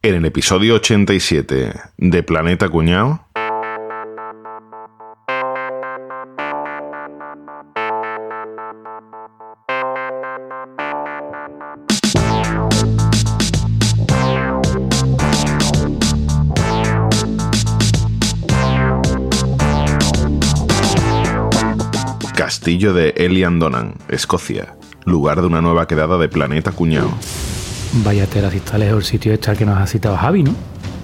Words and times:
En 0.00 0.14
el 0.14 0.24
episodio 0.26 0.76
87 0.76 1.72
de 1.96 2.22
Planeta 2.22 2.68
Cuñado. 2.68 3.26
Castillo 22.36 22.92
de 22.92 23.14
Elian 23.16 23.58
Donan, 23.58 23.94
Escocia, 24.08 24.76
lugar 25.04 25.40
de 25.40 25.48
una 25.48 25.60
nueva 25.60 25.88
quedada 25.88 26.18
de 26.18 26.28
Planeta 26.28 26.70
Cuñado. 26.70 27.10
Vaya 27.94 28.26
tela, 28.26 28.50
si 28.50 28.58
está 28.58 28.78
lejos 28.78 28.98
el 28.98 29.04
sitio 29.04 29.32
este 29.32 29.50
al 29.50 29.56
que 29.56 29.64
nos 29.64 29.78
ha 29.78 29.86
citado 29.86 30.16
Javi, 30.16 30.42
¿no? 30.42 30.54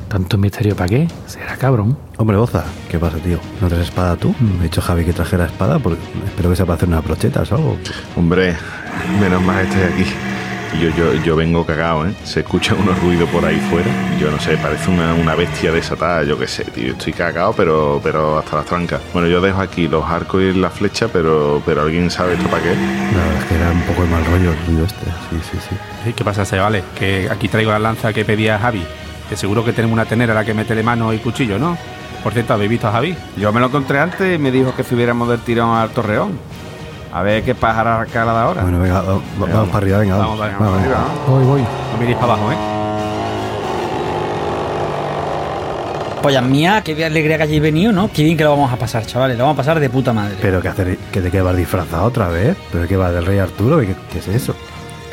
Tanto 0.09 0.37
misterio 0.39 0.77
para 0.77 0.89
qué, 0.89 1.09
será 1.27 1.57
cabrón. 1.57 1.97
Hombre, 2.19 2.37
Boza, 2.37 2.65
¿qué 2.91 2.99
pasa, 2.99 3.17
tío? 3.19 3.39
¿No 3.61 3.69
traes 3.69 3.85
espada 3.85 4.17
tú? 4.17 4.35
Me 4.39 4.61
ha 4.61 4.63
dicho 4.65 4.81
Javi 4.81 5.05
que 5.05 5.13
trajera 5.13 5.47
espada, 5.47 5.79
porque 5.79 6.01
espero 6.27 6.51
que 6.51 6.57
sea 6.57 6.67
para 6.67 6.77
hacer 6.77 6.89
unas 6.89 7.05
brochetas 7.05 7.51
o 7.53 7.57
algo. 7.57 7.79
Hombre, 8.17 8.55
menos 9.21 9.43
mal 9.43 9.65
estoy 9.65 9.83
aquí. 9.83 10.05
Yo, 10.81 10.91
yo, 10.91 11.15
yo 11.23 11.37
vengo 11.37 11.65
cagado, 11.65 12.07
¿eh? 12.07 12.15
Se 12.25 12.41
escuchan 12.41 12.79
unos 12.79 12.99
ruidos 13.01 13.29
por 13.31 13.45
ahí 13.45 13.59
fuera. 13.71 13.89
Yo 14.19 14.31
no 14.31 14.39
sé, 14.39 14.57
parece 14.57 14.91
una, 14.91 15.15
una 15.15 15.35
bestia 15.35 15.73
desatada, 15.73 16.25
yo 16.25 16.39
qué 16.39 16.47
sé, 16.47 16.65
tío. 16.65 16.93
Estoy 16.93 17.13
cagado, 17.13 17.53
pero, 17.57 18.01
pero 18.03 18.39
hasta 18.39 18.57
las 18.57 18.67
trancas. 18.67 19.01
Bueno, 19.13 19.29
yo 19.29 19.41
dejo 19.41 19.61
aquí 19.61 19.89
los 19.89 20.05
arcos 20.05 20.43
y 20.43 20.53
la 20.53 20.71
flecha, 20.71 21.09
pero, 21.09 21.63
pero 21.65 21.83
¿alguien 21.83 22.11
sabe 22.11 22.35
esto 22.35 22.49
para 22.49 22.63
qué? 22.63 22.71
La 22.71 23.25
verdad 23.25 23.39
es 23.39 23.45
que 23.45 23.55
era 23.55 23.71
un 23.71 23.83
poco 23.83 24.03
de 24.03 24.09
mal 24.09 24.25
rollo 24.27 24.51
el 24.51 24.67
ruido 24.67 24.85
este. 24.85 25.05
Sí, 25.05 25.39
sí, 25.53 25.59
sí. 25.69 25.77
Sí, 26.05 26.13
¿Qué 26.13 26.25
pasa, 26.25 26.45
se 26.45 26.59
vale? 26.59 26.83
Que 26.99 27.29
aquí 27.31 27.49
traigo 27.49 27.71
la 27.71 27.79
lanza 27.79 28.13
que 28.13 28.25
pedía 28.25 28.59
Javi. 28.59 28.85
Que 29.29 29.37
seguro 29.37 29.65
que 29.65 29.73
tenemos 29.73 29.95
una 29.95 30.05
tenera 30.05 30.33
a 30.33 30.37
la 30.37 30.45
que 30.45 30.53
meterle 30.55 30.83
mano 30.83 31.13
y 31.15 31.19
cuchillo, 31.19 31.59
¿no? 31.59 31.79
Por 32.23 32.33
cierto, 32.33 32.55
¿habéis 32.55 32.71
visto 32.71 32.89
a 32.89 32.93
Javi? 32.93 33.17
Yo 33.37 33.53
me 33.53 33.61
lo 33.61 33.67
encontré 33.67 33.99
antes 34.01 34.35
y 34.35 34.39
me 34.39 34.51
dijo 34.51 34.75
que 34.75 34.83
subiéramos 34.83 35.29
del 35.29 35.41
tirón 35.41 35.77
al 35.77 35.91
torreón. 35.91 36.39
A 37.15 37.23
ver 37.23 37.45
qué 37.45 37.55
pájara 37.55 38.05
cala 38.13 38.33
de 38.33 38.39
ahora. 38.41 38.63
Bueno, 38.63 38.81
venga, 38.81 39.01
va- 39.03 39.15
va- 39.15 39.21
vamos 39.39 39.69
para 39.69 39.79
arriba, 39.79 39.99
venga. 39.99 40.17
Vamos, 40.17 40.39
Vamos, 40.39 40.59
vamos, 40.59 40.83
venga. 40.83 40.97
Voy, 41.29 41.45
voy. 41.45 41.61
No 41.63 41.99
miréis 41.99 42.17
para 42.19 42.33
abajo, 42.33 42.51
¿eh? 42.53 42.57
Pollas 46.23 46.43
mía, 46.43 46.83
qué 46.83 47.05
alegría 47.05 47.37
que 47.37 47.43
hayáis 47.45 47.61
venido, 47.63 47.93
¿no? 47.93 48.11
Qué 48.11 48.25
bien 48.25 48.37
que 48.37 48.45
lo 48.45 48.51
vamos 48.51 48.73
a 48.73 48.77
pasar, 48.77 49.05
chavales. 49.07 49.37
Lo 49.37 49.45
vamos 49.45 49.57
a 49.57 49.63
pasar 49.63 49.79
de 49.79 49.91
puta 49.91 50.13
madre. 50.13 50.37
Pero 50.41 50.61
que 50.63 50.69
hacer, 50.69 50.97
que 51.13 51.21
te 51.21 51.31
quedas 51.31 51.55
disfrazado 51.57 52.05
otra 52.05 52.29
vez. 52.29 52.57
¿Pero 52.73 52.89
qué 52.89 52.97
va 52.97 53.13
del 53.13 53.27
rey 53.27 53.39
Arturo? 53.39 53.79
¿Qué, 53.81 53.95
qué 54.11 54.19
es 54.19 54.29
eso? 54.29 54.55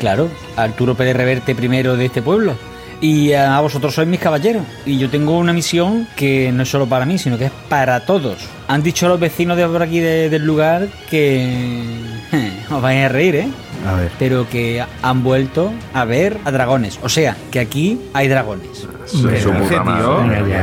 Claro, 0.00 0.28
Arturo 0.56 0.94
Pérez 0.96 1.14
Reverte 1.16 1.54
primero 1.54 1.96
de 1.96 2.06
este 2.06 2.22
pueblo. 2.22 2.54
Y 3.02 3.32
a 3.34 3.60
vosotros 3.60 3.92
sois 3.94 4.06
mis 4.08 4.20
caballeros. 4.20 4.62
Y 4.86 4.96
yo 4.96 5.10
tengo 5.10 5.36
una 5.36 5.52
misión 5.52 6.06
que 6.16 6.50
no 6.52 6.62
es 6.62 6.68
solo 6.70 6.86
para 6.86 7.04
mí, 7.04 7.18
sino 7.18 7.36
que 7.36 7.46
es 7.46 7.52
para 7.68 8.06
todos. 8.06 8.38
Han 8.68 8.82
dicho 8.82 9.08
los 9.08 9.18
vecinos 9.18 9.56
de 9.56 9.66
por 9.66 9.82
aquí 9.82 9.98
de- 10.00 10.30
del 10.30 10.46
lugar 10.46 10.86
que... 11.10 11.98
Os 12.70 12.80
vais 12.80 13.04
a 13.04 13.08
reír, 13.08 13.34
¿eh? 13.36 13.48
A 13.86 13.94
ver. 13.94 14.10
Pero 14.20 14.48
que 14.48 14.82
han 15.02 15.22
vuelto 15.24 15.72
a 15.92 16.04
ver 16.04 16.38
a 16.44 16.52
dragones. 16.52 17.00
O 17.02 17.08
sea, 17.08 17.36
que 17.50 17.58
aquí 17.58 17.98
hay 18.14 18.28
dragones. 18.28 18.86
Eso 19.04 19.28
es 19.30 19.42
su 19.42 19.50
puta 19.50 19.82
madre. 19.82 20.02
tío. 20.44 20.54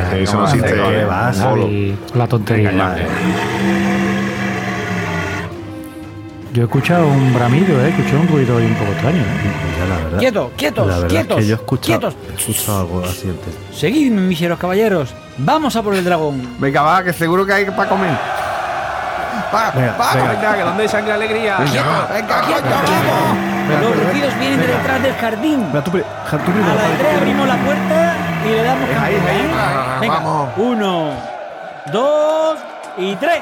Venga, 2.56 2.72
Yo 6.52 6.64
he 6.64 6.66
escuchado 6.66 7.08
un 7.08 7.32
bramido, 7.34 7.80
¿eh? 7.80 7.86
He 7.86 7.90
escuchado 7.90 8.22
un 8.22 8.28
ruido 8.28 8.58
ahí 8.58 8.66
un 8.66 8.74
poco 8.76 8.92
extraño, 8.92 9.18
¿eh? 9.22 9.78
Ya, 9.80 9.86
la 9.86 9.96
verdad. 10.04 10.18
¡Quietos, 10.20 10.52
quietos, 10.58 10.88
La 10.88 10.94
verdad 10.96 11.08
quietos! 11.10 11.38
es 11.38 11.44
que 11.44 11.48
yo 11.50 11.54
he 11.56 11.58
escuchado, 11.60 12.00
¡Quietos! 12.00 12.16
he 12.28 12.40
escuchado 12.40 12.80
algo 12.80 13.04
así 13.06 13.28
antes. 13.30 13.78
Seguidme, 13.80 14.22
miseros 14.22 14.58
caballeros. 14.58 15.14
Vamos 15.38 15.76
a 15.76 15.84
por 15.84 15.94
el 15.94 16.04
dragón. 16.04 16.56
Venga, 16.60 16.82
va, 16.82 17.04
que 17.04 17.14
seguro 17.14 17.46
que 17.46 17.54
hay 17.54 17.66
para 17.66 17.88
comer. 17.90 18.12
Va, 19.54 19.72
Venga, 19.72 19.96
va, 20.00 20.14
venga. 20.16 20.32
Venga, 20.34 20.56
que 20.56 20.62
donde 20.64 20.84
hay 20.84 20.90
sangre 20.90 21.12
y 21.12 21.14
alegría. 21.14 21.58
Venga, 21.60 22.08
venga, 22.14 22.42
¡Quietos, 22.42 22.64
quietos! 22.82 23.82
Los 23.82 24.06
rugidos 24.08 24.40
vienen 24.40 24.60
de 24.62 24.68
detrás 24.68 25.04
del 25.04 25.14
jardín. 25.14 25.64
Venga, 25.72 25.84
tú, 25.84 25.92
tú 25.92 25.98
A 26.00 26.38
primero, 26.40 26.66
la 26.68 26.82
Javi, 26.82 26.94
tú 26.94 27.00
tres 27.00 27.18
abrimos 27.18 27.48
la 27.48 27.58
puerta 27.58 28.16
y 28.44 28.50
le 28.50 28.64
damos 28.64 28.90
Venga, 28.90 29.04
ahí, 29.04 29.14
ahí. 29.16 29.38
¿eh? 29.38 29.52
Ah, 29.56 29.98
Venga, 30.02 30.16
vamos. 30.16 30.50
uno, 30.58 31.12
dos 31.94 32.58
y 32.98 33.16
tres. 33.18 33.42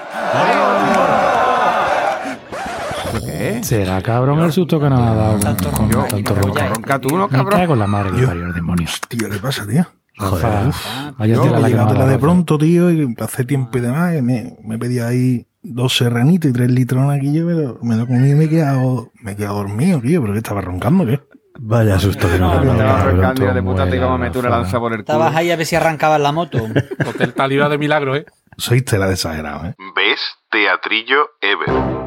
¿Qué? 3.53 3.63
Será 3.63 4.01
cabrón 4.01 4.39
el 4.39 4.51
susto 4.51 4.79
que 4.79 4.89
nos 4.89 4.99
ha 5.01 5.13
dado 5.15 5.39
Tanto 5.39 5.71
con 5.71 5.91
rollo. 5.91 6.07
tanto 6.07 6.35
Rollo. 6.35 6.53
rollo. 6.53 6.73
Ronca 6.73 6.99
tú, 6.99 7.17
¿no, 7.17 7.27
Me 7.27 7.37
cabrón? 7.37 7.59
cago 7.59 7.73
en 7.73 7.79
la 7.79 7.87
madre 7.87 8.11
que 8.19 8.27
parió 8.27 8.43
el 8.45 8.53
demonio. 8.53 8.87
Tío, 9.07 9.29
¿qué 9.29 9.37
pasa, 9.37 9.65
tío? 9.67 9.85
Joder, 10.17 10.71
Vaya 11.17 11.35
Yo 11.35 11.45
la 11.59 11.69
dado. 11.69 12.07
de 12.07 12.17
pronto, 12.17 12.57
tío, 12.57 12.89
y 12.91 13.15
hace 13.19 13.43
tiempo 13.45 13.77
y 13.77 13.81
demás, 13.81 14.15
y 14.17 14.21
me, 14.21 14.57
me 14.63 14.77
pedí 14.79 14.99
ahí 14.99 15.45
dos 15.61 15.95
serranitos 15.97 16.49
y 16.49 16.53
tres 16.53 16.71
litrones 16.71 17.17
aquí, 17.19 17.31
yo 17.33 17.45
me 17.45 17.53
lo, 17.53 17.77
me 17.83 17.95
lo 17.95 18.07
comí 18.07 18.31
y 18.31 18.33
me 18.35 18.45
he 18.45 18.49
quedado, 18.49 19.11
me 19.21 19.33
he 19.33 19.35
quedado 19.35 19.57
dormido, 19.57 19.99
tío, 20.01 20.21
pero 20.21 20.33
que 20.33 20.39
estaba 20.39 20.61
roncando, 20.61 21.05
¿qué? 21.05 21.19
Vaya 21.59 21.99
susto 21.99 22.27
que 22.31 22.37
No, 22.39 22.53
Estaba 22.53 23.03
roncando 23.03 23.43
y 23.43 23.47
de 23.47 23.53
todo 23.53 23.63
puta 23.63 23.83
te 23.83 23.89
muere, 23.89 23.97
iba 23.97 24.13
a 24.13 24.17
meter 24.17 24.37
una 24.39 24.47
fuera. 24.49 24.57
lanza 24.61 24.79
por 24.79 24.93
el 24.93 25.03
culo. 25.03 25.13
Estabas 25.17 25.35
ahí 25.35 25.51
a 25.51 25.55
ver 25.55 25.65
si 25.65 25.75
arrancabas 25.75 26.21
la 26.21 26.31
moto. 26.31 26.57
Hotel 27.07 27.33
librado 27.49 27.71
de 27.71 27.77
milagro, 27.77 28.15
¿eh? 28.15 28.25
Sois 28.57 28.83
tela 28.85 29.05
de 29.07 29.13
exagerado, 29.13 29.65
¿eh? 29.67 29.75
¿Ves? 29.95 30.19
Teatrillo 30.49 31.25
Ever. 31.41 32.06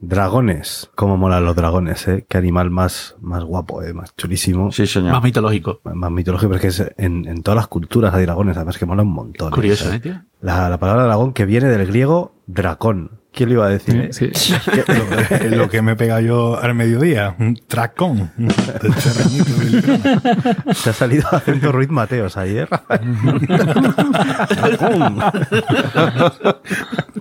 dragones. 0.00 0.90
Cómo 0.94 1.16
molan 1.16 1.44
los 1.44 1.54
dragones, 1.54 2.08
¿eh? 2.08 2.26
Qué 2.28 2.38
animal 2.38 2.70
más, 2.70 3.16
más 3.20 3.44
guapo, 3.44 3.82
¿eh? 3.82 3.92
Más 3.92 4.14
chulísimo. 4.16 4.72
Sí, 4.72 4.86
señor. 4.86 5.12
Más 5.12 5.22
mitológico. 5.22 5.80
Más 5.84 6.10
mitológico, 6.10 6.50
porque 6.50 6.68
es 6.68 6.84
en, 6.96 7.26
en 7.26 7.42
todas 7.42 7.56
las 7.56 7.68
culturas 7.68 8.14
hay 8.14 8.24
dragones, 8.24 8.56
además 8.56 8.78
que 8.78 8.86
mola 8.86 9.02
un 9.02 9.12
montón. 9.12 9.50
Curioso, 9.50 9.92
¿eh? 9.92 9.96
¿eh, 9.96 10.00
tío? 10.00 10.22
La, 10.40 10.68
la 10.68 10.78
palabra 10.78 11.04
dragón 11.04 11.32
que 11.32 11.44
viene 11.44 11.68
del 11.68 11.86
griego 11.86 12.34
dracón. 12.46 13.19
¿Quién 13.32 13.48
lo 13.50 13.54
iba 13.56 13.66
a 13.66 13.70
decir? 13.70 13.96
eh? 13.96 14.08
Sí. 14.12 14.30
Lo 15.30 15.38
que, 15.38 15.50
lo 15.50 15.68
que 15.70 15.82
me 15.82 15.92
he 15.92 15.96
pegado 15.96 16.20
yo 16.20 16.60
al 16.60 16.74
mediodía, 16.74 17.34
un 17.38 17.56
tracón. 17.66 18.30
Te 20.84 20.90
ha 20.90 20.92
salido 20.92 21.28
acento 21.30 21.70
Ruiz 21.72 21.88
Mateos 21.90 22.36
ayer. 22.36 22.68
dragón. 24.56 25.18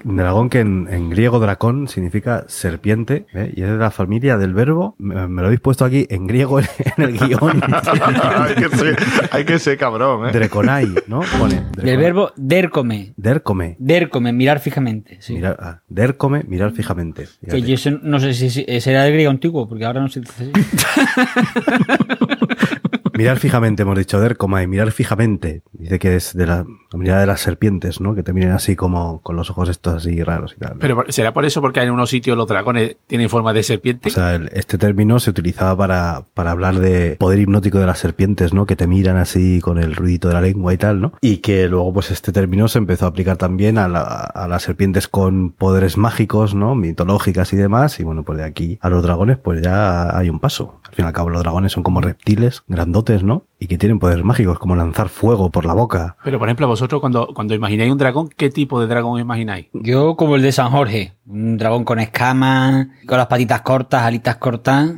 dragón 0.03 0.49
que 0.49 0.59
en, 0.59 0.87
en 0.89 1.09
griego 1.09 1.39
dracón 1.39 1.87
significa 1.87 2.45
serpiente 2.47 3.25
¿eh? 3.33 3.53
y 3.55 3.63
es 3.63 3.69
de 3.69 3.77
la 3.77 3.91
familia 3.91 4.37
del 4.37 4.53
verbo. 4.53 4.95
Me, 4.97 5.27
me 5.27 5.41
lo 5.41 5.47
habéis 5.47 5.61
puesto 5.61 5.85
aquí 5.85 6.07
en 6.09 6.27
griego 6.27 6.59
en, 6.59 6.67
el 6.97 7.17
guion. 7.17 7.61
hay, 7.63 8.55
que 8.55 8.69
ser, 8.75 8.97
hay 9.31 9.45
que 9.45 9.59
ser 9.59 9.77
cabrón, 9.77 10.27
¿eh? 10.29 10.31
Dreconai, 10.31 10.87
¿no? 11.07 11.21
Pone. 11.37 11.63
Del 11.75 11.97
verbo 11.97 12.31
dercome. 12.35 13.13
Dercome. 13.17 13.75
Dercome, 13.79 14.33
mirar 14.33 14.59
fijamente. 14.59 15.17
Sí. 15.21 15.35
Mirar, 15.35 15.57
ah, 15.59 15.81
dercome, 15.99 16.43
mirar 16.47 16.71
fijamente. 16.71 17.23
que 17.23 17.51
Fíjate. 17.51 17.61
yo 17.61 17.75
eso 17.75 17.91
no 17.91 18.19
sé 18.19 18.33
si, 18.33 18.65
será 18.81 19.03
del 19.03 19.13
griego 19.13 19.31
antiguo, 19.31 19.67
porque 19.67 19.85
ahora 19.85 20.01
no 20.01 20.07
así. 20.07 20.51
Mirar 23.19 23.38
fijamente, 23.38 23.84
hemos 23.84 23.97
dicho, 23.97 24.18
Dercomai, 24.22 24.66
mirar 24.66 24.91
fijamente. 24.94 25.62
Dice 25.74 26.00
que 26.00 26.16
es 26.16 26.34
de 26.34 26.46
la, 26.47 26.66
la 26.91 26.97
mirada 27.00 27.19
de 27.19 27.28
las 27.28 27.41
serpientes, 27.41 28.00
¿no? 28.00 28.16
Que 28.16 28.24
te 28.24 28.31
miren 28.31 28.52
así 28.52 28.78
como 28.78 29.22
con 29.22 29.35
los 29.35 29.50
ojos 29.50 29.68
estos 29.68 29.96
así 29.96 30.24
raros 30.24 30.53
y 30.56 30.59
tal. 30.59 30.75
¿no? 30.75 30.80
Pero 30.80 31.03
será 31.09 31.34
por 31.34 31.44
eso 31.44 31.59
porque 31.59 31.81
en 31.81 31.91
unos 31.91 32.09
sitios 32.09 32.38
los 32.38 32.47
dragones 32.47 32.96
tienen 33.07 33.28
forma 33.30 33.51
de 33.51 33.63
serpiente. 33.63 34.07
O 34.07 34.12
sea, 34.13 34.36
el- 34.36 34.50
este 34.54 34.77
término 34.77 35.19
se 35.19 35.31
utilizaba 35.31 35.75
para, 35.75 36.24
para 36.33 36.51
hablar 36.51 36.80
de 36.80 37.18
poder 37.19 37.39
hipnótico 37.39 37.77
de 37.80 37.86
las 37.88 38.00
serpientes, 38.00 38.54
¿no? 38.54 38.66
Que 38.66 38.77
te 38.77 38.88
miran 38.88 39.18
así 39.18 39.60
con 39.60 39.77
el 39.80 39.95
ruidito 39.98 40.30
de 40.30 40.36
la 40.36 40.42
lengua 40.42 40.74
y 40.74 40.77
tal, 40.77 41.01
¿no? 41.01 41.12
Y 41.19 41.38
que 41.38 41.68
luego, 41.68 41.92
pues, 41.94 42.12
este 42.12 42.31
término 42.31 42.69
se 42.69 42.77
empezó 42.77 43.04
a 43.06 43.10
aplicar 43.10 43.36
también 43.36 43.77
a, 43.77 43.89
la- 43.89 44.01
a 44.04 44.48
las 44.48 44.63
serpientes 44.63 45.10
con 45.10 45.50
poderes 45.51 45.98
mágicos, 45.98 46.56
¿no? 46.56 46.74
Mitológicas 46.74 47.51
y 47.51 47.57
demás. 47.57 48.00
Y 48.00 48.04
bueno, 48.04 48.24
pues 48.24 48.38
de 48.38 48.45
aquí 48.45 48.80
a 48.81 48.89
los 48.89 49.04
dragones, 49.04 49.38
pues 49.38 49.62
ya 49.62 50.18
hay 50.18 50.30
un 50.30 50.39
paso. 50.39 50.78
Al 50.89 50.95
fin 50.95 51.06
y 51.06 51.07
al 51.07 51.13
cabo, 51.13 51.30
los 51.30 51.41
dragones 51.41 51.71
son 51.71 51.83
como 51.83 52.01
reptiles 52.01 52.63
grandotes, 52.68 53.24
¿no? 53.24 53.45
Y 53.59 53.68
que 53.68 53.77
tienen 53.77 54.00
poderes 54.00 54.24
mágicos, 54.25 54.59
como 54.59 54.75
lanzar 54.75 55.09
fuego 55.09 55.50
por 55.51 55.65
la 55.65 55.74
boca. 55.74 56.18
Pero, 56.24 56.39
por 56.39 56.47
ejemplo, 56.47 56.68
vosotros 56.68 57.00
cuando, 57.00 57.27
cuando 57.33 57.53
imagináis 57.53 57.91
un 57.91 57.97
dragón, 57.97 58.30
¿qué 58.36 58.50
tipo 58.50 58.81
de 58.81 58.88
dragón 58.88 59.19
imagináis? 59.19 59.68
Yo 59.74 60.15
como 60.15 60.36
el 60.36 60.41
de 60.41 60.51
San 60.51 60.71
Jorge, 60.71 61.13
un 61.27 61.57
dragón 61.57 61.83
con 61.86 62.00
escamas, 62.00 62.88
con 63.07 63.18
las 63.18 63.27
patitas 63.27 63.62
cortas, 63.62 64.01
alitas 64.03 64.38
cortas, 64.38 64.91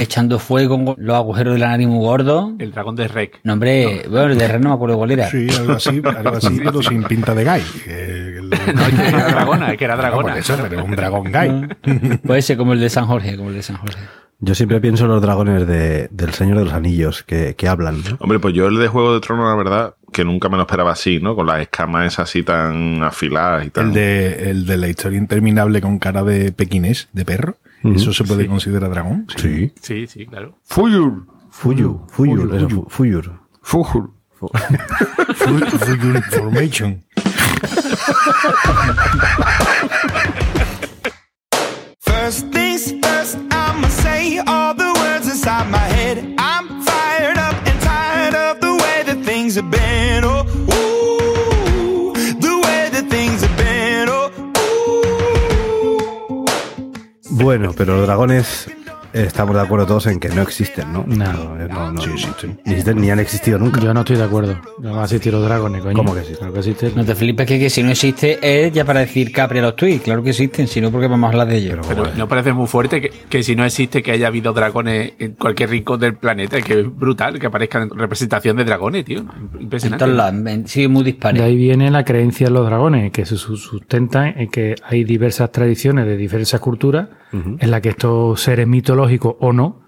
echando 0.00 0.38
fuego, 0.40 0.84
con 0.84 0.96
los 0.98 1.14
agujeros 1.14 1.54
de 1.54 1.60
la 1.60 1.68
nariz 1.68 1.86
muy 1.86 2.00
gordos. 2.04 2.50
El 2.58 2.72
dragón 2.72 2.96
de 2.96 3.06
Rec. 3.06 3.38
No, 3.44 3.52
hombre, 3.52 4.04
bueno, 4.10 4.32
el 4.32 4.38
de 4.38 4.48
Ren 4.48 4.60
no 4.62 4.70
me 4.70 4.74
acuerdo 4.74 4.96
cuál 4.96 5.12
era. 5.12 5.30
Sí, 5.30 5.46
algo 5.58 5.74
así, 5.74 6.02
algo 6.04 6.36
así, 6.36 6.58
pero 6.64 6.82
sin 6.82 7.04
pinta 7.04 7.34
de 7.34 7.44
gay. 7.44 7.62
el- 7.86 8.50
No, 8.74 8.82
es 8.82 8.94
que 8.94 9.08
era 9.08 9.28
dragona, 9.28 9.70
es 9.72 9.78
que 9.78 9.84
era 9.84 9.94
No, 9.96 10.02
dragona. 10.02 10.28
por 10.30 10.38
eso, 10.38 10.56
pero 10.68 10.84
un 10.84 10.90
dragón 10.96 11.30
gay. 11.30 11.68
Puede 12.26 12.42
ser 12.42 12.56
como 12.56 12.72
el 12.72 12.80
de 12.80 12.88
San 12.90 13.06
Jorge, 13.06 13.36
como 13.36 13.50
el 13.50 13.54
de 13.56 13.62
San 13.62 13.76
Jorge. 13.76 13.98
Yo 14.38 14.54
siempre 14.54 14.80
pienso 14.80 15.04
en 15.04 15.10
los 15.10 15.22
dragones 15.22 15.66
de, 15.66 16.08
del 16.10 16.34
Señor 16.34 16.58
de 16.58 16.64
los 16.64 16.74
Anillos 16.74 17.22
que, 17.22 17.54
que 17.56 17.68
hablan. 17.68 18.02
¿no? 18.02 18.16
Hombre, 18.20 18.38
pues 18.38 18.54
yo 18.54 18.66
el 18.66 18.76
de 18.78 18.88
Juego 18.88 19.14
de 19.14 19.20
Tronos, 19.20 19.48
la 19.48 19.54
verdad, 19.54 19.94
que 20.12 20.24
nunca 20.24 20.48
me 20.50 20.56
lo 20.56 20.64
esperaba 20.64 20.92
así, 20.92 21.20
¿no? 21.20 21.34
Con 21.34 21.46
las 21.46 21.60
escamas 21.60 22.06
esas 22.12 22.28
así 22.28 22.42
tan 22.42 23.02
afiladas 23.02 23.66
y 23.66 23.70
tal. 23.70 23.86
El 23.86 23.92
de, 23.94 24.50
el 24.50 24.66
de 24.66 24.76
la 24.76 24.88
historia 24.88 25.18
interminable 25.18 25.80
con 25.80 25.98
cara 25.98 26.22
de 26.22 26.52
pequinés, 26.52 27.08
de 27.12 27.24
perro. 27.24 27.56
¿Eso 27.82 28.12
se 28.12 28.24
puede 28.24 28.46
considerar 28.46 28.90
dragón? 28.90 29.26
Sí. 29.36 29.72
Sí, 29.80 30.06
sí, 30.06 30.26
claro. 30.26 30.58
Fuyur. 30.64 31.26
Fuyur, 31.50 32.00
Fuyur, 32.08 32.86
Fuyur. 32.90 33.40
Fujur. 33.62 34.10
Full, 34.38 35.62
full 35.64 36.16
information. 36.16 37.04
First 42.00 42.52
things 42.52 42.92
first, 43.02 43.38
I'ma 43.76 43.88
say 43.88 44.38
all 44.38 44.72
the 44.72 44.90
words 45.00 45.28
inside 45.28 45.68
my 45.70 45.76
head. 45.96 46.16
I'm 46.38 46.66
fired 46.82 47.36
up 47.36 47.54
and 47.68 47.78
tired 47.82 48.34
of 48.34 48.58
the 48.62 48.72
way 48.72 49.02
that 49.04 49.22
things 49.22 49.56
have 49.56 49.70
been. 49.70 50.24
Oh, 50.24 50.46
ooh, 50.72 52.14
the 52.40 52.54
way 52.64 52.88
that 52.90 53.06
things 53.10 53.42
have 53.42 53.54
been. 53.58 54.08
Oh, 54.08 54.30
ooh. 56.40 57.34
Bueno, 57.44 57.74
pero 57.76 57.96
los 57.98 58.06
dragones 58.06 58.66
estamos 59.24 59.54
de 59.56 59.62
acuerdo 59.62 59.86
todos 59.86 60.06
en 60.06 60.20
que 60.20 60.28
no 60.28 60.42
existen, 60.42 60.92
¿no? 60.92 61.04
No. 61.06 61.56
no, 61.68 61.92
no, 61.92 62.00
sí 62.00 62.10
existen. 62.12 62.58
Ni, 62.64 62.72
existen, 62.72 63.00
ni 63.00 63.10
han 63.10 63.18
existido 63.20 63.58
nunca. 63.58 63.80
Yo 63.80 63.92
no 63.94 64.00
estoy 64.00 64.16
de 64.16 64.24
acuerdo. 64.24 64.56
No 64.80 64.90
van 64.92 65.00
a 65.00 65.04
existir 65.04 65.32
los 65.32 65.44
dragones, 65.44 65.82
coño. 65.82 65.94
¿Cómo 65.94 66.14
que 66.14 66.22
sí? 66.22 66.34
Claro 66.34 66.52
que 66.52 66.58
existen. 66.60 66.92
No 66.94 67.04
te 67.04 67.14
flipes 67.14 67.46
que, 67.46 67.58
que 67.58 67.70
si 67.70 67.82
no 67.82 67.90
existe 67.90 68.38
es 68.42 68.72
ya 68.72 68.84
para 68.84 69.00
decir 69.00 69.32
Capri 69.32 69.58
a 69.58 69.62
los 69.62 69.76
tweets. 69.76 70.02
Claro 70.04 70.22
que 70.22 70.30
existen, 70.30 70.66
si 70.68 70.80
no, 70.80 70.90
porque 70.90 71.08
vamos 71.08 71.28
a 71.28 71.30
hablar 71.32 71.48
de 71.48 71.56
ellos. 71.56 71.78
Pero 71.88 72.06
no 72.16 72.28
parece 72.28 72.52
muy 72.52 72.66
fuerte 72.66 73.00
que, 73.00 73.10
que 73.28 73.42
si 73.42 73.56
no 73.56 73.64
existe 73.64 74.02
que 74.02 74.12
haya 74.12 74.26
habido 74.28 74.52
dragones 74.52 75.12
en 75.18 75.32
cualquier 75.32 75.70
rincón 75.70 76.00
del 76.00 76.14
planeta, 76.14 76.60
que 76.60 76.80
es 76.80 76.96
brutal 76.96 77.38
que 77.38 77.46
aparezcan 77.46 77.90
representación 77.90 78.56
de 78.56 78.64
dragones, 78.64 79.04
tío. 79.04 79.24
Impresionante. 79.58 80.04
Entonces, 80.04 80.70
sigue 80.70 80.88
muy 80.88 81.04
De 81.04 81.12
dispare. 81.12 81.42
ahí 81.42 81.56
viene 81.56 81.90
la 81.90 82.04
creencia 82.04 82.48
en 82.48 82.54
los 82.54 82.66
dragones, 82.66 83.10
que 83.12 83.24
se 83.26 83.36
su- 83.36 83.56
sustentan 83.56 84.34
en 84.38 84.50
que 84.50 84.74
hay 84.84 85.04
diversas 85.04 85.50
tradiciones 85.52 86.06
de 86.06 86.16
diversas 86.16 86.60
culturas 86.60 87.08
en 87.32 87.70
las 87.70 87.82
que 87.82 87.90
estos 87.90 88.40
seres 88.40 88.66
mitológicos 88.66 89.05
o 89.40 89.52
no 89.52 89.80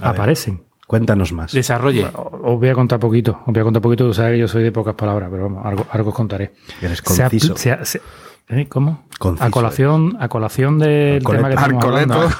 A 0.00 0.12
ver. 0.12 0.20
aparecen. 0.20 0.62
Cuéntanos 0.86 1.32
más. 1.32 1.52
Desarrolle. 1.52 2.06
Os 2.14 2.58
voy 2.60 2.68
a 2.68 2.74
contar 2.74 3.00
poquito, 3.00 3.40
os 3.44 3.52
voy 3.52 3.60
a 3.60 3.64
contar 3.64 3.82
poquito, 3.82 4.04
tú 4.06 4.14
sabes 4.14 4.32
que 4.34 4.38
yo 4.38 4.46
soy 4.48 4.62
de 4.62 4.70
pocas 4.70 4.94
palabras, 4.94 5.28
pero 5.32 5.44
vamos, 5.44 5.66
algo, 5.66 5.84
algo 5.90 6.10
os 6.10 6.14
contaré. 6.14 6.52
Eres 6.80 7.02
Se 7.04 7.22
ha- 7.22 7.28
conciso. 7.28 7.56
se 7.56 7.72
ha- 7.72 7.84
se- 7.84 8.00
¿eh? 8.48 8.66
¿Cómo? 8.68 9.02
Conciso, 9.18 9.44
a 9.44 9.50
colación, 9.50 10.16
a 10.20 10.28
colación 10.28 10.78
del 10.78 11.16
Alcoleto. 11.16 11.42
tema 11.42 11.48
que 11.48 11.54
estamos 11.56 11.84
Alcoleto, 11.84 12.14
hablando. 12.14 12.36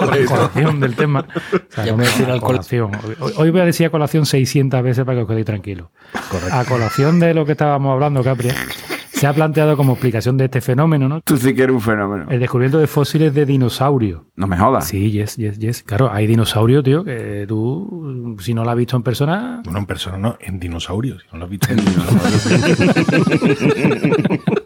alcoleto. 0.00 0.30
A 0.32 0.36
colación 0.38 0.80
del 0.80 0.96
tema. 0.96 1.26
O 1.28 1.58
sea, 1.74 1.84
Ya 1.84 1.90
no 1.92 1.98
me 1.98 2.04
me- 2.04 2.08
decir 2.10 2.30
a 2.30 2.32
alcohol- 2.32 2.40
colación. 2.52 2.90
Hoy, 3.20 3.32
hoy 3.36 3.50
voy 3.50 3.60
a 3.60 3.64
decir 3.66 3.86
a 3.86 3.90
colación 3.90 4.24
600 4.24 4.82
veces 4.82 5.04
para 5.04 5.18
que 5.18 5.22
os 5.24 5.28
quedéis 5.28 5.44
tranquilos. 5.44 5.88
A 6.52 6.64
colación 6.64 7.20
de 7.20 7.34
lo 7.34 7.44
que 7.44 7.52
estábamos 7.52 7.92
hablando, 7.92 8.24
Capri, 8.24 8.48
se 9.20 9.26
ha 9.26 9.34
planteado 9.34 9.76
como 9.76 9.92
explicación 9.92 10.38
de 10.38 10.46
este 10.46 10.62
fenómeno, 10.62 11.06
¿no? 11.06 11.20
Tú 11.20 11.36
sí 11.36 11.54
que 11.54 11.64
eres 11.64 11.74
un 11.74 11.82
fenómeno. 11.82 12.24
El 12.30 12.40
descubrimiento 12.40 12.78
de 12.78 12.86
fósiles 12.86 13.34
de 13.34 13.44
dinosaurios. 13.44 14.22
No 14.34 14.46
me 14.46 14.56
jodas. 14.56 14.88
Sí, 14.88 15.10
yes, 15.10 15.36
yes, 15.36 15.58
yes. 15.58 15.82
Claro, 15.82 16.10
hay 16.10 16.26
dinosaurios, 16.26 16.82
tío, 16.82 17.04
que 17.04 17.44
tú, 17.46 18.34
si 18.40 18.54
no 18.54 18.64
lo 18.64 18.70
has 18.70 18.78
visto 18.78 18.96
en 18.96 19.02
persona, 19.02 19.60
Bueno, 19.62 19.80
en 19.80 19.84
persona 19.84 20.16
no, 20.16 20.38
en 20.40 20.58
dinosaurios. 20.58 21.22
¿No 21.32 21.38
lo 21.38 21.44
has 21.44 21.50
visto? 21.50 21.68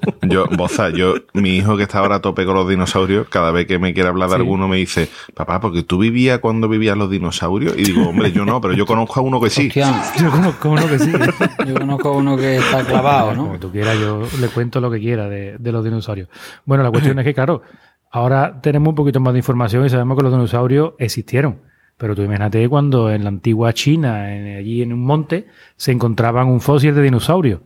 Yo, 0.29 0.47
Boza, 0.57 0.91
yo, 0.91 1.15
mi 1.33 1.57
hijo 1.57 1.77
que 1.77 1.83
está 1.85 1.99
ahora 2.01 2.17
a 2.17 2.21
tope 2.21 2.45
con 2.45 2.55
los 2.55 2.69
dinosaurios, 2.69 3.29
cada 3.29 3.51
vez 3.51 3.67
que 3.67 3.79
me 3.79 3.93
quiere 3.95 4.09
hablar 4.09 4.29
de 4.31 4.37
alguno 4.37 4.69
me 4.69 4.77
dice, 4.77 5.09
papá, 5.35 5.61
porque 5.61 5.83
tú 5.83 5.99
vivías 5.99 6.39
cuando 6.41 6.69
vivían 6.69 6.99
los 6.99 7.11
dinosaurios. 7.11 7.75
Y 7.77 7.85
digo, 7.85 8.09
hombre, 8.09 8.33
yo 8.33 8.45
no, 8.45 8.61
pero 8.61 8.75
yo 8.75 8.87
conozco 8.87 9.21
a 9.21 9.23
uno 9.23 9.41
que 9.41 9.51
sí. 9.51 9.67
Hostia, 9.69 10.03
yo 10.21 10.31
conozco 10.31 10.71
uno 10.71 10.87
que 10.89 10.99
sí. 10.99 11.13
yo 11.67 11.75
conozco 11.75 12.09
a 12.09 12.13
uno 12.13 12.37
que 12.37 12.57
está 12.57 12.85
clavado, 12.85 13.35
Como 13.35 13.53
¿no? 13.55 13.59
tú 13.59 13.71
quieras, 13.71 13.99
yo 13.99 14.23
le 14.41 14.49
cuento 14.49 14.81
lo 14.81 14.91
que 14.91 15.01
quiera 15.01 15.29
de, 15.29 15.57
de 15.59 15.73
los 15.73 15.85
dinosaurios. 15.85 16.29
Bueno, 16.65 16.83
la 16.85 16.91
cuestión 16.91 17.19
es 17.19 17.25
que, 17.25 17.35
claro, 17.35 17.63
ahora 18.11 18.61
tenemos 18.61 18.89
un 18.91 18.95
poquito 18.95 19.21
más 19.21 19.33
de 19.33 19.39
información 19.41 19.85
y 19.85 19.89
sabemos 19.91 20.17
que 20.17 20.23
los 20.25 20.33
dinosaurios 20.33 20.93
existieron. 20.99 21.59
Pero 21.97 22.17
tú 22.17 22.23
imagínate 22.23 22.69
cuando 22.69 23.11
en 23.11 23.23
la 23.23 23.29
antigua 23.29 23.73
China, 23.73 24.35
en- 24.35 24.57
allí 24.57 24.83
en 24.83 24.93
un 24.93 25.05
monte, 25.05 25.47
se 25.77 25.93
encontraban 25.93 26.49
un 26.49 26.61
fósil 26.61 26.93
de 26.95 27.03
dinosaurio. 27.03 27.63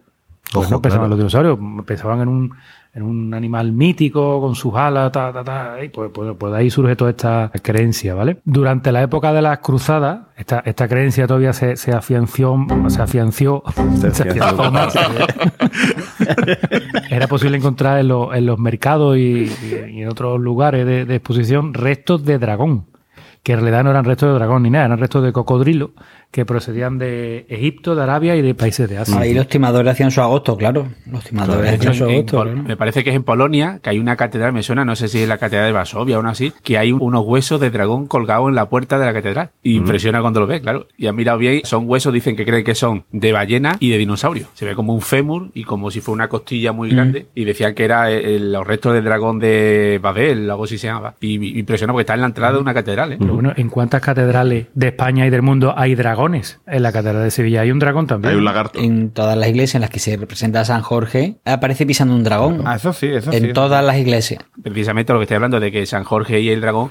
Pues 0.52 0.70
no 0.70 0.80
pensaban 0.80 1.08
claro. 1.08 1.10
los 1.10 1.18
dinosaurios, 1.18 1.58
pensaban 1.84 2.20
en 2.22 2.28
un, 2.28 2.54
en 2.94 3.02
un 3.02 3.34
animal 3.34 3.72
mítico 3.72 4.40
con 4.40 4.54
sus 4.54 4.74
alas, 4.74 5.12
ta, 5.12 5.30
ta, 5.32 5.44
ta, 5.44 5.84
y 5.84 5.90
pues, 5.90 6.10
pues, 6.12 6.34
pues 6.38 6.52
de 6.52 6.58
ahí 6.58 6.70
surge 6.70 6.96
toda 6.96 7.10
esta 7.10 7.50
creencia, 7.62 8.14
¿vale? 8.14 8.38
Durante 8.44 8.90
la 8.90 9.02
época 9.02 9.32
de 9.34 9.42
las 9.42 9.58
cruzadas, 9.58 10.20
esta, 10.36 10.60
esta 10.64 10.88
creencia 10.88 11.26
todavía 11.26 11.52
se, 11.52 11.76
se 11.76 11.92
afianció, 11.92 12.56
se 12.88 13.02
afianció, 13.02 13.62
Se 14.00 14.10
se 14.14 14.28
afianció. 14.30 14.70
más. 14.72 14.94
Era 17.10 17.26
posible 17.26 17.56
encontrar 17.56 17.98
en, 17.98 18.08
los- 18.08 18.34
en 18.34 18.46
los 18.46 18.58
mercados 18.58 19.16
y 19.16 19.50
en 19.72 20.08
otros 20.08 20.40
lugares 20.40 20.86
de, 20.86 21.04
de 21.04 21.14
exposición 21.16 21.74
restos 21.74 22.24
de 22.24 22.38
dragón, 22.38 22.86
que 23.42 23.52
en 23.52 23.60
realidad 23.60 23.84
no 23.84 23.90
eran 23.90 24.04
restos 24.04 24.28
de 24.30 24.34
dragón 24.34 24.62
ni 24.62 24.70
nada, 24.70 24.86
eran 24.86 24.98
restos 24.98 25.22
de 25.24 25.32
cocodrilo 25.32 25.90
que 26.30 26.44
procedían 26.44 26.98
de 26.98 27.46
Egipto, 27.48 27.94
de 27.94 28.02
Arabia 28.02 28.36
y 28.36 28.42
de 28.42 28.54
países 28.54 28.88
de 28.88 28.98
Asia. 28.98 29.18
Ahí 29.18 29.32
los 29.32 29.48
timadores 29.48 29.92
hacían 29.92 30.10
su 30.10 30.20
agosto, 30.20 30.56
claro. 30.58 30.88
Los 31.10 31.24
timadores 31.24 31.74
hacían 31.74 31.94
su 31.94 32.04
en- 32.04 32.10
en 32.10 32.16
agosto. 32.16 32.44
Me 32.68 32.76
parece 32.76 33.02
que 33.02 33.10
es 33.10 33.16
en 33.16 33.22
Polonia, 33.22 33.80
que 33.82 33.90
hay 33.90 33.98
una 33.98 34.14
catedral, 34.16 34.52
me 34.52 34.62
suena, 34.62 34.84
no 34.84 34.94
sé 34.94 35.08
si 35.08 35.20
es 35.22 35.28
la 35.28 35.38
catedral 35.38 35.66
de 35.68 35.72
Varsovia 35.72 36.18
o 36.18 36.22
no 36.22 36.28
así, 36.28 36.52
que 36.62 36.76
hay 36.76 36.92
un- 36.92 37.00
unos 37.00 37.24
huesos 37.24 37.58
de 37.60 37.70
dragón 37.70 38.06
colgados 38.06 38.48
en 38.50 38.54
la 38.56 38.68
puerta 38.68 38.98
de 38.98 39.06
la 39.06 39.12
catedral. 39.14 39.50
Y 39.62 39.76
Impresiona 39.76 40.20
cuando 40.20 40.40
lo 40.40 40.46
ves, 40.46 40.60
claro. 40.60 40.86
Y 40.98 41.06
han 41.06 41.16
mirado 41.16 41.38
bien, 41.38 41.62
son 41.64 41.88
huesos, 41.88 42.12
dicen 42.12 42.36
que 42.36 42.44
creen 42.44 42.62
que 42.62 42.74
son 42.74 43.04
de 43.10 43.32
ballena 43.32 43.76
y 43.80 43.88
de 43.90 43.96
dinosaurio. 43.96 44.48
Se 44.54 44.66
ve 44.66 44.74
como 44.74 44.92
un 44.92 45.00
fémur 45.00 45.50
y 45.54 45.64
como 45.64 45.90
si 45.90 46.00
fuera 46.02 46.14
una 46.16 46.28
costilla 46.28 46.72
muy 46.72 46.90
grande. 46.90 47.26
Y 47.34 47.44
decían 47.44 47.74
que 47.74 47.84
era 47.84 48.10
el- 48.10 48.52
los 48.52 48.66
restos 48.66 48.92
del 48.92 49.04
dragón 49.04 49.38
de 49.38 49.98
Babel, 50.02 50.50
algo 50.50 50.64
así 50.64 50.76
se 50.76 50.88
llamaba. 50.88 51.14
Y 51.20 51.58
impresiona 51.58 51.92
porque 51.94 52.02
está 52.02 52.14
en 52.14 52.20
la 52.20 52.26
entrada 52.26 52.52
de 52.52 52.58
una 52.58 52.74
catedral, 52.74 53.12
¿eh? 53.14 53.16
Pero 53.18 53.32
bueno, 53.34 53.52
¿en 53.56 53.70
cuántas 53.70 54.02
catedrales 54.02 54.66
de 54.74 54.88
España 54.88 55.26
y 55.26 55.30
del 55.30 55.42
mundo 55.42 55.72
hay 55.76 55.94
dragones? 55.94 56.17
En 56.66 56.82
la 56.82 56.92
catedral 56.92 57.22
de 57.22 57.30
Sevilla 57.30 57.60
hay 57.60 57.70
un 57.70 57.78
dragón 57.78 58.06
también. 58.06 58.32
Hay 58.32 58.38
un 58.38 58.44
lagarto. 58.44 58.78
En 58.78 59.10
todas 59.10 59.36
las 59.36 59.48
iglesias 59.48 59.76
en 59.76 59.80
las 59.82 59.90
que 59.90 60.00
se 60.00 60.16
representa 60.16 60.60
a 60.60 60.64
San 60.64 60.82
Jorge, 60.82 61.36
aparece 61.44 61.86
pisando 61.86 62.14
un 62.14 62.24
dragón. 62.24 62.62
Ah, 62.66 62.76
eso 62.76 62.92
sí, 62.92 63.06
eso 63.06 63.30
sí. 63.30 63.36
en 63.36 63.52
todas 63.52 63.84
las 63.84 63.96
iglesias. 63.98 64.44
precisamente 64.62 65.12
lo 65.12 65.20
que 65.20 65.24
estoy 65.24 65.36
hablando 65.36 65.60
de 65.60 65.70
que 65.70 65.86
San 65.86 66.04
Jorge 66.04 66.40
y 66.40 66.50
el 66.50 66.60
dragón, 66.60 66.90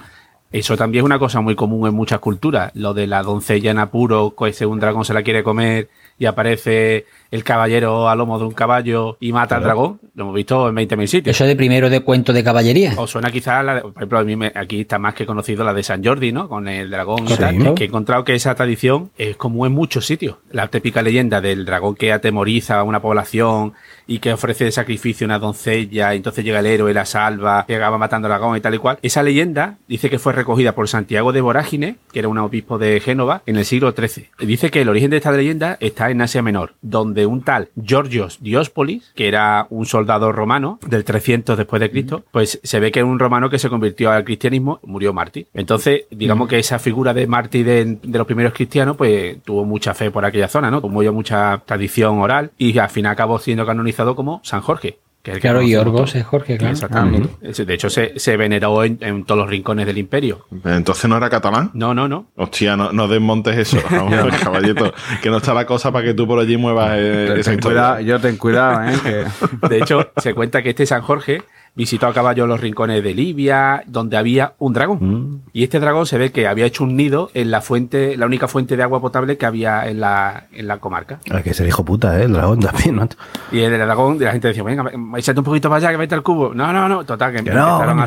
eso 0.51 0.77
también 0.77 1.03
es 1.03 1.06
una 1.06 1.19
cosa 1.19 1.41
muy 1.41 1.56
común 1.56 1.87
en 1.87 1.94
muchas 1.94 2.19
culturas. 2.19 2.71
Lo 2.73 2.94
de 2.94 3.06
la 3.06 3.21
doncella 3.21 3.71
en 3.71 3.80
apuro, 3.80 4.33
que 4.37 4.49
ese 4.49 4.66
un 4.66 4.80
dragón 4.80 5.04
se 5.04 5.13
la 5.13 5.23
quiere 5.23 5.44
comer 5.44 5.90
y 6.18 6.25
aparece 6.25 7.06
el 7.31 7.44
caballero 7.44 8.10
a 8.10 8.16
lomo 8.16 8.40
de 8.40 8.46
un 8.46 8.54
caballo 8.54 9.18
y 9.19 9.31
mata 9.34 9.57
al 9.57 9.64
dragón. 9.64 10.00
Lo 10.16 10.24
hemos 10.24 10.36
visto 10.36 10.69
en 10.69 10.76
20.000 10.76 11.07
sitios. 11.07 11.36
Eso 11.36 11.46
de 11.46 11.56
primero 11.56 11.90
de 11.90 12.02
cuento 12.02 12.34
de 12.34 12.44
caballería. 12.44 12.94
Os 12.98 13.12
suena 13.12 13.31
quizás, 13.31 13.64
la 13.64 13.76
de- 13.76 13.81
por 13.81 13.94
ejemplo, 13.96 14.19
a 14.19 14.24
mí 14.24 14.36
me- 14.36 14.52
aquí 14.56 14.81
está 14.81 14.98
más 15.00 15.14
que 15.14 15.26
conocido 15.26 15.64
la 15.64 15.74
de 15.74 15.84
San 15.84 16.04
Jordi, 16.04 16.31
¿no? 16.31 16.48
Con 16.50 16.68
el 16.68 16.90
dragón 16.90 17.26
y 17.28 17.36
tal, 17.36 17.74
que 17.76 17.84
he 17.84 17.88
encontrado 17.88 18.24
que 18.24 18.36
esa 18.36 18.56
tradición 18.56 19.12
es 19.18 19.36
común 19.38 19.68
en 19.68 19.74
muchos 19.74 20.06
sitios. 20.06 20.38
La 20.52 20.68
típica 20.68 21.02
leyenda 21.02 21.42
del 21.42 21.66
dragón 21.66 21.96
que 21.96 22.12
atemoriza 22.14 22.80
a 22.80 22.84
una 22.84 23.02
población 23.02 23.74
y 24.07 24.19
que 24.19 24.31
ofrece 24.34 24.64
de 24.66 24.72
sacrificio 24.72 25.26
a 25.26 25.28
una 25.28 25.40
doncella, 25.40 26.14
y 26.14 26.18
entonces 26.18 26.44
llega 26.46 26.60
el 26.60 26.66
héroe, 26.66 26.94
la 26.94 27.06
salva, 27.06 27.66
que 27.68 27.76
acaba 27.76 27.98
matando 27.98 28.28
al 28.28 28.31
dragón 28.31 28.57
y 28.57 28.62
tal 28.62 28.74
y 28.74 28.78
cual. 28.78 28.98
Esa 29.02 29.22
leyenda 29.24 29.78
dice 29.88 30.10
que 30.10 30.18
fue 30.19 30.34
recogida 30.34 30.74
por 30.74 30.88
Santiago 30.88 31.34
de 31.34 31.42
Vorágine, 31.42 31.98
que 32.14 32.19
era 32.19 32.28
un 32.30 32.38
obispo 32.38 32.78
de 32.78 33.00
Génova, 33.02 33.42
en 33.46 33.57
el 33.57 33.66
siglo 33.66 33.92
XIII. 33.92 34.30
Dice 34.40 34.72
que 34.72 34.81
el 34.81 34.90
origen 34.90 35.10
de 35.12 35.18
esta 35.18 35.31
leyenda 35.31 35.78
está 35.81 36.10
en 36.10 36.22
Asia 36.22 36.42
Menor, 36.42 36.74
donde 36.81 37.17
un 37.26 37.42
tal 37.42 37.69
Georgios 37.81 38.40
Diospolis, 38.42 39.12
que 39.16 39.28
era 39.28 39.68
un 39.69 39.86
soldado 39.86 40.31
romano 40.31 40.80
del 40.88 41.04
300 41.04 41.57
después 41.57 41.80
de 41.80 41.92
Cristo, 41.92 42.24
pues 42.31 42.59
se 42.64 42.80
ve 42.80 42.92
que 42.92 43.00
era 43.00 43.07
un 43.07 43.19
romano 43.19 43.50
que 43.50 43.59
se 43.59 43.69
convirtió 43.69 44.12
al 44.12 44.24
cristianismo, 44.24 44.80
murió 44.83 45.14
mártir. 45.14 45.47
Entonces, 45.54 46.06
digamos 46.12 46.47
que 46.47 46.59
esa 46.59 46.80
figura 46.80 47.14
de 47.14 47.28
mártir 47.28 47.66
de, 47.66 47.97
de 48.02 48.18
los 48.18 48.28
primeros 48.28 48.54
cristianos, 48.54 48.97
pues 48.97 49.42
tuvo 49.44 49.66
mucha 49.66 49.94
fe 49.94 50.12
por 50.12 50.26
aquella 50.26 50.47
zona, 50.47 50.71
¿no? 50.71 50.81
Tuvo 50.81 51.04
ya 51.04 51.12
mucha 51.12 51.62
tradición 51.66 52.19
oral 52.19 52.52
y 52.57 52.78
al 52.78 52.90
final 52.90 53.12
acabó 53.12 53.40
siendo 53.40 53.66
canonizado 53.66 54.16
como 54.16 54.42
San 54.44 54.62
Jorge. 54.62 55.00
Que 55.28 55.31
es 55.31 55.36
el 55.38 55.42
que 55.42 55.48
Claro, 55.48 55.62
y 55.62 55.76
Orgos 55.76 56.16
es 56.16 56.26
Jorge, 56.26 56.57
claro. 56.57 56.74
Exactamente. 56.74 57.30
Ese- 57.42 57.66
De 57.66 57.74
hecho, 57.74 57.90
se, 57.90 58.18
se 58.18 58.38
veneró 58.38 58.84
en, 58.84 58.98
en 59.02 59.26
todos 59.26 59.40
los 59.42 59.50
rincones 59.50 59.86
del 59.86 59.98
imperio. 59.98 60.46
Entonces 60.64 61.10
no 61.10 61.18
era 61.18 61.30
catalán. 61.30 61.72
No, 61.74 61.94
no, 61.94 62.07
no. 62.07 62.28
Hostia, 62.36 62.78
no, 62.78 62.92
no 62.94 63.07
desmontes 63.07 63.57
eso, 63.57 63.78
vamos, 63.92 64.14
caballito. 64.42 64.94
Que 65.22 65.30
no 65.30 65.38
está 65.38 65.54
la 65.54 65.66
cosa 65.66 65.92
para 65.92 66.06
que 66.06 66.14
tú 66.14 66.26
por 66.28 66.40
allí 66.40 66.56
muevas 66.57 66.92
eh, 66.96 67.26
esa 67.40 67.52
Ten 67.52 67.60
historia. 67.60 67.60
cuidado, 67.62 68.00
yo 68.02 68.19
ten 68.22 68.38
cuidado, 68.38 68.90
¿eh? 68.90 68.96
que- 69.04 69.68
De 69.68 69.78
hecho, 69.80 70.12
se 70.18 70.34
cuenta 70.34 70.62
que 70.64 70.69
este 70.69 70.86
San 70.86 71.02
Jorge 71.02 71.44
visitó 71.78 72.07
a 72.07 72.14
caballo 72.14 72.48
los 72.48 72.60
rincones 72.60 73.04
de 73.04 73.14
Libia, 73.14 73.84
donde 73.86 74.18
había 74.18 74.54
un 74.57 74.74
dragón. 74.74 74.98
Mm. 75.00 75.42
Y 75.54 75.64
este 75.64 75.80
dragón 75.80 76.07
se 76.07 76.18
ve 76.18 76.31
que 76.31 76.48
había 76.48 76.66
hecho 76.66 76.84
un 76.84 76.98
nido 76.98 77.30
en 77.36 77.52
la 77.52 77.62
fuente, 77.62 78.18
la 78.18 78.26
única 78.26 78.48
fuente 78.48 78.76
de 78.76 78.81
agua 78.84 79.00
potable 79.00 79.38
que 79.38 79.46
había 79.46 79.88
en 79.88 80.00
la, 80.00 80.48
en 80.52 80.68
la 80.68 80.80
comarca. 80.80 81.19
Hay 81.30 81.44
que 81.44 81.54
ser 81.54 81.68
hijo 81.68 81.86
puta, 81.86 82.19
¿eh? 82.19 82.24
El 82.24 82.34
dragón 82.34 82.60
también, 82.60 82.96
¿no? 82.96 83.07
Y 83.52 83.60
el 83.60 83.78
dragón, 83.78 84.18
la 84.19 84.31
gente 84.31 84.48
decía, 84.48 84.64
venga, 84.64 84.92
échate 85.18 85.40
un 85.40 85.46
poquito 85.46 85.69
para 85.69 85.78
allá, 85.78 85.92
que 85.92 85.98
vete 85.98 86.16
al 86.16 86.24
cubo. 86.24 86.54
No, 86.54 86.74
no, 86.74 86.90
no, 86.90 87.06
total, 87.06 87.31
que 87.31 87.44
Que 87.44 87.52
no, 87.52 87.76
empezaron 87.76 87.98
venga. 87.98 88.04
a 88.04 88.06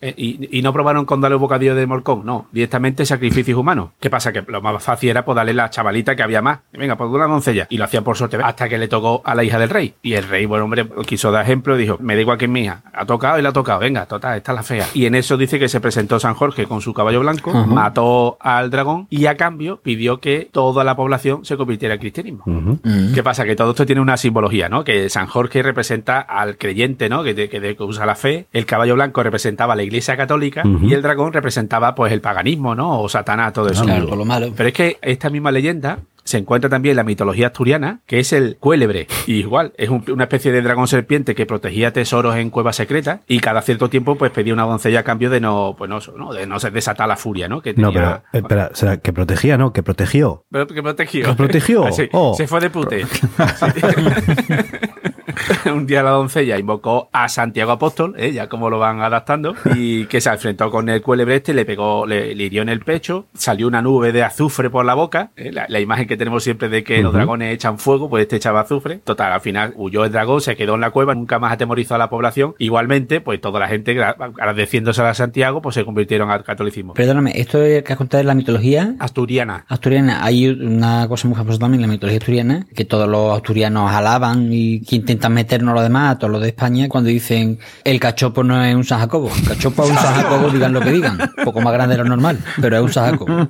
eh, 0.00 0.14
y, 0.16 0.58
y 0.58 0.62
no 0.62 0.72
probaron 0.72 1.04
con 1.04 1.20
darle 1.20 1.36
un 1.36 1.42
bocadillo 1.42 1.74
de 1.74 1.86
morcón, 1.86 2.24
no, 2.24 2.46
directamente 2.52 3.04
sacrificios 3.06 3.58
humanos. 3.58 3.90
¿Qué 4.00 4.10
pasa? 4.10 4.32
Que 4.32 4.42
lo 4.46 4.60
más 4.62 4.82
fácil 4.82 5.10
era 5.10 5.24
pues 5.24 5.36
darle 5.36 5.54
la 5.54 5.70
chavalita 5.70 6.14
que 6.16 6.22
había 6.22 6.42
más. 6.42 6.60
Venga, 6.72 6.96
pues 6.96 7.10
una 7.10 7.26
doncella. 7.26 7.66
Y 7.70 7.78
lo 7.78 7.84
hacían 7.84 8.04
por 8.04 8.16
sorteo 8.16 8.44
hasta 8.44 8.68
que 8.68 8.78
le 8.78 8.88
tocó 8.88 9.22
a 9.24 9.34
la 9.34 9.44
hija 9.44 9.58
del 9.58 9.70
rey. 9.70 9.94
Y 10.02 10.14
el 10.14 10.24
rey, 10.28 10.46
bueno, 10.46 10.64
hombre, 10.64 10.86
quiso 11.06 11.30
dar 11.30 11.42
ejemplo 11.44 11.76
y 11.76 11.82
dijo, 11.82 11.96
me 12.00 12.14
da 12.14 12.20
igual 12.20 12.38
que 12.38 12.44
es 12.46 12.50
mi 12.50 12.62
hija. 12.62 12.82
Ha 12.92 13.06
tocado 13.06 13.38
y 13.38 13.42
la 13.42 13.50
ha 13.50 13.52
tocado. 13.52 13.80
Venga, 13.80 14.06
total, 14.06 14.36
esta 14.36 14.52
es 14.52 14.56
la 14.56 14.62
fea. 14.62 14.86
Y 14.94 15.06
en 15.06 15.14
eso 15.14 15.36
dice 15.36 15.58
que 15.58 15.68
se 15.68 15.80
presentó 15.80 16.18
San 16.20 16.34
Jorge 16.34 16.66
con 16.66 16.80
su 16.80 16.92
caballo 16.94 17.20
blanco, 17.20 17.52
mató 17.66 18.36
al 18.40 18.70
dragón 18.70 19.06
y 19.10 19.26
a 19.26 19.36
cambio 19.36 19.80
pidió 19.82 20.20
que 20.20 20.48
toda 20.50 20.84
la 20.84 20.96
población 20.96 21.44
se 21.44 21.56
convirtiera 21.56 21.94
al 21.94 22.00
cristianismo. 22.00 22.42
Mm. 22.46 23.14
¿Qué 23.14 23.22
pasa? 23.22 23.44
Que 23.44 23.56
todo 23.56 23.70
esto 23.70 23.86
tiene 23.86 24.00
una 24.00 24.16
simbología, 24.16 24.68
¿no? 24.68 24.84
Que 24.84 25.08
San 25.08 25.26
Jorge 25.26 25.62
representa 25.62 26.20
al 26.20 26.56
creyente, 26.58 27.08
¿no? 27.08 27.22
Que, 27.22 27.34
de- 27.34 27.48
que 27.48 27.60
de- 27.60 27.76
que 27.76 27.82
usa 27.82 28.06
la 28.06 28.14
fe. 28.14 28.46
El 28.52 28.66
caballo 28.66 28.94
blanco 28.94 29.22
representaba 29.22 29.72
a 29.74 29.76
la 29.76 29.82
iglesia 29.88 30.16
católica 30.16 30.62
y 30.82 30.92
el 30.94 31.02
dragón 31.02 31.32
representaba, 31.32 31.94
pues, 31.94 32.12
el 32.12 32.20
paganismo, 32.20 32.74
¿no? 32.74 33.00
O 33.00 33.08
Satanás, 33.08 33.52
todo 33.52 33.68
eso. 33.68 33.84
Claro, 33.84 34.14
lo 34.14 34.24
malo. 34.24 34.52
Pero 34.56 34.68
es 34.68 34.74
que 34.74 34.96
esta 35.02 35.28
misma 35.30 35.50
leyenda 35.50 35.98
se 36.24 36.36
encuentra 36.36 36.68
también 36.68 36.90
en 36.92 36.96
la 36.98 37.04
mitología 37.04 37.46
asturiana, 37.46 38.00
que 38.06 38.18
es 38.20 38.34
el 38.34 38.58
cuélebre. 38.60 39.06
Y 39.26 39.36
igual, 39.36 39.72
es 39.78 39.88
un- 39.88 40.04
una 40.12 40.24
especie 40.24 40.52
de 40.52 40.60
dragón 40.60 40.86
serpiente 40.86 41.34
que 41.34 41.46
protegía 41.46 41.90
tesoros 41.94 42.36
en 42.36 42.50
cuevas 42.50 42.76
secretas 42.76 43.20
y 43.26 43.40
cada 43.40 43.62
cierto 43.62 43.88
tiempo, 43.88 44.14
pues, 44.16 44.30
pedía 44.30 44.52
una 44.52 44.64
doncella 44.64 45.00
a 45.00 45.02
cambio 45.04 45.30
de 45.30 45.40
no, 45.40 45.74
pues, 45.78 45.88
no, 45.88 46.00
no, 46.18 46.34
de 46.34 46.46
no 46.46 46.60
ser 46.60 46.72
desatar 46.72 47.08
la 47.08 47.16
furia, 47.16 47.48
¿no? 47.48 47.62
Que 47.62 47.72
No, 47.72 47.90
pero, 47.94 48.22
espera, 48.34 48.70
¿será 48.74 48.98
que 48.98 49.10
protegía, 49.14 49.56
no? 49.56 49.72
Que 49.72 49.82
protegió. 49.82 50.44
Pero 50.50 50.66
que 50.66 50.82
protegió. 50.82 51.24
¿Que 51.28 51.32
protegió? 51.32 51.90
Sí, 51.92 52.08
Oh. 52.12 52.34
Se 52.36 52.46
fue 52.46 52.60
de 52.60 52.68
pute. 52.68 53.06
Un 55.72 55.86
día 55.86 56.02
la 56.02 56.10
doncella 56.10 56.58
invocó 56.58 57.08
a 57.12 57.28
Santiago 57.28 57.72
Apóstol, 57.72 58.14
¿eh? 58.18 58.32
ya 58.32 58.48
como 58.48 58.70
lo 58.70 58.78
van 58.78 59.00
adaptando, 59.02 59.54
y 59.74 60.06
que 60.06 60.20
se 60.20 60.30
enfrentó 60.30 60.70
con 60.70 60.88
el 60.88 61.02
cuélebre 61.02 61.36
este, 61.36 61.54
le 61.54 61.64
pegó, 61.64 62.06
le, 62.06 62.34
le 62.34 62.44
hirió 62.44 62.62
en 62.62 62.68
el 62.68 62.80
pecho, 62.80 63.26
salió 63.34 63.66
una 63.68 63.82
nube 63.82 64.12
de 64.12 64.22
azufre 64.22 64.70
por 64.70 64.84
la 64.84 64.94
boca, 64.94 65.30
¿eh? 65.36 65.50
la, 65.52 65.66
la 65.68 65.80
imagen 65.80 66.06
que 66.06 66.16
tenemos 66.16 66.42
siempre 66.44 66.68
de 66.68 66.82
que 66.84 67.02
los 67.02 67.12
dragones 67.12 67.54
echan 67.54 67.78
fuego, 67.78 68.08
pues 68.08 68.22
este 68.22 68.36
echaba 68.36 68.60
azufre. 68.60 68.98
Total, 69.04 69.32
al 69.32 69.40
final 69.40 69.72
huyó 69.76 70.04
el 70.04 70.12
dragón, 70.12 70.40
se 70.40 70.56
quedó 70.56 70.74
en 70.74 70.80
la 70.80 70.90
cueva, 70.90 71.14
nunca 71.14 71.38
más 71.38 71.52
atemorizó 71.52 71.94
a 71.94 71.98
la 71.98 72.10
población. 72.10 72.54
Igualmente, 72.58 73.20
pues 73.20 73.40
toda 73.40 73.60
la 73.60 73.68
gente, 73.68 73.94
gra- 73.94 74.16
agradeciéndose 74.18 75.02
a 75.02 75.14
Santiago, 75.14 75.62
pues 75.62 75.74
se 75.74 75.84
convirtieron 75.84 76.30
al 76.30 76.44
catolicismo. 76.44 76.94
Perdóname, 76.94 77.32
esto 77.40 77.62
es 77.62 77.82
que 77.82 77.92
has 77.92 77.98
contado 77.98 78.20
es 78.20 78.26
la 78.26 78.34
mitología 78.34 78.94
Asturiana. 78.98 79.64
asturiana. 79.68 80.24
Hay 80.24 80.48
una 80.48 81.06
cosa 81.08 81.28
muy 81.28 81.36
famosa 81.36 81.58
también 81.58 81.82
en 81.82 81.88
la 81.88 81.92
mitología 81.94 82.18
asturiana, 82.18 82.66
que 82.74 82.84
todos 82.84 83.08
los 83.08 83.36
asturianos 83.36 83.90
alaban 83.90 84.48
y 84.52 84.80
que 84.80 84.96
intentan 84.96 85.27
meternos 85.28 85.74
lo 85.74 85.82
demás, 85.82 86.12
a 86.12 86.18
todos 86.18 86.30
los 86.30 86.42
de 86.42 86.48
España, 86.48 86.88
cuando 86.88 87.10
dicen 87.10 87.58
el 87.84 88.00
cachopo 88.00 88.44
no 88.44 88.62
es 88.64 88.74
un 88.74 88.84
San 88.84 89.00
Jacobo. 89.00 89.30
El 89.34 89.48
cachopo 89.48 89.84
es 89.84 89.90
un 89.90 89.96
San 89.96 90.14
Jacobo, 90.14 90.50
digan 90.50 90.72
lo 90.72 90.80
que 90.80 90.92
digan. 90.92 91.20
Un 91.20 91.30
poco 91.44 91.60
más 91.60 91.72
grande 91.72 91.96
de 91.96 92.02
lo 92.02 92.08
normal, 92.08 92.38
pero 92.60 92.76
es 92.76 92.82
un 92.82 92.92
San 92.92 93.10
Jacobo. 93.10 93.48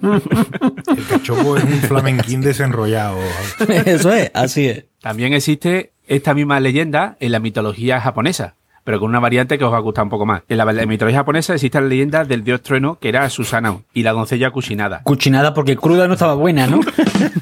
El 0.97 1.07
cachopo 1.07 1.57
es 1.57 1.65
un 1.65 1.81
flamenquín 1.81 2.41
desenrollado. 2.41 3.19
Eso 3.69 4.13
es, 4.13 4.31
así 4.35 4.69
es. 4.69 4.85
También 5.01 5.33
existe 5.33 5.93
esta 6.07 6.35
misma 6.35 6.59
leyenda 6.61 7.17
en 7.21 7.33
la 7.33 7.39
mitología 7.39 8.01
japonesa, 8.01 8.55
pero 8.89 9.01
con 9.01 9.11
una 9.11 9.21
variante 9.21 9.59
que 9.59 9.65
os 9.65 9.71
va 9.71 9.77
a 9.77 9.81
gustar 9.81 10.05
un 10.05 10.09
poco 10.09 10.25
más. 10.25 10.41
En 10.49 10.57
la, 10.57 10.65
mitología 10.65 11.19
japonesa 11.19 11.53
existe 11.53 11.79
la 11.79 11.87
leyenda 11.87 12.25
del 12.25 12.43
dios 12.43 12.63
trueno 12.63 12.99
que 12.99 13.11
era 13.11 13.29
Susanoo 13.29 13.83
y 13.93 14.03
la 14.03 14.13
doncella 14.13 14.51
Kushinada. 14.51 15.03
Cuchinada 15.03 15.53
porque 15.53 15.77
cruda 15.77 16.07
no 16.09 16.15
estaba 16.15 16.33
buena, 16.33 16.67
¿no? 16.67 16.81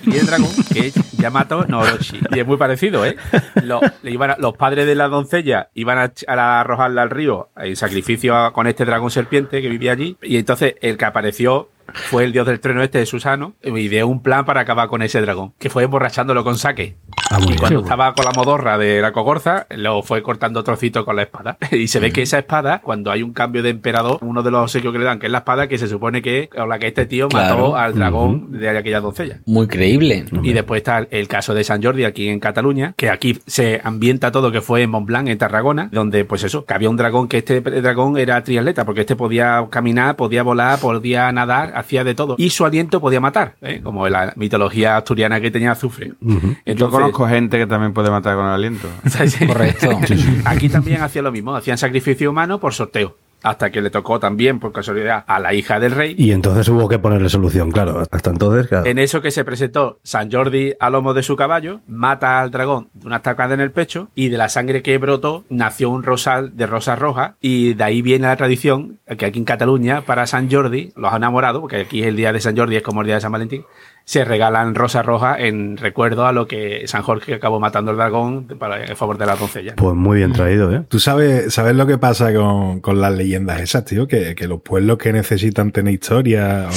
Y 0.06 0.16
el 0.16 0.26
dragón 0.26 0.48
que 0.72 0.88
es 0.88 0.94
Yamato 1.18 1.64
no 1.68 1.80
Orochi. 1.82 2.18
Y 2.34 2.40
es 2.40 2.46
muy 2.46 2.56
parecido, 2.56 3.06
¿eh? 3.06 3.16
Lo- 3.62 3.80
le 4.02 4.10
iban 4.10 4.30
a- 4.32 4.36
los 4.38 4.56
padres 4.56 4.86
de 4.86 4.96
la 4.96 5.06
doncella 5.06 5.68
iban 5.74 5.98
a, 6.26 6.60
arrojarla 6.60 7.02
al 7.02 7.10
río 7.10 7.50
en 7.56 7.76
sacrificio 7.76 8.34
a- 8.36 8.52
con 8.52 8.66
este 8.66 8.84
dragón 8.84 9.12
serpiente 9.12 9.62
que 9.62 9.68
vivía 9.68 9.92
allí. 9.92 10.16
Y 10.22 10.38
entonces 10.38 10.74
el 10.80 10.96
que 10.96 11.04
apareció 11.04 11.68
fue 11.94 12.24
el 12.24 12.32
dios 12.32 12.46
del 12.46 12.60
trueno 12.60 12.82
este 12.82 12.98
de 12.98 13.06
Susano 13.06 13.54
y 13.62 13.70
ideó 13.78 14.06
un 14.08 14.22
plan 14.22 14.44
para 14.44 14.60
acabar 14.62 14.88
con 14.88 15.02
ese 15.02 15.20
dragón, 15.20 15.52
que 15.58 15.70
fue 15.70 15.84
emborrachándolo 15.84 16.44
con 16.44 16.56
saque. 16.58 16.96
Ah, 17.30 17.38
Y 17.40 17.56
cuando 17.56 17.80
estaba 17.80 18.14
con 18.14 18.24
la 18.24 18.30
modorra 18.32 18.78
de 18.78 19.00
la 19.00 19.12
cogorza, 19.12 19.66
lo 19.70 20.02
fue 20.02 20.22
cortando 20.22 20.62
trocitos 20.62 21.04
con 21.04 21.16
la 21.16 21.22
espada. 21.22 21.56
Y 21.72 21.88
se 21.88 22.00
ve 22.00 22.12
que 22.12 22.22
esa 22.22 22.38
espada, 22.38 22.80
cuando 22.82 23.10
hay 23.10 23.22
un 23.22 23.32
cambio 23.32 23.62
de 23.62 23.70
emperador, 23.70 24.18
uno 24.22 24.42
de 24.42 24.50
los 24.50 24.62
obsequios 24.62 24.92
que 24.92 24.98
le 24.98 25.04
dan, 25.04 25.18
que 25.18 25.26
es 25.26 25.32
la 25.32 25.38
espada 25.38 25.68
que 25.68 25.78
se 25.78 25.88
supone 25.88 26.22
que 26.22 26.44
es 26.44 26.48
con 26.48 26.68
la 26.68 26.78
que 26.78 26.86
este 26.88 27.06
tío 27.06 27.28
Claro. 27.28 27.54
mató 27.56 27.76
al 27.76 27.94
dragón 27.94 28.52
de 28.52 28.68
aquella 28.68 29.00
doncella. 29.00 29.40
Muy 29.46 29.66
creíble. 29.66 30.24
Y 30.42 30.52
después 30.52 30.78
está 30.78 31.06
el 31.10 31.28
caso 31.28 31.54
de 31.54 31.64
San 31.64 31.82
Jordi 31.82 32.04
aquí 32.04 32.28
en 32.28 32.40
Cataluña, 32.40 32.94
que 32.96 33.10
aquí 33.10 33.38
se 33.46 33.80
ambienta 33.82 34.30
todo 34.32 34.50
que 34.52 34.60
fue 34.60 34.82
en 34.82 34.90
Montblanc, 34.90 35.28
en 35.28 35.38
Tarragona, 35.38 35.88
donde 35.92 36.24
pues 36.24 36.44
eso, 36.44 36.64
que 36.64 36.74
había 36.74 36.90
un 36.90 36.96
dragón 36.96 37.28
que 37.28 37.38
este 37.38 37.60
dragón 37.60 38.16
era 38.18 38.42
triatleta, 38.44 38.84
porque 38.84 39.00
este 39.02 39.16
podía 39.16 39.66
caminar, 39.70 40.16
podía 40.16 40.42
volar, 40.42 40.78
podía 40.78 41.30
nadar, 41.32 41.72
hacía 41.76 42.04
de 42.04 42.14
todo. 42.14 42.34
Y 42.38 42.50
su 42.50 42.64
aliento 42.64 43.00
podía 43.00 43.20
matar, 43.20 43.56
¿eh? 43.60 43.80
como 43.82 44.06
en 44.06 44.12
la 44.12 44.32
mitología 44.36 44.96
asturiana 44.96 45.40
que 45.40 45.50
tenía 45.50 45.72
azufre. 45.72 46.12
Yo 46.64 46.90
conozco 46.90 47.26
gente 47.28 47.58
que 47.58 47.66
también 47.66 47.92
puede 47.92 48.10
matar 48.10 48.36
con 48.36 48.46
el 48.46 48.52
aliento. 48.52 48.88
Correcto. 49.46 49.98
Aquí 50.44 50.68
también 50.68 51.02
hacía 51.02 51.22
lo 51.22 51.32
mismo, 51.32 51.54
hacían 51.54 51.78
sacrificio 51.78 52.30
humano 52.30 52.58
por 52.58 52.74
sorteo. 52.74 53.16
Hasta 53.46 53.70
que 53.70 53.80
le 53.80 53.90
tocó 53.90 54.18
también, 54.18 54.58
por 54.58 54.72
casualidad, 54.72 55.22
a 55.24 55.38
la 55.38 55.54
hija 55.54 55.78
del 55.78 55.92
rey. 55.92 56.16
Y 56.18 56.32
entonces 56.32 56.68
hubo 56.68 56.88
que 56.88 56.98
ponerle 56.98 57.28
solución, 57.28 57.70
claro. 57.70 58.02
Hasta 58.10 58.30
entonces, 58.30 58.66
claro. 58.66 58.86
En 58.86 58.98
eso 58.98 59.22
que 59.22 59.30
se 59.30 59.44
presentó 59.44 60.00
San 60.02 60.32
Jordi 60.32 60.74
a 60.80 60.90
lomo 60.90 61.14
de 61.14 61.22
su 61.22 61.36
caballo, 61.36 61.80
mata 61.86 62.40
al 62.40 62.50
dragón 62.50 62.88
de 62.92 63.06
una 63.06 63.16
estacada 63.16 63.54
en 63.54 63.60
el 63.60 63.70
pecho 63.70 64.08
y 64.16 64.30
de 64.30 64.36
la 64.36 64.48
sangre 64.48 64.82
que 64.82 64.98
brotó 64.98 65.44
nació 65.48 65.90
un 65.90 66.02
rosal 66.02 66.56
de 66.56 66.66
rosa 66.66 66.96
roja 66.96 67.36
y 67.40 67.74
de 67.74 67.84
ahí 67.84 68.02
viene 68.02 68.26
la 68.26 68.36
tradición 68.36 68.98
que 69.16 69.26
aquí 69.26 69.38
en 69.38 69.44
Cataluña 69.44 70.00
para 70.00 70.26
San 70.26 70.50
Jordi, 70.50 70.92
los 70.96 71.14
enamorados, 71.14 71.60
porque 71.60 71.82
aquí 71.82 72.02
el 72.02 72.16
día 72.16 72.32
de 72.32 72.40
San 72.40 72.56
Jordi 72.56 72.74
es 72.74 72.82
como 72.82 73.02
el 73.02 73.06
día 73.06 73.14
de 73.14 73.20
San 73.20 73.30
Valentín, 73.30 73.64
se 74.06 74.24
regalan 74.24 74.76
rosa 74.76 75.02
roja 75.02 75.36
en 75.36 75.76
recuerdo 75.76 76.26
a 76.26 76.32
lo 76.32 76.46
que 76.46 76.86
San 76.86 77.02
Jorge 77.02 77.34
acabó 77.34 77.58
matando 77.58 77.90
al 77.90 77.96
dragón 77.96 78.46
para, 78.56 78.84
en 78.84 78.96
favor 78.96 79.18
de 79.18 79.26
la 79.26 79.34
doncella. 79.34 79.74
Pues 79.74 79.96
muy 79.96 80.18
bien 80.18 80.32
traído, 80.32 80.72
¿eh? 80.72 80.84
Tú 80.88 81.00
sabes, 81.00 81.52
sabes 81.52 81.74
lo 81.74 81.88
que 81.88 81.98
pasa 81.98 82.32
con, 82.32 82.80
con 82.80 83.00
las 83.00 83.12
leyendas 83.12 83.60
esas, 83.60 83.84
tío, 83.84 84.06
que, 84.06 84.36
que 84.36 84.46
los 84.46 84.60
pueblos 84.60 84.98
que 84.98 85.12
necesitan 85.12 85.72
tener 85.72 85.92
historia 85.92 86.68
o, 86.68 86.72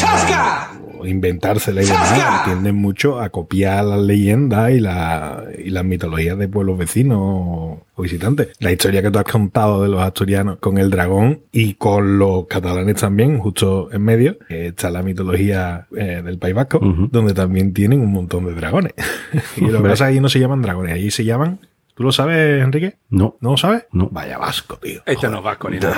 inventársela 1.05 1.81
y 1.81 1.85
demás 1.85 2.45
tienden 2.45 2.75
mucho 2.75 3.19
a 3.19 3.29
copiar 3.29 3.85
las 3.85 3.99
leyendas 3.99 4.71
y, 4.71 4.79
la, 4.79 5.45
y 5.57 5.69
las 5.69 5.85
mitologías 5.85 6.37
de 6.37 6.47
pueblos 6.47 6.77
vecinos 6.77 7.17
o, 7.19 7.85
visitantes. 7.97 8.47
La 8.59 8.71
historia 8.71 9.01
que 9.01 9.11
tú 9.11 9.19
has 9.19 9.25
contado 9.25 9.83
de 9.83 9.89
los 9.89 10.01
asturianos 10.01 10.57
con 10.59 10.77
el 10.77 10.89
dragón 10.89 11.41
y 11.51 11.73
con 11.73 12.17
los 12.17 12.47
catalanes 12.47 12.95
también, 12.95 13.39
justo 13.39 13.89
en 13.91 14.03
medio, 14.03 14.37
está 14.47 14.89
la 14.89 15.03
mitología 15.03 15.85
eh, 15.93 16.21
del 16.23 16.37
País 16.37 16.55
Vasco, 16.55 16.79
donde 16.79 17.33
también 17.33 17.73
tienen 17.73 17.99
un 17.99 18.13
montón 18.13 18.45
de 18.45 18.53
dragones. 18.53 18.93
y 19.57 19.65
lo 19.65 19.83
que 19.83 19.89
pasa 19.89 20.05
allí 20.05 20.21
no 20.21 20.29
se 20.29 20.39
llaman 20.39 20.61
dragones, 20.61 20.93
allí 20.93 21.11
se 21.11 21.25
llaman... 21.25 21.59
¿Tú 21.99 22.05
lo 22.05 22.13
sabes, 22.13 22.63
Enrique? 22.63 22.95
No. 23.09 23.35
¿No 23.41 23.51
lo 23.51 23.57
sabes? 23.57 23.87
No. 23.91 24.07
Vaya 24.09 24.37
vasco, 24.37 24.77
tío. 24.77 25.01
Este 25.05 25.27
no 25.27 25.39
es 25.39 25.43
vasco 25.43 25.69
ni 25.69 25.79
nada. 25.81 25.97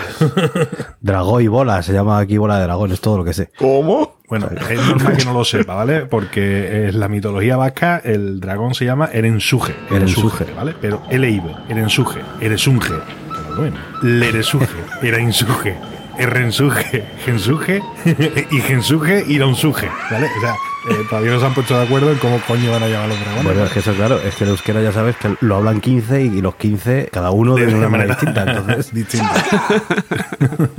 Dragón 1.00 1.44
y 1.44 1.48
bola, 1.48 1.84
se 1.84 1.94
llama 1.94 2.18
aquí 2.18 2.40
bola 2.40 2.58
de 2.58 2.64
dragón, 2.64 2.92
es 2.92 3.00
todo 3.00 3.20
lo 3.20 3.24
que 3.24 3.34
sé. 3.34 3.52
¿Cómo? 3.60 4.18
Bueno, 4.28 4.50
es 4.68 4.80
normal 4.84 5.16
que 5.16 5.26
no 5.26 5.34
lo 5.34 5.46
sepa, 5.46 5.76
¿vale? 5.76 6.08
Porque 6.08 6.88
en 6.88 7.00
la 7.00 7.08
mitología 7.08 7.56
vasca 7.56 8.02
el 8.04 8.40
dragón 8.40 8.74
se 8.74 8.86
llama 8.86 9.12
Erensuje. 9.14 9.76
Erensuje. 9.92 10.46
¿vale? 10.56 10.74
Pero 10.82 11.04
leído 11.12 11.56
Erensuje, 11.70 12.22
Eresunge, 12.40 12.96
pero 13.28 13.56
bueno, 13.58 13.78
Leresuje, 14.02 14.66
Erensuje, 15.04 15.78
Errensuje, 16.18 17.06
Gensuje 17.24 17.80
y 18.50 18.60
Gensuje 18.62 19.24
y 19.28 19.38
Donsuje, 19.38 19.88
¿vale? 20.10 20.30
O 20.36 20.42
sea, 20.42 20.56
eh, 20.90 21.06
todavía 21.10 21.32
no 21.32 21.40
se 21.40 21.46
han 21.46 21.54
puesto 21.54 21.78
de 21.78 21.84
acuerdo 21.86 22.12
en 22.12 22.18
cómo 22.18 22.40
coño 22.48 22.72
van 22.72 22.84
a 22.84 22.88
llamar 22.88 23.10
los 23.10 23.20
dragones. 23.20 23.44
Bueno, 23.46 23.64
es 23.66 23.72
que 23.72 23.80
eso, 23.80 23.94
claro, 23.94 24.20
es 24.20 24.36
que 24.36 24.44
el 24.46 24.50
euskera 24.52 24.82
ya 24.82 24.92
sabes 24.92 25.16
que 25.18 25.36
lo 25.42 25.56
hablan 25.58 25.80
15 25.82 26.22
y 26.24 26.42
los 26.42 26.56
15, 26.56 27.10
cada 27.12 27.32
uno 27.32 27.56
de 27.56 27.68
una 27.74 27.90
manera 27.90 28.16
distinta. 28.16 28.44
Entonces, 28.44 28.94
distinta. 28.94 29.34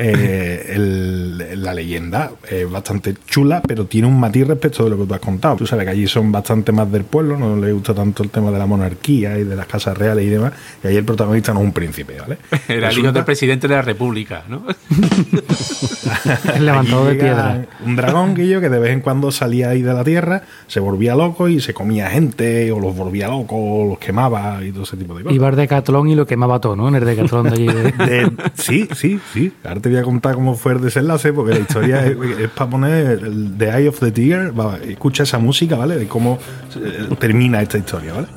Eh, 0.00 0.74
el- 0.76 1.60
la 1.60 1.74
leyenda 1.74 2.30
es 2.48 2.70
bastante 2.70 3.14
chula, 3.26 3.60
pero 3.66 3.86
tiene 3.86 4.06
un 4.06 4.18
matiz 4.20 4.46
respecto 4.46 4.84
de 4.84 4.90
lo 4.90 4.96
que 4.98 5.06
tú 5.06 5.14
has 5.14 5.18
contado. 5.20 5.56
Tú 5.56 5.66
sabes 5.66 5.86
que 5.86 5.90
allí 5.90 6.06
son 6.06 6.30
bastante 6.30 6.70
más 6.70 6.90
del 6.92 7.02
pueblo, 7.02 7.36
no 7.36 7.56
les 7.56 7.74
gusta 7.74 7.92
tanto 7.94 8.22
el 8.22 8.30
tema 8.30 8.52
de 8.52 8.58
la 8.60 8.66
monarquía 8.66 9.36
y 9.38 9.42
de 9.42 9.56
las 9.56 9.66
casas 9.66 9.98
reales 9.98 10.24
y 10.24 10.28
demás. 10.28 10.52
Y 10.84 10.86
ahí 10.86 10.96
el 10.96 11.04
protagonista 11.04 11.52
no 11.52 11.58
es 11.60 11.64
un 11.66 11.72
príncipe, 11.72 12.16
¿vale? 12.20 12.38
Era 12.68 12.90
el 12.90 12.98
hijo 12.98 13.10
del 13.10 13.24
presidente 13.24 13.66
de 13.66 13.74
la 13.74 13.82
República, 13.82 14.44
¿no? 14.48 14.62
El 16.54 16.64
levantado 16.64 17.06
de 17.06 17.14
piedra. 17.16 17.66
Un 17.84 17.96
dragón, 17.96 18.34
Guillo, 18.36 18.60
que 18.60 18.68
de 18.68 18.78
vez 18.78 18.92
en 18.92 19.00
cuando 19.00 19.17
salía 19.30 19.70
ahí 19.70 19.82
de 19.82 19.92
la 19.92 20.04
tierra 20.04 20.42
se 20.66 20.80
volvía 20.80 21.14
loco 21.14 21.48
y 21.48 21.60
se 21.60 21.74
comía 21.74 22.08
gente 22.10 22.70
o 22.72 22.80
los 22.80 22.96
volvía 22.96 23.28
locos 23.28 23.56
o 23.58 23.86
los 23.90 23.98
quemaba 23.98 24.64
y 24.64 24.72
todo 24.72 24.84
ese 24.84 24.96
tipo 24.96 25.14
de 25.16 25.22
cosas. 25.24 25.34
Iba 25.36 25.48
al 25.48 25.56
Decathlon 25.56 26.08
y 26.08 26.14
lo 26.14 26.26
quemaba 26.26 26.60
todo, 26.60 26.76
¿no? 26.76 26.88
En 26.88 26.94
el 26.94 27.04
Decathlon 27.04 27.44
de 27.50 27.52
allí. 27.52 27.66
de- 27.66 27.92
De- 28.06 28.32
sí, 28.54 28.88
sí, 28.94 29.20
sí. 29.32 29.52
Ahora 29.64 29.80
te 29.80 29.88
voy 29.88 29.98
a 29.98 30.02
contar 30.02 30.34
cómo 30.34 30.54
fue 30.54 30.72
el 30.72 30.80
desenlace, 30.80 31.32
porque 31.32 31.54
la 31.54 31.60
historia 31.60 32.06
es, 32.06 32.16
para 32.54 32.70
poner 32.70 33.20
el 33.24 33.54
The 33.58 33.70
Eye 33.70 33.88
of 33.88 34.00
the 34.00 34.10
Tiger. 34.10 34.52
Escucha 34.88 35.22
esa 35.24 35.38
música, 35.38 35.76
¿vale? 35.76 35.96
De 35.96 36.06
cómo 36.06 36.38
eh, 36.76 37.08
termina 37.18 37.60
esta 37.62 37.78
historia, 37.78 38.12
¿vale? 38.14 38.28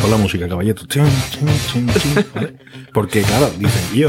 Con 0.00 0.10
la 0.10 0.16
música, 0.16 0.48
caballero. 0.48 0.80
¿vale? 2.34 2.56
Porque, 2.92 3.22
claro, 3.22 3.50
dicen, 3.58 3.82
yo, 3.98 4.08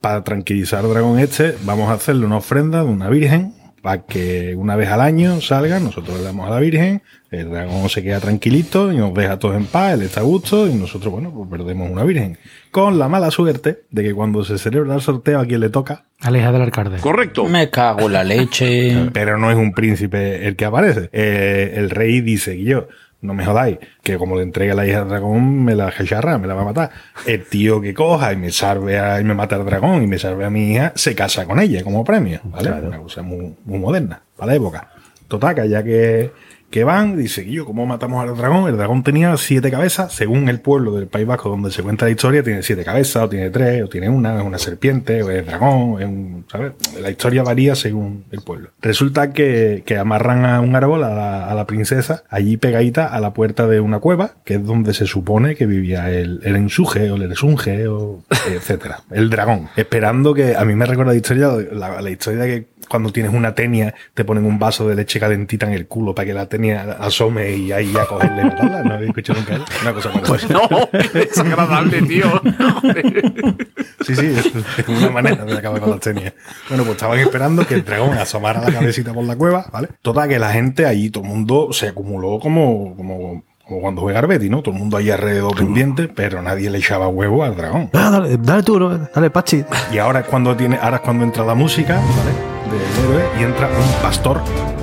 para 0.00 0.22
tranquilizar 0.24 0.84
al 0.84 0.90
dragón 0.90 1.18
este, 1.18 1.54
vamos 1.64 1.88
a 1.90 1.94
hacerle 1.94 2.26
una 2.26 2.36
ofrenda 2.38 2.82
de 2.82 2.88
una 2.90 3.08
virgen 3.08 3.54
para 3.82 4.02
que 4.02 4.54
una 4.56 4.76
vez 4.76 4.88
al 4.88 5.00
año 5.00 5.40
salga, 5.40 5.80
nosotros 5.80 6.18
le 6.18 6.24
damos 6.24 6.46
a 6.46 6.50
la 6.50 6.60
Virgen, 6.60 7.02
el 7.30 7.50
dragón 7.50 7.88
se 7.88 8.02
queda 8.02 8.20
tranquilito 8.20 8.92
y 8.92 8.96
nos 8.96 9.14
deja 9.14 9.38
todos 9.38 9.56
en 9.56 9.66
paz, 9.66 9.94
él 9.94 10.02
está 10.02 10.20
a 10.20 10.24
gusto 10.24 10.66
y 10.66 10.74
nosotros, 10.74 11.12
bueno, 11.12 11.32
pues 11.32 11.48
perdemos 11.48 11.90
una 11.90 12.04
Virgen. 12.04 12.38
Con 12.70 12.98
la 12.98 13.08
mala 13.08 13.30
suerte 13.30 13.82
de 13.90 14.02
que 14.02 14.14
cuando 14.14 14.44
se 14.44 14.58
celebra 14.58 14.94
el 14.94 15.00
sorteo 15.00 15.40
a 15.40 15.46
quien 15.46 15.60
le 15.60 15.70
toca, 15.70 16.04
Aleja 16.22 16.52
del 16.52 16.62
alcalde. 16.62 16.98
Correcto. 16.98 17.46
Me 17.46 17.70
cago 17.70 18.02
en 18.02 18.12
la 18.12 18.24
leche. 18.24 19.08
pero 19.12 19.38
no 19.38 19.50
es 19.50 19.56
un 19.56 19.72
príncipe 19.72 20.46
el 20.46 20.54
que 20.54 20.66
aparece. 20.66 21.08
Eh, 21.12 21.72
el 21.76 21.88
rey 21.88 22.20
dice, 22.20 22.56
y 22.56 22.64
yo, 22.64 22.88
no 23.22 23.34
me 23.34 23.44
jodáis, 23.44 23.78
que 24.02 24.16
como 24.16 24.36
le 24.36 24.42
entregue 24.42 24.72
a 24.72 24.74
la 24.74 24.86
hija 24.86 25.02
al 25.02 25.08
dragón, 25.08 25.64
me 25.64 25.74
la 25.74 25.90
cacharra, 25.92 26.38
me 26.38 26.46
la 26.46 26.54
va 26.54 26.62
a 26.62 26.64
matar. 26.64 26.90
El 27.26 27.44
tío 27.44 27.80
que 27.80 27.92
coja 27.92 28.32
y 28.32 28.36
me 28.36 28.50
salve 28.50 28.98
a, 28.98 29.20
y 29.20 29.24
me 29.24 29.34
mata 29.34 29.56
al 29.56 29.64
dragón 29.64 30.02
y 30.02 30.06
me 30.06 30.18
salve 30.18 30.44
a 30.44 30.50
mi 30.50 30.72
hija, 30.72 30.92
se 30.94 31.14
casa 31.14 31.44
con 31.44 31.60
ella 31.60 31.82
como 31.84 32.04
premio, 32.04 32.40
¿vale? 32.44 32.70
Una 32.72 32.98
cosa 32.98 33.22
muy, 33.22 33.54
muy 33.64 33.78
moderna 33.78 34.22
para 34.36 34.52
la 34.52 34.56
época. 34.56 34.88
Total, 35.28 35.54
que 35.54 35.68
ya 35.68 35.82
que, 35.82 36.32
que 36.70 36.84
van, 36.84 37.16
dice, 37.16 37.44
yo, 37.50 37.64
¿cómo 37.64 37.84
matamos 37.84 38.22
al 38.22 38.36
dragón? 38.36 38.68
El 38.68 38.76
dragón 38.76 39.02
tenía 39.02 39.36
siete 39.36 39.70
cabezas, 39.70 40.12
según 40.12 40.48
el 40.48 40.60
pueblo 40.60 40.92
del 40.94 41.08
País 41.08 41.26
Vasco 41.26 41.48
donde 41.48 41.70
se 41.72 41.82
cuenta 41.82 42.04
la 42.04 42.12
historia, 42.12 42.42
tiene 42.42 42.62
siete 42.62 42.84
cabezas, 42.84 43.24
o 43.24 43.28
tiene 43.28 43.50
tres, 43.50 43.82
o 43.82 43.88
tiene 43.88 44.08
una, 44.08 44.38
es 44.38 44.44
una 44.44 44.58
serpiente, 44.58 45.22
o 45.22 45.30
es 45.30 45.44
dragón, 45.44 46.00
es 46.00 46.06
un, 46.06 46.44
¿sabes? 46.50 46.72
La 47.00 47.10
historia 47.10 47.42
varía 47.42 47.74
según 47.74 48.24
el 48.30 48.42
pueblo. 48.42 48.70
Resulta 48.80 49.32
que, 49.32 49.82
que 49.84 49.98
amarran 49.98 50.44
a 50.44 50.60
un 50.60 50.76
árbol 50.76 51.02
a 51.02 51.14
la, 51.14 51.50
a 51.50 51.54
la 51.54 51.66
princesa, 51.66 52.22
allí 52.30 52.56
pegadita 52.56 53.06
a 53.06 53.20
la 53.20 53.34
puerta 53.34 53.66
de 53.66 53.80
una 53.80 53.98
cueva, 53.98 54.32
que 54.44 54.54
es 54.54 54.64
donde 54.64 54.94
se 54.94 55.06
supone 55.06 55.56
que 55.56 55.66
vivía 55.66 56.10
el, 56.10 56.40
el 56.44 56.56
ensunje, 56.56 57.10
o 57.10 57.16
el 57.16 57.22
eresunje, 57.22 57.88
o 57.88 58.22
etcétera, 58.48 59.00
el 59.10 59.28
dragón. 59.28 59.68
Esperando 59.76 60.34
que, 60.34 60.54
a 60.54 60.64
mí 60.64 60.74
me 60.76 60.86
recuerda 60.86 61.12
la 61.12 61.16
historia, 61.16 61.48
la, 61.72 62.00
la 62.00 62.10
historia 62.10 62.44
que 62.44 62.66
cuando 62.88 63.12
tienes 63.12 63.32
una 63.32 63.54
tenia, 63.54 63.94
te 64.14 64.24
ponen 64.24 64.44
un 64.44 64.58
vaso 64.58 64.88
de 64.88 64.94
leche 64.94 65.20
calentita 65.20 65.66
en 65.66 65.72
el 65.72 65.86
culo 65.86 66.14
para 66.14 66.26
que 66.26 66.34
la 66.34 66.46
tenia 66.46 66.96
asome 67.00 67.52
y 67.52 67.72
ahí 67.72 67.92
ya 67.92 68.06
cogerle 68.06 68.44
matarla. 68.44 68.82
¿No 68.82 68.94
habéis 68.94 69.10
escuchado 69.10 69.40
nunca 69.40 69.54
eso? 69.54 69.64
Una 69.82 69.92
cosa 69.92 70.12
parecida. 70.12 70.54
No, 70.54 70.88
es 71.20 71.38
agradable, 71.38 72.02
tío. 72.02 72.42
Sí, 74.02 74.16
sí, 74.16 74.26
es, 74.34 74.88
una 74.88 75.10
manera 75.10 75.44
de 75.44 75.58
acabar 75.58 75.78
con 75.78 75.90
la 75.90 75.98
tenia. 75.98 76.32
Bueno, 76.68 76.84
pues 76.84 76.96
estaban 76.96 77.18
esperando 77.18 77.66
que 77.66 77.74
el 77.74 77.84
dragón 77.84 78.16
asomara 78.16 78.62
la 78.62 78.72
cabecita 78.72 79.12
por 79.12 79.24
la 79.24 79.36
cueva, 79.36 79.66
¿vale? 79.70 79.88
Total, 80.00 80.26
que 80.26 80.38
la 80.38 80.52
gente 80.52 80.86
allí, 80.86 81.10
todo 81.10 81.24
el 81.24 81.28
mundo 81.28 81.68
se 81.72 81.88
acumuló 81.88 82.40
como, 82.40 82.96
como, 82.96 83.44
como 83.70 83.82
cuando 83.82 84.02
juega 84.02 84.20
Betty, 84.22 84.48
¿no? 84.50 84.62
Todo 84.62 84.74
el 84.74 84.80
mundo 84.80 84.96
ahí 84.96 85.10
alrededor 85.10 85.54
pendiente, 85.54 86.08
pero 86.08 86.42
nadie 86.42 86.68
le 86.70 86.78
echaba 86.78 87.06
huevo 87.06 87.44
al 87.44 87.56
dragón. 87.56 87.88
Ah, 87.92 88.10
dale, 88.10 88.36
dale 88.36 88.64
tú, 88.64 88.80
¿no? 88.80 88.98
dale, 89.14 89.30
Pachi. 89.30 89.64
Y 89.92 89.98
ahora 89.98 90.20
es 90.20 90.26
cuando 90.26 90.56
tiene, 90.56 90.76
ahora 90.76 90.96
es 90.96 91.02
cuando 91.02 91.22
entra 91.22 91.44
la 91.44 91.54
música, 91.54 91.94
¿vale? 91.94 92.32
Del 92.68 93.04
héroe 93.04 93.28
y 93.38 93.44
entra 93.44 93.68
un 93.68 94.02
pastor. 94.02 94.40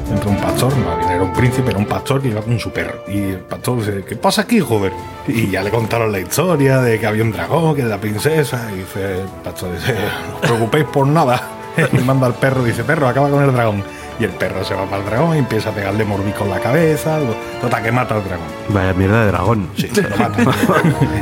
Entra 0.10 0.30
un 0.30 0.38
pastor, 0.38 0.72
no 0.78 1.10
era 1.10 1.22
un 1.22 1.34
príncipe, 1.34 1.70
era 1.70 1.80
un 1.80 1.86
pastor 1.86 2.22
que 2.22 2.30
iba 2.30 2.42
con 2.42 2.58
su 2.58 2.72
perro. 2.72 3.04
Y 3.10 3.18
el 3.18 3.40
pastor 3.40 3.80
dice, 3.80 4.06
¿qué 4.08 4.16
pasa 4.16 4.44
aquí, 4.44 4.62
joder? 4.62 4.94
Y 5.28 5.50
ya 5.50 5.64
le 5.64 5.70
contaron 5.70 6.10
la 6.10 6.22
historia 6.22 6.80
de 6.80 6.98
que 6.98 7.08
había 7.08 7.24
un 7.24 7.34
dragón, 7.34 7.76
que 7.76 7.82
era 7.82 7.90
la 7.90 8.00
princesa. 8.00 8.70
Y 8.74 8.78
dice, 8.78 9.20
el 9.20 9.28
pastor 9.44 9.74
dice, 9.74 9.96
no 9.96 10.36
os 10.36 10.42
preocupéis 10.42 10.86
por 10.86 11.06
nada. 11.06 11.42
Y 11.94 11.98
manda 12.00 12.26
al 12.26 12.34
perro, 12.34 12.64
dice, 12.64 12.84
perro, 12.84 13.08
acaba 13.08 13.30
con 13.30 13.44
el 13.44 13.54
dragón. 13.54 13.84
Y 14.20 14.24
el 14.24 14.32
perro 14.32 14.64
se 14.64 14.74
va 14.74 14.86
para 14.86 14.98
el 14.98 15.06
dragón 15.06 15.36
y 15.36 15.40
empieza 15.40 15.70
a 15.70 15.74
pegarle 15.74 16.04
mordisco 16.04 16.44
en 16.44 16.50
la 16.50 16.60
cabeza. 16.60 17.20
Total, 17.62 17.84
que 17.84 17.92
mata 17.92 18.16
al 18.16 18.24
dragón. 18.24 18.48
Vaya 18.70 18.94
mierda 18.94 19.22
de 19.22 19.28
dragón. 19.28 19.70
Sí, 19.78 19.90
lo 20.10 20.18
mata. 20.18 20.44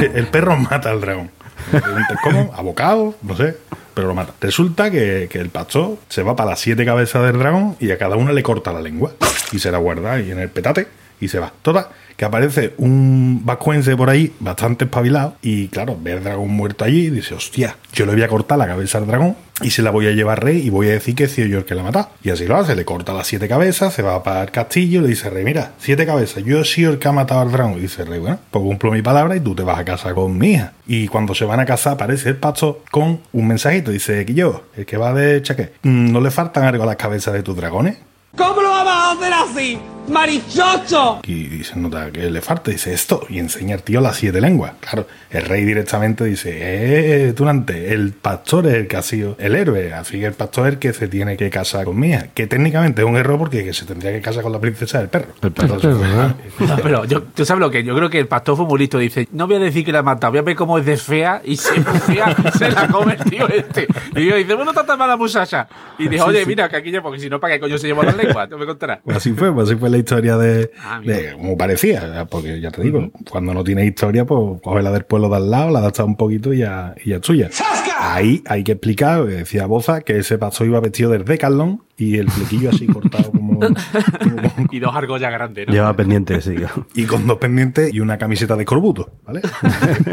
el 0.02 0.28
perro 0.28 0.56
mata 0.56 0.92
al 0.92 1.02
dragón. 1.02 1.32
¿Cómo? 2.24 2.54
¿Abocado? 2.56 3.16
No 3.22 3.36
sé. 3.36 3.58
Pero 3.94 4.08
lo 4.08 4.16
mata. 4.16 4.34
Resulta 4.42 4.92
que, 4.92 5.28
que 5.30 5.40
el 5.40 5.50
pastor 5.50 5.98
se 6.10 6.24
va 6.24 6.36
para 6.36 6.52
las 6.52 6.60
siete 6.60 6.86
cabezas 6.86 7.24
del 7.24 7.38
dragón 7.40 7.76
y 7.80 7.92
a 7.92 7.98
cada 7.98 8.16
una 8.16 8.32
le 8.32 8.44
corta 8.44 8.72
la 8.72 8.82
lengua. 8.82 9.12
Y 9.52 9.60
se 9.60 9.72
la 9.72 9.78
guarda 9.78 10.14
ahí 10.14 10.32
en 10.32 10.40
el 10.40 10.50
petate 10.50 10.88
y 11.20 11.28
se 11.28 11.40
va. 11.40 11.52
Toda 11.62 11.90
que 12.18 12.24
aparece 12.24 12.74
un 12.78 13.42
vascuense 13.44 13.96
por 13.98 14.10
ahí 14.10 14.34
bastante 14.40 14.86
espabilado 14.86 15.36
y 15.42 15.68
claro, 15.68 15.98
ve 16.02 16.14
al 16.14 16.24
dragón 16.24 16.50
muerto 16.50 16.86
allí 16.86 17.08
y 17.08 17.10
dice, 17.10 17.34
hostia, 17.36 17.76
yo 17.92 18.06
le 18.06 18.14
voy 18.14 18.24
a 18.24 18.30
cortar 18.30 18.58
la 18.58 18.68
cabeza 18.68 19.00
al 19.00 19.08
dragón 19.08 19.36
y 19.62 19.70
se 19.72 19.82
la 19.82 19.92
voy 19.92 20.08
a 20.08 20.12
llevar 20.12 20.42
rey 20.42 20.66
y 20.66 20.70
voy 20.70 20.88
a 20.88 20.92
decir 20.92 21.14
que 21.14 21.28
sido 21.28 21.48
yo 21.48 21.58
el 21.58 21.66
que 21.66 21.76
la 21.76 21.82
ha 21.82 21.84
matado. 21.84 22.10
Y 22.24 22.30
así 22.30 22.46
lo 22.46 22.56
hace, 22.56 22.74
le 22.74 22.86
corta 22.86 23.12
las 23.12 23.28
siete 23.28 23.50
cabezas, 23.50 23.94
se 23.94 24.02
va 24.02 24.24
para 24.24 24.44
el 24.44 24.52
castillo 24.52 25.00
y 25.00 25.04
le 25.04 25.10
dice, 25.10 25.30
rey, 25.30 25.44
mira, 25.44 25.74
siete 25.78 26.06
cabezas, 26.06 26.42
yo 26.46 26.62
he 26.62 26.66
sido 26.66 26.92
el 26.94 27.00
que 27.00 27.08
ha 27.10 27.12
matado 27.12 27.42
al 27.42 27.52
dragón. 27.52 27.74
Y 27.78 27.82
dice, 27.82 28.06
rey, 28.06 28.20
bueno, 28.20 28.40
pues 28.50 28.64
cumplo 28.64 28.92
mi 28.92 29.02
palabra 29.02 29.36
y 29.36 29.42
tú 29.42 29.54
te 29.54 29.64
vas 29.64 29.78
a 29.80 29.84
casar 29.84 30.14
con 30.14 30.38
mi 30.38 30.52
hija. 30.54 30.72
Y 30.88 31.10
cuando 31.10 31.36
se 31.36 31.44
van 31.44 31.60
a 31.60 31.66
casar 31.66 31.94
aparece 31.94 32.30
el 32.30 32.38
pastor 32.38 32.80
con 32.92 33.20
un 33.34 33.48
mensajito, 33.48 33.92
dice, 33.92 34.26
que 34.26 34.34
yo, 34.34 34.64
el 34.78 34.86
que 34.86 34.96
va 34.96 35.14
de 35.14 35.42
chaqué, 35.42 35.74
"Mm, 35.84 36.12
¿no 36.14 36.22
le 36.22 36.32
faltan 36.32 36.64
algo 36.64 36.84
a 36.84 36.88
las 36.88 36.96
cabezas 36.96 37.34
de 37.34 37.44
tus 37.44 37.56
dragones? 37.58 37.98
¿Cómo 38.38 38.62
lo 38.62 38.70
vamos 38.70 38.94
a 38.94 39.12
hacer 39.12 39.34
así? 39.34 39.80
¡Marichocho! 40.08 41.20
Y 41.26 41.46
dice, 41.48 41.74
nota 41.78 42.12
que 42.12 42.30
le 42.30 42.42
falta, 42.42 42.72
dice 42.72 42.94
esto, 42.94 43.26
y 43.30 43.40
enseña 43.40 43.76
el 43.76 43.84
tío 43.84 44.02
las 44.02 44.18
siete 44.18 44.40
lenguas. 44.42 44.74
Claro, 44.80 45.08
el 45.30 45.44
rey 45.44 45.66
directamente 45.66 46.24
dice, 46.24 46.52
eh, 46.54 47.34
Tunante, 47.34 47.94
el 47.94 48.12
pastor 48.14 48.68
es 48.68 48.74
el 48.76 48.88
que 48.88 48.98
ha 48.98 49.02
sido 49.02 49.36
el 49.40 49.56
héroe, 49.56 49.94
así 49.94 50.20
que 50.20 50.26
el 50.26 50.34
pastor 50.34 50.68
es 50.68 50.74
el 50.74 50.80
que 50.80 50.94
se 50.94 51.08
tiene 51.08 51.38
que 51.38 51.50
casar 51.50 51.86
con 51.86 52.00
Mía, 52.00 52.30
que 52.34 52.48
técnicamente 52.48 53.02
es 53.02 53.08
un 53.08 53.18
error 53.18 53.38
porque 53.38 53.74
se 53.74 53.86
tendría 53.86 54.12
que 54.12 54.22
casar 54.22 54.44
con 54.44 54.52
la 54.52 54.60
princesa 54.60 55.00
del 55.00 55.10
perro. 55.10 55.34
El 55.42 55.52
perro. 55.52 55.76
Entonces, 55.76 56.36
No, 56.60 56.76
pero 56.82 57.06
yo, 57.06 57.24
tú 57.24 57.46
sabes 57.46 57.60
lo 57.60 57.70
que 57.72 57.84
yo 57.84 57.96
creo 57.96 58.10
que 58.10 58.20
el 58.20 58.28
pastor 58.28 58.58
fue 58.58 58.66
muy 58.66 58.80
listo. 58.80 58.98
Dice: 58.98 59.28
No 59.32 59.48
voy 59.48 59.58
a 59.58 59.60
decir 59.60 59.84
que 59.86 59.92
la 59.92 60.00
ha 60.00 60.04
matado, 60.04 60.32
voy 60.32 60.40
a 60.40 60.44
ver 60.44 60.56
cómo 60.56 60.78
es 60.78 60.86
de 60.86 60.98
fea 60.98 61.42
y 61.44 61.58
si 61.58 61.78
es 61.80 61.86
muy 61.86 62.00
fea, 62.00 62.36
se 62.58 62.70
la 62.72 62.88
come 62.88 63.18
el 63.20 63.30
tío 63.30 63.48
este. 63.48 63.88
Y 64.16 64.26
yo 64.26 64.36
dice: 64.36 64.54
Bueno, 64.54 64.72
está 64.72 64.86
tan 64.86 64.98
mala 64.98 65.18
muchacha. 65.18 65.68
Y 65.98 66.08
dijo: 66.08 66.26
Oye, 66.26 66.46
mira, 66.46 66.70
que 66.70 66.78
aquí 66.78 66.92
ya, 66.92 67.02
porque 67.02 67.20
si 67.20 67.30
no, 67.30 67.40
¿para 67.40 67.56
qué 67.56 67.60
coño 67.60 67.78
se 67.78 67.88
llevó 67.88 68.04
las 68.04 68.16
lenguas? 68.16 68.50
Tú 68.50 68.58
me 68.58 68.66
contarás. 68.66 69.00
Pues 69.04 69.18
así 69.18 69.34
fue, 69.34 69.54
así 69.62 69.76
fue 69.76 69.90
la 69.96 70.00
historia 70.00 70.38
de, 70.38 70.72
Ah, 70.84 71.00
de 71.04 71.34
como 71.34 71.58
parecía, 71.58 72.26
porque 72.30 72.60
ya 72.60 72.70
te 72.72 72.82
digo, 72.82 73.10
cuando 73.30 73.54
no 73.54 73.64
tiene 73.64 73.86
historia, 73.86 74.26
pues 74.26 74.62
coge 74.62 74.82
la 74.84 74.92
del 74.92 75.06
pueblo 75.06 75.30
de 75.30 75.38
al 75.38 75.50
lado, 75.50 75.72
la 75.72 75.80
adapta 75.80 76.04
un 76.04 76.16
poquito 76.18 76.54
y 76.54 76.60
ya, 76.60 76.94
y 77.04 77.12
ya 77.12 77.16
es 77.18 77.22
tuya. 77.22 77.50
Ahí 78.00 78.44
hay 78.48 78.64
que 78.64 78.74
explicar, 78.74 79.26
que 79.26 79.32
decía 79.32 79.66
Boza, 79.66 80.02
que 80.02 80.18
ese 80.20 80.38
pastor 80.38 80.68
iba 80.68 80.80
vestido 80.80 81.12
del 81.12 81.24
Decathlon 81.26 81.82
y 81.98 82.18
el 82.18 82.30
flequillo 82.30 82.70
así 82.70 82.86
cortado 82.88 83.32
como, 83.32 83.60
como- 83.60 83.76
Y 84.72 84.80
dos 84.80 84.94
argollas 84.96 85.32
grandes, 85.32 85.68
¿no? 85.68 85.74
Lleva 85.74 85.96
pendiente, 85.96 86.42
sí. 86.42 86.56
y 86.94 87.06
con 87.06 87.26
dos 87.26 87.38
pendientes 87.38 87.94
y 87.94 88.02
una 88.02 88.18
camiseta 88.18 88.56
de 88.58 88.64
escorbuto, 88.64 89.12
¿vale? 89.26 89.42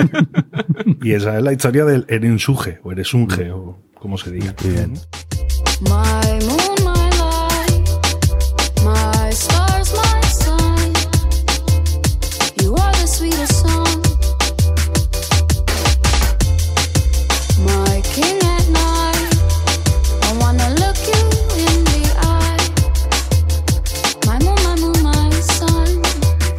y 1.02 1.12
esa 1.12 1.36
es 1.36 1.42
la 1.42 1.52
historia 1.52 1.84
del 1.84 2.04
Erensuje, 2.08 2.78
o 2.84 2.92
Eresunge, 2.92 3.50
o 3.50 3.78
como 3.98 4.16
se 4.16 4.30
diga. 4.30 4.54
Muy 4.62 4.72
bien. 4.72 4.94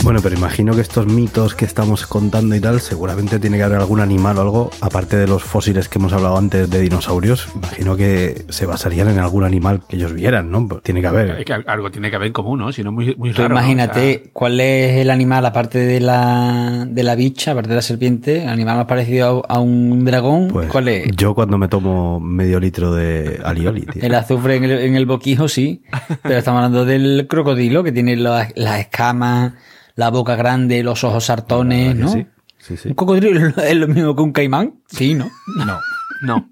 Bueno, 0.03 0.19
pero 0.21 0.35
imagino 0.35 0.75
que 0.75 0.81
estos 0.81 1.07
mitos 1.07 1.55
que 1.55 1.63
estamos 1.63 2.05
contando 2.07 2.55
y 2.55 2.59
tal, 2.59 2.81
seguramente 2.81 3.39
tiene 3.39 3.55
que 3.55 3.63
haber 3.63 3.79
algún 3.79 4.01
animal 4.01 4.37
o 4.37 4.41
algo, 4.41 4.69
aparte 4.81 5.15
de 5.15 5.27
los 5.27 5.41
fósiles 5.43 5.87
que 5.87 5.97
hemos 5.97 6.11
hablado 6.11 6.37
antes 6.37 6.69
de 6.69 6.81
dinosaurios, 6.81 7.47
imagino 7.55 7.95
que 7.95 8.43
se 8.49 8.65
basarían 8.65 9.07
en 9.09 9.19
algún 9.19 9.45
animal 9.45 9.81
que 9.87 9.95
ellos 9.95 10.13
vieran, 10.13 10.51
¿no? 10.51 10.67
Pues 10.67 10.83
tiene 10.83 10.99
que 10.99 11.07
Es 11.07 11.13
haber. 11.13 11.45
que 11.45 11.53
algo 11.53 11.89
tiene 11.89 12.09
que 12.09 12.17
haber 12.17 12.27
en 12.27 12.33
común, 12.33 12.59
¿no? 12.59 12.73
Si 12.73 12.83
no, 12.83 12.91
muy, 12.91 13.15
muy 13.15 13.31
raro. 13.31 13.47
¿no? 13.49 13.55
imagínate 13.55 13.99
O 14.19 14.23
sea, 14.23 14.31
cuál 14.33 14.59
es 14.59 14.97
el 14.97 15.09
animal, 15.09 15.45
aparte 15.45 15.79
de 15.79 16.01
la, 16.01 16.85
de 16.89 17.03
la 17.03 17.15
bicha, 17.15 17.51
aparte 17.51 17.69
de 17.69 17.75
la 17.75 17.81
serpiente, 17.81 18.43
el 18.43 18.49
animal 18.49 18.75
más 18.75 18.87
parecido 18.87 19.45
a, 19.47 19.53
a 19.55 19.59
un 19.61 20.03
dragón. 20.03 20.49
Pues 20.49 20.67
¿Cuál 20.69 20.89
es? 20.89 21.15
yo 21.15 21.33
cuando 21.33 21.57
me 21.57 21.69
tomo 21.69 22.19
medio 22.19 22.59
litro 22.59 22.93
de 22.93 23.39
alioli, 23.41 23.85
tío. 23.85 24.03
El 24.03 24.13
azufre 24.15 24.57
en 24.57 24.65
el, 24.65 24.71
en 24.71 24.95
el 24.97 25.05
boquijo, 25.05 25.47
sí. 25.47 25.81
Pero 26.23 26.37
estamos 26.39 26.57
hablando 26.57 26.83
del 26.83 27.25
crocodilo, 27.29 27.85
que 27.85 27.93
tiene 27.93 28.17
las, 28.17 28.51
las 28.57 28.81
escamas, 28.81 29.53
la 29.95 30.09
boca 30.09 30.35
grande, 30.35 30.83
los 30.83 31.03
ojos 31.03 31.25
sartones, 31.25 31.95
¿Verdad 31.97 32.13
que 32.13 32.17
¿no? 32.19 32.23
sí? 32.23 32.27
Sí, 32.59 32.77
sí. 32.77 32.89
¿Un 32.89 32.95
cocodrilo 32.95 33.47
es 33.61 33.75
lo 33.75 33.87
mismo 33.87 34.15
que 34.15 34.21
un 34.21 34.31
caimán? 34.31 34.75
Sí, 34.87 35.13
¿no? 35.13 35.29
No, 35.65 35.79
No. 36.21 36.49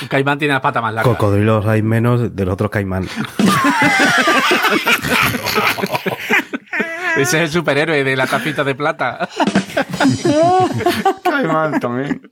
Un 0.00 0.08
caimán 0.08 0.38
tiene 0.38 0.54
las 0.54 0.62
patas 0.62 0.82
más 0.82 0.94
largas. 0.94 1.14
Cocodrilos 1.16 1.66
hay 1.66 1.82
menos 1.82 2.34
de 2.34 2.44
los 2.44 2.54
otros 2.54 2.70
caimán. 2.70 3.06
Ese 7.16 7.36
es 7.38 7.42
el 7.44 7.50
superhéroe 7.50 8.04
de 8.04 8.16
la 8.16 8.26
tapita 8.26 8.64
de 8.64 8.74
plata. 8.74 9.28
Caimán 11.22 11.78
también. 11.78 12.22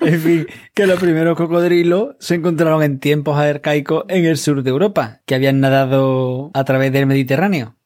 En 0.00 0.20
fin, 0.20 0.46
que 0.74 0.86
los 0.88 0.98
primeros 0.98 1.36
cocodrilos 1.36 2.16
se 2.18 2.34
encontraron 2.34 2.82
en 2.82 2.98
tiempos 2.98 3.38
arcaicos 3.38 4.04
en 4.08 4.24
el 4.24 4.36
sur 4.36 4.64
de 4.64 4.70
Europa, 4.70 5.20
que 5.24 5.36
habían 5.36 5.60
nadado 5.60 6.50
a 6.52 6.64
través 6.64 6.92
del 6.92 7.06
Mediterráneo. 7.06 7.76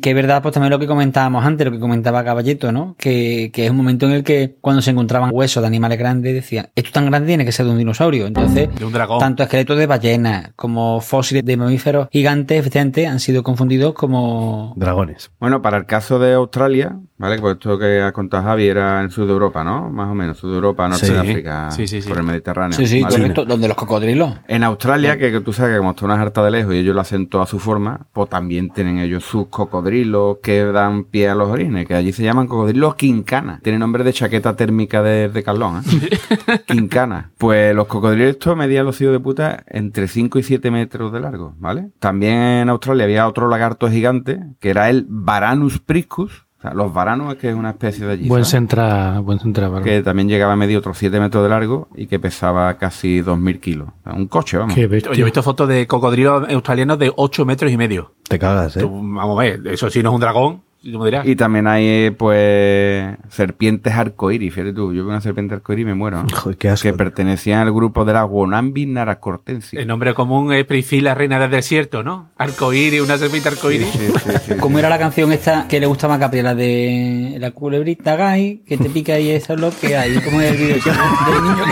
Que 0.00 0.10
es 0.10 0.14
verdad, 0.16 0.42
pues 0.42 0.54
también 0.54 0.70
lo 0.70 0.78
que 0.78 0.86
comentábamos 0.86 1.44
antes, 1.44 1.64
lo 1.64 1.72
que 1.72 1.78
comentaba 1.78 2.24
Caballeto, 2.24 2.72
¿no? 2.72 2.96
Que, 2.98 3.50
que 3.52 3.64
es 3.66 3.70
un 3.70 3.76
momento 3.76 4.06
en 4.06 4.12
el 4.12 4.24
que 4.24 4.56
cuando 4.60 4.82
se 4.82 4.90
encontraban 4.90 5.30
huesos 5.32 5.62
de 5.62 5.66
animales 5.68 5.98
grandes 5.98 6.34
decían, 6.34 6.68
esto 6.74 6.90
tan 6.92 7.06
grande 7.06 7.28
tiene 7.28 7.44
que 7.44 7.52
ser 7.52 7.66
de 7.66 7.72
un 7.72 7.78
dinosaurio. 7.78 8.26
Entonces, 8.26 8.68
De 8.74 8.84
un 8.84 8.92
dragón. 8.92 9.18
tanto 9.20 9.42
esqueletos 9.44 9.78
de 9.78 9.86
ballenas 9.86 10.52
como 10.56 11.00
fósiles 11.00 11.44
de 11.44 11.56
mamíferos 11.56 12.08
gigantes, 12.10 12.58
efectivamente, 12.58 13.06
han 13.06 13.20
sido 13.20 13.42
confundidos 13.42 13.94
como... 13.94 14.72
Dragones. 14.76 15.30
Bueno, 15.38 15.62
para 15.62 15.76
el 15.78 15.86
caso 15.86 16.18
de 16.18 16.34
Australia, 16.34 16.96
¿vale? 17.18 17.38
Pues 17.38 17.54
esto 17.54 17.78
que 17.78 18.00
ha 18.02 18.12
contado 18.12 18.42
Javi 18.44 18.66
era 18.66 18.98
en 18.98 19.04
el 19.06 19.10
sur 19.10 19.26
de 19.26 19.32
Europa, 19.32 19.62
¿no? 19.62 19.90
Más 19.90 20.08
o 20.10 20.14
menos, 20.14 20.38
sur 20.38 20.50
de 20.50 20.56
Europa, 20.56 20.88
norte 20.88 21.06
Sí. 21.06 21.12
de 21.12 21.18
África, 21.20 21.70
Sí, 21.70 21.86
sí, 21.86 22.02
sí. 22.02 22.08
por 22.08 22.18
el 22.18 22.24
Mediterráneo. 22.24 22.76
Sí, 22.76 22.86
sí, 22.86 23.02
¿vale? 23.02 23.16
correcto, 23.16 23.44
donde 23.44 23.68
los 23.68 23.76
cocodrilos. 23.76 24.34
En 24.48 24.64
Australia, 24.64 25.16
que, 25.18 25.30
que 25.30 25.40
tú 25.40 25.52
sabes 25.52 25.72
que 25.74 25.78
como 25.78 25.90
está 25.90 26.04
una 26.04 26.20
harta 26.20 26.42
de 26.44 26.50
lejos 26.50 26.74
y 26.74 26.78
ellos 26.78 26.94
lo 26.94 27.00
hacen 27.00 27.28
todo 27.28 27.42
a 27.42 27.46
su 27.46 27.58
forma, 27.58 28.06
pues 28.12 28.28
también 28.28 28.70
tienen 28.70 28.98
ellos 28.98 29.24
sus 29.24 29.46
cocodrilos 29.52 30.38
que 30.42 30.64
dan 30.64 31.04
pie 31.04 31.28
a 31.28 31.36
los 31.36 31.48
orines, 31.48 31.86
que 31.86 31.94
allí 31.94 32.12
se 32.12 32.24
llaman 32.24 32.48
cocodrilos 32.48 32.96
quincana. 32.96 33.60
Tiene 33.62 33.78
nombre 33.78 34.02
de 34.02 34.12
chaqueta 34.12 34.56
térmica 34.56 35.02
de, 35.02 35.28
de 35.28 35.42
Carlón, 35.44 35.82
¿eh? 35.84 36.58
quincana. 36.66 37.30
Pues 37.38 37.74
los 37.74 37.86
cocodrilos 37.86 38.30
estos 38.30 38.56
medían 38.56 38.84
los 38.84 39.00
hijos 39.00 39.12
de 39.12 39.20
puta 39.20 39.62
entre 39.68 40.08
5 40.08 40.40
y 40.40 40.42
7 40.42 40.70
metros 40.70 41.12
de 41.12 41.20
largo, 41.20 41.54
¿vale? 41.58 41.90
También 42.00 42.32
en 42.32 42.68
Australia 42.70 43.04
había 43.04 43.28
otro 43.28 43.48
lagarto 43.48 43.88
gigante, 43.88 44.40
que 44.58 44.70
era 44.70 44.90
el 44.90 45.06
Varanus 45.08 45.78
priscus. 45.78 46.46
O 46.62 46.64
sea, 46.64 46.74
los 46.74 46.94
varanos 46.94 47.32
es 47.32 47.40
que 47.40 47.50
es 47.50 47.56
una 47.56 47.70
especie 47.70 48.06
de 48.06 48.12
allí. 48.12 48.28
Buen 48.28 48.44
centra, 48.44 49.18
buen 49.18 49.40
centra, 49.40 49.64
Bárbaro. 49.64 49.84
que 49.84 50.00
también 50.00 50.28
llegaba 50.28 50.52
a 50.52 50.56
medir 50.56 50.76
otros 50.76 50.96
7 50.96 51.18
metros 51.18 51.42
de 51.42 51.48
largo 51.48 51.88
y 51.96 52.06
que 52.06 52.20
pesaba 52.20 52.74
casi 52.78 53.20
2.000 53.20 53.58
kilos. 53.58 53.88
O 53.88 54.02
sea, 54.04 54.12
un 54.12 54.28
coche, 54.28 54.58
vamos. 54.58 54.72
Qué 54.72 54.86
bestia. 54.86 55.12
Yo 55.12 55.22
he 55.22 55.24
visto 55.24 55.42
fotos 55.42 55.68
de 55.68 55.88
cocodrilos 55.88 56.48
australianos 56.48 57.00
de 57.00 57.12
8 57.16 57.44
metros 57.46 57.72
y 57.72 57.76
medio. 57.76 58.12
Te 58.28 58.38
cagas, 58.38 58.76
¿eh? 58.76 58.80
Tú, 58.80 58.88
vamos 58.92 59.40
a 59.40 59.42
ver, 59.42 59.66
eso 59.66 59.90
sí 59.90 60.04
no 60.04 60.10
es 60.10 60.14
un 60.14 60.20
dragón, 60.20 60.62
dirás. 60.82 61.26
Y 61.26 61.36
también 61.36 61.66
hay, 61.66 61.84
eh, 61.86 62.14
pues, 62.16 63.16
serpientes 63.30 63.92
arcoíris. 63.94 64.52
Fíjate 64.52 64.72
tú, 64.72 64.92
yo 64.92 65.02
veo 65.04 65.10
una 65.10 65.20
serpiente 65.20 65.54
arcoíris 65.54 65.82
y 65.82 65.86
me 65.86 65.94
muero. 65.94 66.22
¿no? 66.22 66.28
Joder, 66.36 66.56
qué 66.58 66.68
asco. 66.68 66.88
Que 66.88 66.92
pertenecían 66.94 67.60
al 67.60 67.72
grupo 67.72 68.04
de 68.04 68.12
la 68.12 68.24
Wonambi 68.24 68.86
naracortensis. 68.86 69.78
El 69.78 69.86
nombre 69.86 70.14
común 70.14 70.52
es 70.52 70.64
Priscila, 70.64 71.14
reina 71.14 71.38
del 71.38 71.50
desierto, 71.50 72.02
¿no? 72.02 72.30
Arcoíris, 72.36 73.00
una 73.00 73.16
serpiente 73.18 73.48
arcoíris. 73.50 73.88
Sí, 73.88 73.98
sí, 73.98 74.12
sí, 74.24 74.30
sí. 74.48 74.54
¿Cómo 74.58 74.78
era 74.78 74.88
la 74.88 74.98
canción 74.98 75.32
esta 75.32 75.66
que 75.68 75.78
le 75.80 75.86
gustaba 75.86 76.14
a 76.14 76.18
Capri? 76.18 76.42
La 76.42 76.54
de 76.54 77.36
la 77.38 77.50
culebrita 77.52 78.16
gay, 78.16 78.62
que 78.66 78.76
te 78.76 78.90
pica 78.90 79.18
y 79.18 79.30
eso 79.30 79.54
es 79.54 79.60
lo 79.60 79.70
que 79.70 79.96
hay. 79.96 80.14
¿Cómo 80.20 80.40
es 80.40 80.50
el 80.52 80.56
video 80.56 80.76
del 80.84 81.42
niño? 81.44 81.64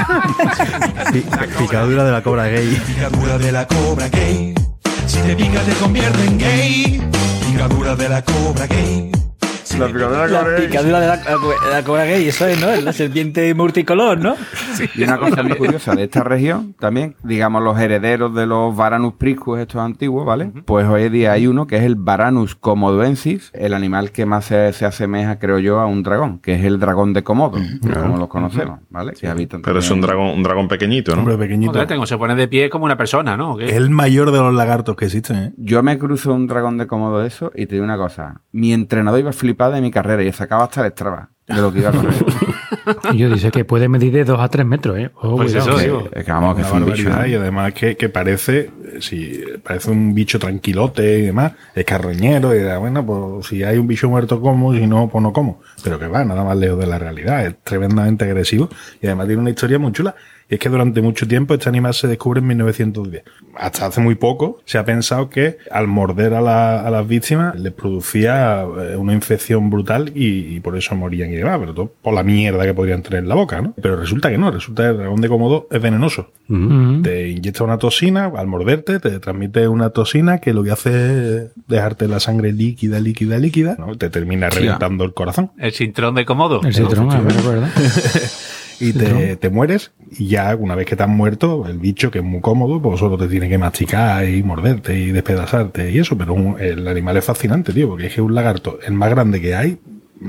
Pi- 1.13 1.25
Picadura 1.59 2.05
de 2.05 2.13
la 2.13 2.23
cobra 2.23 2.47
gay. 2.47 2.81
Picadura 2.87 3.39
de 3.39 3.53
la 3.53 3.67
cobra 3.67 4.09
gay. 4.09 4.55
Si 5.07 5.19
te 5.23 5.35
pica 5.35 5.61
te 5.63 5.73
convierte 5.75 6.25
en 6.25 6.39
gay. 6.39 7.03
Picadura 7.61 7.95
de 7.95 8.09
la 8.09 8.23
cobra 8.23 8.67
gay. 8.67 9.20
La 9.79 9.87
picadura 9.87 10.27
de 10.27 10.33
la 10.33 10.41
cobra 10.41 10.57
gay. 10.57 10.67
picadura 10.67 11.01
de 11.01 11.07
la, 11.71 11.85
cobra 11.85 12.05
gay, 12.05 12.29
eso 12.29 12.47
es, 12.47 12.61
¿no? 12.61 12.75
La 12.81 12.93
serpiente 12.93 13.55
multicolor, 13.55 14.19
¿no? 14.19 14.35
Y 14.95 15.03
una 15.05 15.19
cosa 15.19 15.43
muy 15.43 15.57
curiosa 15.57 15.95
de 15.95 16.05
esta 16.05 16.25
región, 16.25 16.75
también, 16.79 17.15
digamos, 17.23 17.63
los 17.63 17.79
herederos 17.79 18.35
de 18.35 18.47
los 18.47 18.75
Varanus 18.75 19.15
priscus, 19.15 19.59
estos 19.59 19.81
antiguos, 19.81 20.27
¿vale? 20.27 20.53
Pues 20.65 20.87
hoy 20.87 21.05
en 21.05 21.13
día 21.13 21.33
hay 21.33 21.47
uno 21.47 21.67
que 21.67 21.77
es 21.77 21.85
el 21.85 21.95
Varanus 21.95 22.55
comodoensis, 22.55 23.51
el 23.55 23.75
animal 23.75 24.11
que 24.11 24.27
más 24.27 24.47
se, 24.47 24.73
se 24.73 24.87
asemeja, 24.87 25.39
creo 25.39 25.59
yo, 25.59 25.81
a 25.81 25.87
un 25.87 26.03
dragón, 26.03 26.39
que 26.39 26.55
es 26.55 26.65
el 26.65 26.79
dragón 26.79 27.13
de 27.13 27.23
Komodo, 27.23 27.59
como 27.83 28.17
los 28.17 28.29
conocemos, 28.29 28.81
¿vale? 28.91 29.13
Que 29.13 29.29
habitan 29.29 29.63
Pero 29.63 29.79
es 29.79 29.91
un 29.91 30.01
dragón, 30.01 30.29
un 30.31 30.43
dragón 30.43 30.69
pequeñito, 30.69 31.15
¿no? 31.15 31.21
Hombre 31.21 31.37
pequeñito. 31.37 31.73
Joder, 31.73 31.87
tengo, 31.87 32.07
se 32.07 32.17
pone 32.17 32.35
de 32.35 32.49
pie 32.49 32.71
como 32.71 32.85
una 32.85 32.97
persona, 32.97 33.37
¿no? 33.37 33.59
Es 33.61 33.73
el 33.75 33.91
mayor 33.91 34.33
de 34.33 34.39
los 34.39 34.55
lagartos 34.55 34.97
que 34.97 35.07
existen, 35.07 35.37
¿eh? 35.37 35.53
Yo 35.57 35.83
me 35.83 35.99
cruzo 35.99 36.33
un 36.33 36.47
dragón 36.47 36.79
de 36.79 36.87
Komodo 36.87 37.21
de 37.21 37.29
eso 37.29 37.53
y 37.55 37.67
te 37.67 37.75
digo 37.75 37.85
una 37.85 37.97
cosa. 37.97 38.41
Mi 38.53 38.73
entrenador 38.73 39.21
iba 39.21 39.33
flipado 39.61 39.73
de 39.75 39.81
mi 39.81 39.91
carrera 39.91 40.23
y 40.23 40.33
sacaba 40.33 40.65
hasta 40.65 40.87
el 40.87 40.93
Strava 40.93 41.29
de 41.47 41.61
lo 41.61 41.73
que 41.73 41.81
iba 41.81 41.91
a 41.91 41.93
correr. 41.93 42.15
Y 43.13 43.17
yo 43.19 43.29
dice 43.29 43.51
que 43.51 43.65
puede 43.65 43.89
medir 43.89 44.13
de 44.13 44.25
2 44.25 44.41
a 44.41 44.49
3 44.49 44.65
metros, 44.65 44.99
¿eh? 44.99 45.11
Pues 45.21 45.53
cuidado. 45.53 45.71
eso, 45.71 45.77
que, 45.77 45.83
digo. 45.83 46.09
es 46.13 46.25
que 46.25 46.33
vamos, 46.33 46.55
que 46.55 46.63
Una 46.63 46.69
es 46.69 46.75
un 46.75 46.87
bicho. 46.87 47.11
¿no? 47.11 47.27
Y 47.27 47.35
además 47.35 47.75
que, 47.75 47.97
que 47.97 48.09
parece, 48.09 48.59
eh, 48.61 48.99
si 49.01 49.43
parece 49.63 49.91
un 49.91 50.15
bicho 50.15 50.39
tranquilote 50.39 51.19
y 51.19 51.23
demás, 51.23 51.53
es 51.75 51.85
carroñero, 51.85 52.55
y 52.55 52.61
da, 52.61 52.79
bueno, 52.79 53.05
pues 53.05 53.49
si 53.49 53.65
hay 53.65 53.79
un 53.79 53.87
bicho 53.89 54.09
muerto 54.09 54.41
como, 54.41 54.73
si 54.73 54.87
no, 54.87 55.09
pues 55.09 55.23
no 55.23 55.33
como. 55.33 55.61
Pero 55.83 55.99
que 55.99 56.07
va, 56.07 56.25
nada 56.25 56.45
más 56.45 56.57
lejos 56.57 56.79
de 56.79 56.87
la 56.87 56.99
realidad, 56.99 57.45
es 57.45 57.57
tremendamente 57.65 58.25
agresivo 58.25 58.71
y 59.03 59.07
además 59.07 59.27
tiene 59.27 59.43
una 59.43 59.51
historia 59.51 59.79
muy 59.79 59.93
chula. 59.93 60.15
Y 60.51 60.55
es 60.55 60.61
que 60.61 60.69
durante 60.69 61.01
mucho 61.01 61.29
tiempo 61.29 61.55
este 61.55 61.69
animal 61.69 61.95
se 61.95 62.09
descubre 62.09 62.41
en 62.41 62.49
1910. 62.49 63.23
Hasta 63.57 63.87
hace 63.87 64.01
muy 64.01 64.17
poco 64.17 64.61
se 64.65 64.79
ha 64.79 64.85
pensado 64.85 65.31
que 65.31 65.59
al 65.71 65.87
morder 65.87 66.35
a, 66.35 66.41
la- 66.41 66.81
a 66.87 66.91
las 66.91 67.07
víctimas 67.07 67.55
les 67.59 67.73
producía 67.73 68.63
eh, 68.63 68.97
una 68.97 69.13
infección 69.13 69.71
brutal 69.71 70.11
y, 70.15 70.57
y 70.57 70.61
por 70.61 70.77
eso 70.77 70.95
morían 70.97 71.31
y 71.33 71.37
demás, 71.37 71.59
pero 71.61 71.73
todo 71.75 71.93
por 72.03 72.15
la 72.15 72.23
mierda 72.25 72.65
que 72.65 72.75
podrían 72.75 73.03
tener 73.03 73.21
en 73.21 73.29
la 73.29 73.35
boca, 73.37 73.61
¿no? 73.63 73.75
Pero 73.81 73.97
resulta 73.97 74.29
que 74.31 74.39
no, 74.39 74.51
resulta 74.51 74.83
que 74.85 74.89
el 74.91 74.97
dragón 74.99 75.21
de 75.21 75.29
Komodo 75.29 75.69
es 75.71 75.81
venenoso. 75.81 76.31
Te 77.03 77.29
inyecta 77.29 77.63
una 77.63 77.79
toxina, 77.79 78.33
al 78.37 78.47
morderte, 78.49 78.99
te 78.99 79.21
transmite 79.21 79.69
una 79.69 79.91
toxina 79.91 80.39
que 80.39 80.53
lo 80.53 80.65
que 80.65 80.73
hace 80.73 81.37
es 81.37 81.51
dejarte 81.69 82.09
la 82.09 82.19
sangre 82.19 82.53
líquida, 82.53 82.99
líquida, 82.99 83.39
líquida, 83.39 83.77
¿no? 83.79 83.97
Te 83.97 84.11
termina 84.11 84.49
reventando 84.51 85.05
el 85.05 85.15
corazón. 85.15 85.53
El 86.65 86.75
cintrón 86.75 87.09
de 87.09 87.17
Komodo. 87.19 87.29
El 87.45 87.45
ver, 87.47 87.61
¿verdad? 87.61 87.71
Y 88.81 88.93
te, 88.93 89.37
te 89.37 89.51
mueres, 89.51 89.93
y 90.11 90.27
ya 90.29 90.55
una 90.57 90.75
vez 90.75 90.87
que 90.87 90.97
te 90.97 91.03
has 91.03 91.09
muerto, 91.09 91.67
el 91.67 91.79
bicho, 91.79 92.11
que 92.11 92.19
es 92.19 92.25
muy 92.25 92.41
cómodo, 92.41 92.81
pues 92.81 92.99
solo 93.01 93.17
te 93.19 93.29
tiene 93.29 93.49
que 93.49 93.59
masticar 93.59 94.27
y 94.29 94.43
morderte 94.43 94.99
y 94.99 95.11
despedazarte 95.13 95.91
y 95.91 95.99
eso, 95.99 96.17
pero 96.17 96.35
un- 96.35 96.57
el 96.61 96.87
animal 96.89 97.17
es 97.17 97.25
fascinante, 97.25 97.73
tío, 97.73 97.89
porque 97.89 98.07
es 98.07 98.15
que 98.15 98.21
es 98.21 98.25
un 98.27 98.35
lagarto, 98.35 98.79
el 98.87 98.95
más 98.95 99.11
grande 99.11 99.41
que 99.41 99.55
hay, 99.55 99.79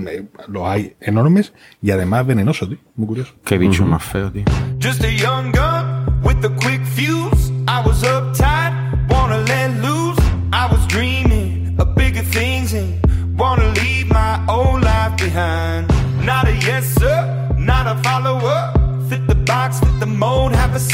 eh, 0.07 0.23
los 0.47 0.63
hay 0.67 0.93
enormes 1.01 1.53
y 1.81 1.91
además 1.91 2.25
venenoso, 2.25 2.67
tío, 2.67 2.77
muy 2.95 3.07
curioso. 3.07 3.33
Qué 3.45 3.57
bicho 3.57 3.85
más 3.85 4.03
feo, 4.03 4.31
tío. 4.31 4.43
Just 4.81 5.03
a 5.03 5.09
young 5.09 5.51
gun 5.51 6.21
with 6.23 6.45
a 6.45 6.55
quick 6.57 6.83
fuse. 6.85 7.51
I 7.67 7.81
was 7.85 8.03
uptight, 8.03 8.73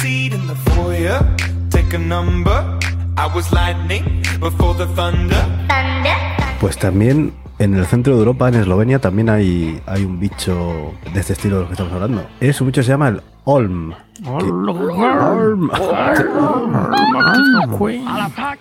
seat 0.08 0.34
in 0.34 0.48
the 0.48 0.56
foyer. 0.72 1.20
Take 1.70 1.92
a 1.94 2.02
number. 2.16 2.58
I 3.24 3.26
was 3.36 3.46
lightning 3.52 4.04
before 4.40 4.74
the 4.82 4.88
thunder. 4.96 5.44
Pues 6.62 6.78
también 6.78 7.34
en 7.60 7.74
el 7.76 7.86
centro 7.86 8.14
de 8.14 8.20
Europa, 8.20 8.48
en 8.50 8.56
Eslovenia, 8.56 9.00
también 9.00 9.30
hay, 9.30 9.82
hay 9.86 10.04
un 10.06 10.20
bicho 10.20 10.94
de 11.14 11.20
este 11.20 11.34
estilo 11.34 11.56
de 11.58 11.62
lo 11.64 11.68
que 11.68 11.74
estamos 11.74 11.94
hablando. 11.94 12.24
Es 12.40 12.60
un 12.62 12.68
bicho 12.68 12.82
que 12.82 12.86
se 12.86 12.92
llama 12.92 13.08
el 13.10 13.22
Olm. 13.46 13.94
Olm. 14.26 15.70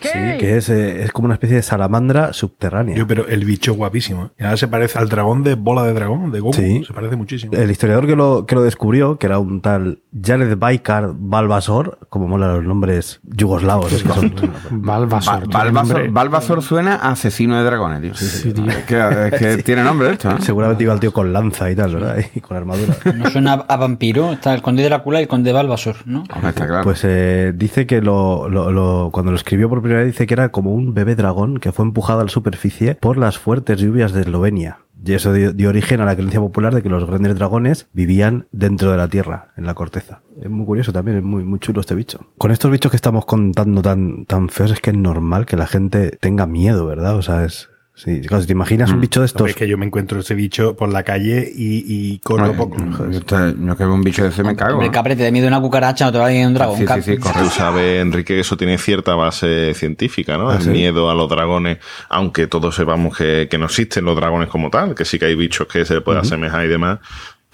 Sí, 0.00 0.09
que 0.38 0.56
es, 0.56 0.68
eh, 0.68 1.02
es 1.04 1.12
como 1.12 1.26
una 1.26 1.35
especie 1.35 1.56
de 1.56 1.62
salamandra 1.62 2.32
subterránea. 2.32 2.96
Yo, 2.96 3.06
pero 3.06 3.26
el 3.26 3.44
bicho 3.44 3.72
es 3.72 3.76
guapísimo. 3.78 4.26
¿eh? 4.26 4.30
Y 4.40 4.44
ahora 4.44 4.56
se 4.56 4.68
parece 4.68 4.98
al 4.98 5.09
dragón 5.09 5.42
de 5.42 5.54
bola 5.54 5.82
de 5.85 5.92
dragón, 5.92 6.30
de 6.30 6.40
Goku. 6.40 6.54
Sí. 6.54 6.85
Se 6.87 6.92
parece 6.92 7.16
muchísimo. 7.16 7.52
El 7.54 7.70
historiador 7.70 8.06
que 8.06 8.16
lo, 8.16 8.46
que 8.46 8.54
lo 8.54 8.62
descubrió, 8.62 9.18
que 9.18 9.26
era 9.26 9.38
un 9.38 9.61
tal 9.61 10.00
Jared 10.22 10.56
Baikar 10.59 11.12
Balbasor, 11.16 11.98
como 12.09 12.28
mola 12.28 12.54
los 12.54 12.64
nombres 12.64 13.20
yugoslavos, 13.24 13.92
es 13.92 14.02
que 14.02 14.09
son- 14.12 14.35
Balbasor. 14.70 15.35
Ba- 15.35 15.40
tiene 15.40 15.52
Balbazor, 15.54 15.94
nombre- 15.96 16.09
Balbazor 16.12 16.62
suena 16.62 16.96
a 16.96 17.11
asesino 17.12 17.56
de 17.59 17.64
dragones, 17.64 18.00
tío. 18.02 18.14
Sí, 18.14 18.52
tío. 18.52 18.64
Es 18.87 19.35
que, 19.38 19.49
es 19.51 19.57
que 19.57 19.62
tiene 19.64 19.83
nombre 19.85 20.11
esto, 20.12 20.31
¿eh? 20.31 20.35
seguramente 20.40 20.85
iba 20.85 20.92
el 20.94 21.01
tío 21.01 21.12
con 21.12 21.33
lanza 21.33 21.70
y 21.70 21.77
tal, 21.77 21.94
¿verdad? 21.94 22.18
Y 22.35 22.40
con 22.40 22.57
armadura. 22.57 22.94
No 23.16 23.31
suena 23.31 23.53
a 23.55 23.77
vampiro. 23.77 24.33
Está 24.33 24.55
el 24.55 24.62
conde 24.62 24.83
de 24.83 24.88
Drácula 24.88 25.20
y 25.20 25.22
el 25.22 25.29
conde 25.29 25.49
de 25.51 25.55
Balbasor, 25.55 25.96
¿no? 26.07 26.25
Hombre, 26.35 26.51
está 26.51 26.66
claro. 26.66 26.85
Pues 26.85 27.01
eh, 27.05 27.53
dice 27.55 27.87
que 27.87 28.01
lo, 28.01 28.49
lo- 28.49 28.70
lo- 28.70 29.11
cuando 29.12 29.31
lo 29.33 29.37
escribió 29.37 29.68
por 29.68 29.81
primera 29.81 30.03
vez 30.03 30.12
dice 30.12 30.27
que 30.27 30.35
era 30.35 30.51
como 30.51 30.72
un 30.75 30.94
bebé 30.94 31.14
dragón 31.16 31.59
que 31.59 31.72
fue 31.72 31.85
empujado 31.85 32.20
a 32.20 32.25
la 32.25 32.31
superficie 32.31 32.94
por 32.94 33.16
las 33.18 33.38
fuertes 33.38 33.79
lluvias 33.81 34.12
de 34.12 34.22
Eslovenia. 34.22 34.79
Y 35.05 35.12
eso 35.12 35.33
dio, 35.33 35.53
dio 35.53 35.68
origen 35.68 36.01
a 36.01 36.05
la 36.05 36.14
creencia 36.16 36.40
popular 36.40 36.75
de 36.75 36.83
que 36.83 36.88
los 36.88 37.07
grandes 37.07 37.35
dragones 37.37 37.87
vivían 37.92 38.46
dentro 38.51 38.90
de 38.90 38.96
la 38.96 39.07
tierra, 39.09 39.49
en 39.57 39.64
la 39.66 39.75
corteza. 39.75 40.20
Es 40.42 40.51
muy 40.51 40.64
curioso 40.66 40.92
también, 40.92 41.18
es 41.18 41.22
muy, 41.22 41.44
muy 41.44 41.61
chulo 41.61 41.81
este 41.81 41.94
bicho. 41.94 42.27
Con 42.38 42.51
estos 42.51 42.70
bichos 42.72 42.90
que 42.90 42.96
estamos 42.96 43.25
contando 43.25 43.83
tan, 43.83 44.25
tan 44.25 44.49
feos 44.49 44.72
es 44.72 44.81
que 44.81 44.90
es 44.90 44.96
normal 44.96 45.46
que 45.46 45.57
la 45.57 45.66
gente 45.66 46.16
tenga 46.20 46.46
miedo, 46.46 46.87
¿verdad? 46.87 47.14
O 47.16 47.22
sea, 47.22 47.44
es, 47.44 47.68
Sí, 47.98 48.20
claro, 48.20 48.42
si 48.42 48.46
te 48.46 48.52
imaginas 48.52 48.90
un 48.90 49.00
bicho 49.00 49.20
de 49.20 49.26
estos. 49.26 49.48
Es 49.48 49.56
que 49.56 49.66
yo 49.66 49.78
me 49.78 49.87
encuentro 49.87 50.20
ese 50.20 50.35
bicho 50.35 50.76
por 50.76 50.92
la 50.92 51.02
calle 51.02 51.50
y, 51.50 51.82
y 51.87 52.18
corro 52.18 52.52
poco. 52.54 52.76
yo 53.11 53.22
te- 53.22 53.54
yo 53.59 53.74
que 53.74 53.85
veo 53.85 53.94
un 53.94 54.02
bicho 54.02 54.22
de 54.22 54.28
ese 54.28 54.42
me 54.44 54.54
cago. 54.54 54.74
Hombre, 54.74 54.88
¿no? 54.88 54.92
capre, 54.92 55.16
te 55.16 55.22
da 55.24 55.30
miedo 55.30 55.48
una 55.48 55.62
cucaracha, 55.62 56.04
no 56.04 56.12
te 56.12 56.18
va 56.18 56.26
a 56.26 56.32
ir 56.35 56.46
un 56.46 56.52
dragón. 56.52 56.76
Sí, 56.76 56.85
sí, 56.87 57.00
sí, 57.00 57.16
correcto. 57.16 57.44
Tú 57.44 57.50
sabes, 57.50 58.02
Enrique, 58.02 58.35
que 58.35 58.40
eso 58.40 58.54
tiene 58.59 58.76
cierta 58.76 59.14
base 59.14 59.72
científica, 59.72 60.37
¿no? 60.37 60.50
¿Ah, 60.50 60.56
el 60.56 60.62
sí? 60.62 60.68
miedo 60.68 61.11
a 61.11 61.14
los 61.14 61.26
dragones, 61.30 61.78
aunque 62.11 62.46
todos 62.46 62.74
sepamos 62.76 63.16
que, 63.16 63.48
que 63.50 63.56
no 63.56 63.64
existen 63.64 64.04
los 64.04 64.14
dragones 64.14 64.50
como 64.50 64.68
tal, 64.68 64.94
que 64.94 65.06
sí 65.06 65.18
que 65.18 65.24
hay 65.24 65.35
bichos 65.35 65.66
que 65.66 65.87
se 65.87 65.94
le 65.94 66.02
puede 66.02 66.18
asemejar 66.18 66.66
y 66.66 66.68
demás, 66.68 66.98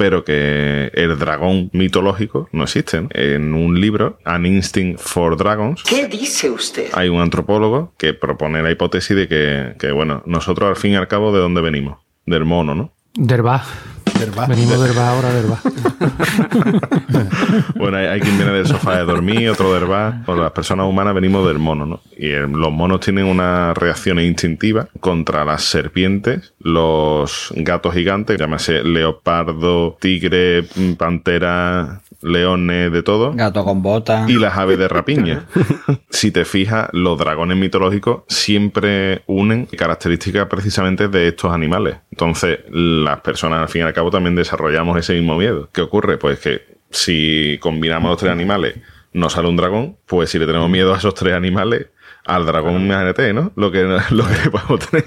pero 0.02 0.24
que 0.24 0.90
el 0.94 1.16
dragón 1.16 1.70
mitológico 1.72 2.48
no 2.50 2.64
existe. 2.64 3.02
¿no? 3.02 3.08
En 3.12 3.54
un 3.54 3.80
libro, 3.80 4.18
An 4.24 4.46
Instinct 4.46 4.98
for 4.98 5.36
Dragons, 5.36 5.84
¿Qué 5.84 6.08
dice 6.08 6.50
usted? 6.50 6.88
hay 6.92 7.08
un 7.08 7.20
antropólogo 7.20 7.94
que 7.98 8.12
propone 8.12 8.64
la 8.64 8.72
hipótesis 8.72 9.16
de 9.16 9.28
que, 9.28 9.76
que, 9.78 9.92
bueno, 9.92 10.24
nosotros 10.26 10.68
al 10.68 10.74
fin 10.74 10.94
y 10.94 10.96
al 10.96 11.06
cabo, 11.06 11.32
¿de 11.32 11.38
dónde 11.38 11.60
venimos? 11.60 11.98
Del 12.26 12.44
mono, 12.44 12.74
¿no? 12.74 12.92
Derba. 13.14 13.62
Derba. 14.24 14.46
Venimos 14.48 14.80
Derba 14.82 15.08
ahora, 15.10 15.32
Derba. 15.32 15.60
Bueno, 17.76 17.96
hay, 17.98 18.06
hay 18.06 18.20
quien 18.20 18.36
viene 18.36 18.52
del 18.52 18.66
sofá 18.66 18.96
de 18.98 19.04
dormir, 19.04 19.48
otro 19.50 19.74
del 19.74 19.86
bar. 19.86 20.22
Pues 20.24 20.38
las 20.38 20.52
personas 20.52 20.86
humanas 20.86 21.14
venimos 21.14 21.46
del 21.46 21.58
mono, 21.58 21.84
¿no? 21.86 22.00
Y 22.16 22.28
el- 22.30 22.50
los 22.52 22.70
monos 22.72 23.00
tienen 23.00 23.26
una 23.26 23.74
reacción 23.74 24.20
instintiva 24.20 24.88
contra 25.00 25.44
las 25.44 25.64
serpientes, 25.64 26.54
los 26.60 27.52
gatos 27.56 27.94
gigantes, 27.94 28.38
llámase 28.38 28.84
leopardo, 28.84 29.96
tigre, 30.00 30.64
pantera, 30.96 32.00
leones, 32.22 32.92
de 32.92 33.02
todo. 33.02 33.32
Gato 33.32 33.64
con 33.64 33.82
botas. 33.82 34.28
Y 34.28 34.34
las 34.34 34.56
aves 34.56 34.78
de 34.78 34.88
rapiña. 34.88 35.46
si 36.10 36.30
te 36.30 36.44
fijas, 36.44 36.88
los 36.92 37.18
dragones 37.18 37.56
mitológicos 37.56 38.22
siempre 38.28 39.22
unen 39.26 39.66
características 39.66 40.46
precisamente 40.46 41.08
de 41.08 41.28
estos 41.28 41.52
animales. 41.52 41.96
Entonces, 42.10 42.60
las 42.70 43.20
personas 43.20 43.60
al 43.60 43.68
fin 43.68 43.82
y 43.82 43.84
al 43.84 43.92
cabo 43.92 44.10
también 44.10 44.34
desarrollamos 44.34 44.98
ese 44.98 45.14
mismo 45.14 45.36
miedo. 45.36 45.68
¿Qué 45.72 45.80
ocurre? 45.80 46.18
Pues 46.18 46.38
que 46.38 46.62
si 46.90 47.58
combinamos 47.60 48.10
los 48.10 48.18
tres 48.18 48.32
animales, 48.32 48.74
nos 49.12 49.32
sale 49.32 49.48
un 49.48 49.56
dragón, 49.56 49.96
pues 50.06 50.30
si 50.30 50.38
le 50.38 50.46
tenemos 50.46 50.70
miedo 50.70 50.94
a 50.94 50.98
esos 50.98 51.14
tres 51.14 51.34
animales, 51.34 51.88
al 52.24 52.46
dragón, 52.46 52.82
imagínate, 52.82 53.32
¿no? 53.32 53.52
Lo 53.56 53.70
que, 53.70 53.82
lo 54.10 54.26
que 54.26 54.34
le 54.44 54.50
podemos 54.50 54.88
tener. 54.88 55.06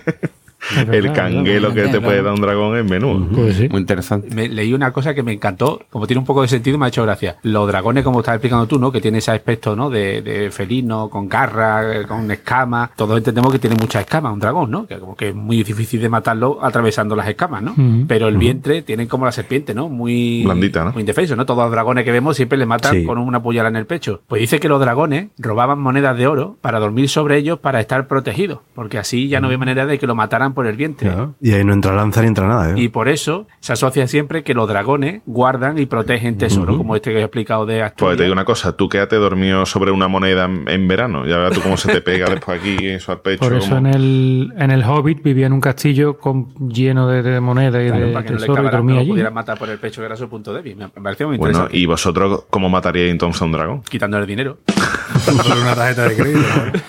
El 0.92 1.12
canguelo 1.14 1.74
que 1.74 1.88
te 1.88 2.02
puede 2.02 2.22
dar 2.22 2.34
un 2.34 2.42
dragón 2.42 2.78
es 2.78 2.86
menudo. 2.90 3.28
Pues 3.34 3.56
sí. 3.58 3.70
Muy 3.70 3.82
interesante. 3.82 4.34
Me 4.34 4.48
leí 4.50 4.74
una 4.74 4.92
cosa 4.92 5.14
que 5.14 5.24
me 5.24 5.32
encantó, 5.34 5.82
como 5.90 6.08
tiene 6.08 6.20
un 6.20 6.26
poco 6.26 6.42
de 6.42 6.48
sentido, 6.48 6.78
me 6.78 6.86
ha 6.86 6.90
hecho 6.90 7.04
gracia. 7.04 7.38
Los 7.44 7.68
dragones, 7.68 8.04
como 8.04 8.20
estás 8.20 8.36
explicando 8.36 8.68
tú, 8.68 8.80
¿no? 8.80 8.92
Que 8.92 9.02
tiene 9.02 9.20
ese 9.20 9.32
aspecto, 9.32 9.76
¿no? 9.76 9.90
De, 9.90 10.22
de 10.22 10.52
felino, 10.52 11.10
con 11.10 11.28
garra, 11.30 12.06
con 12.08 12.30
escamas. 12.32 12.92
Todos 12.96 13.18
entendemos 13.18 13.52
que 13.52 13.60
tiene 13.60 13.76
muchas 13.76 14.02
escamas, 14.02 14.34
un 14.34 14.40
dragón, 14.40 14.72
¿no? 14.72 14.88
Que 14.88 14.98
como 15.00 15.16
que 15.16 15.30
es 15.30 15.36
muy 15.36 15.64
difícil 15.64 16.02
de 16.02 16.10
matarlo 16.10 16.60
atravesando 16.64 17.16
las 17.16 17.28
escamas, 17.28 17.62
¿no? 17.62 17.76
Pero 18.08 18.28
el 18.28 18.38
vientre 18.38 18.82
tiene 18.82 19.08
como 19.08 19.26
la 19.26 19.32
serpiente, 19.32 19.74
¿no? 19.74 19.90
Muy 19.90 20.44
Blandita, 20.44 20.84
¿no? 20.84 20.92
Muy 20.92 21.02
indefenso, 21.02 21.36
¿no? 21.36 21.46
Todos 21.46 21.64
los 21.64 21.72
dragones 21.72 22.04
que 22.06 22.12
vemos 22.12 22.36
siempre 22.36 22.58
le 22.58 22.66
matan 22.66 22.94
Sí. 22.96 23.04
con 23.04 23.18
una 23.18 23.42
puñalada 23.42 23.70
en 23.70 23.76
el 23.78 23.86
pecho. 23.86 24.22
Pues 24.28 24.40
dice 24.42 24.60
que 24.60 24.70
los 24.70 24.80
dragones 24.80 25.28
robaban 25.38 25.80
monedas 25.80 26.18
de 26.18 26.28
oro 26.28 26.58
para 26.62 26.80
dormir 26.80 27.10
sobre 27.10 27.38
ellos 27.38 27.60
para 27.60 27.80
estar 27.80 28.08
protegidos, 28.08 28.60
porque 28.74 28.98
así 28.98 29.28
ya 29.28 29.40
no 29.42 29.48
había 29.48 29.58
manera 29.58 29.86
de 29.86 29.98
que 30.00 30.08
lo 30.08 30.16
mataran 30.16 30.54
por 30.56 30.66
el 30.66 30.76
vientre. 30.76 31.08
Claro. 31.10 31.36
Y 31.40 31.52
ahí 31.54 31.64
no 31.64 31.74
entra 31.74 31.94
lanza 31.94 32.22
ni 32.22 32.28
entra 32.28 32.48
nada, 32.48 32.72
¿eh? 32.72 32.74
Y 32.78 32.90
por 32.90 33.08
eso 33.10 33.46
se 33.60 33.74
asocia 33.74 34.08
siempre 34.08 34.44
que 34.44 34.54
los 34.56 34.68
dragones 34.68 35.22
guardan 35.28 35.78
y 35.78 35.86
protegen 35.86 36.38
tesoros, 36.40 36.78
como 36.78 36.96
este 36.96 37.12
que 37.12 37.18
he 37.20 37.22
explicado 37.22 37.66
de 37.68 37.76
Pues 37.80 37.92
Asturias. 37.92 38.18
te 38.18 38.24
digo 38.24 38.34
una 38.34 38.46
cosa, 38.46 38.76
tú 38.76 38.90
quédate 38.90 39.18
dormido 39.18 39.66
sobre 39.68 39.92
una 39.92 40.08
moneda 40.08 40.46
en, 40.46 40.88
verano. 40.88 41.26
Ya 41.28 41.38
verás 41.38 41.54
tú 41.54 41.62
cómo 41.62 41.78
se 41.78 41.92
te 41.92 42.02
pega 42.02 42.26
después 42.28 42.60
aquí, 42.60 42.78
eso 42.88 43.12
al 43.12 43.20
pecho. 43.22 43.40
Por 43.42 43.54
eso 43.54 43.70
como- 43.76 43.88
en 43.88 43.94
el, 43.94 44.54
en 44.58 44.72
el 44.72 44.84
Hobbit 44.84 45.22
vivía 45.22 45.46
en 45.48 45.54
un 45.54 45.62
castillo 45.62 46.18
con, 46.18 46.54
lleno 46.70 47.08
de, 47.08 47.22
de 47.22 47.40
monedas 47.40 47.84
y 47.84 47.88
Claro, 47.90 48.06
de 48.08 48.14
para 48.14 48.26
que 48.26 48.34
no 48.34 48.40
le 48.40 48.46
tesoro 48.48 48.64
y 48.68 48.72
dormía 48.72 49.00
allí. 49.02 49.10
pudieran 49.10 49.34
matar 49.34 49.58
por 49.60 49.70
el 49.70 49.78
pecho, 49.78 50.02
que 50.02 50.06
era 50.06 50.16
su 50.16 50.30
punto 50.30 50.54
débil. 50.54 50.78
Me 50.78 50.88
pareció 50.90 51.28
muy 51.28 51.38
Bueno, 51.38 51.52
interesante. 51.58 51.78
¿y 51.78 51.86
vosotros 51.86 52.46
cómo 52.50 52.70
mataríais 52.70 53.12
entonces 53.12 53.42
a 53.42 53.46
un 53.46 53.52
dragón? 53.52 53.82
Quitando 53.84 54.18
el 54.18 54.26
dinero. 54.26 54.58
Una 55.62 55.76
tarjeta 55.76 56.08
de 56.10 56.16
crédito. 56.16 56.40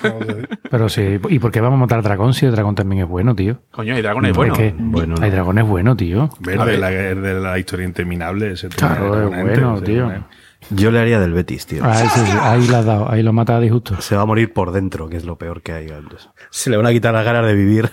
¿no? 0.05 0.11
A. 0.67 0.71
Pero 0.71 0.89
sí, 0.89 1.19
¿y 1.31 1.39
por 1.39 1.51
qué 1.51 1.61
vamos 1.61 1.79
a 1.79 1.81
matar 1.81 1.99
al 1.99 2.05
dragón 2.05 2.35
si 2.35 2.47
el 2.47 2.53
dragón 2.53 2.75
también 2.75 3.03
es 3.03 3.09
bueno, 3.09 3.35
tío? 3.35 3.59
Coño, 3.71 3.95
hay 3.95 4.03
dragones 4.03 4.31
Es 4.33 4.37
buenos. 4.37 4.59
que 4.59 4.75
Bueno, 4.79 5.15
hay 5.21 5.31
dragones 5.31 5.65
buenos, 5.67 5.97
tío. 5.97 6.31
Ver 6.41 6.61
A 6.61 6.65
de 6.65 6.71
ver. 6.73 6.81
la, 6.81 6.91
de 6.91 7.41
la 7.41 7.59
historia 7.59 7.87
interminable. 7.87 8.53
Ese 8.53 8.69
Claro, 8.69 9.23
es 9.31 9.43
bueno, 9.43 9.81
tío. 9.83 10.11
Yo 10.71 10.91
le 10.91 10.99
haría 11.01 11.21
del 11.21 11.33
Betis, 11.33 11.67
tío. 11.67 11.85
Ahí, 11.85 12.07
sí, 12.09 12.21
sí, 12.27 12.33
ahí 12.41 12.67
lo 12.67 12.77
has 12.79 12.85
dado, 12.85 13.11
ahí 13.11 13.23
lo 13.23 13.33
mata 13.33 13.59
de 13.61 13.71
justo. 13.71 14.01
Se 14.01 14.17
va 14.17 14.23
a 14.23 14.27
morir 14.27 14.53
por 14.53 14.73
dentro, 14.73 15.09
que 15.09 15.17
es 15.17 15.25
lo 15.25 15.37
peor 15.37 15.63
que 15.63 15.73
hay. 15.73 15.87
Entonces, 15.89 16.29
se 16.51 16.71
le 16.71 16.77
van 16.77 16.87
a 16.87 16.93
quitar 16.93 17.15
las 17.15 17.25
ganas 17.25 17.47
de 17.47 17.55
vivir. 17.55 17.91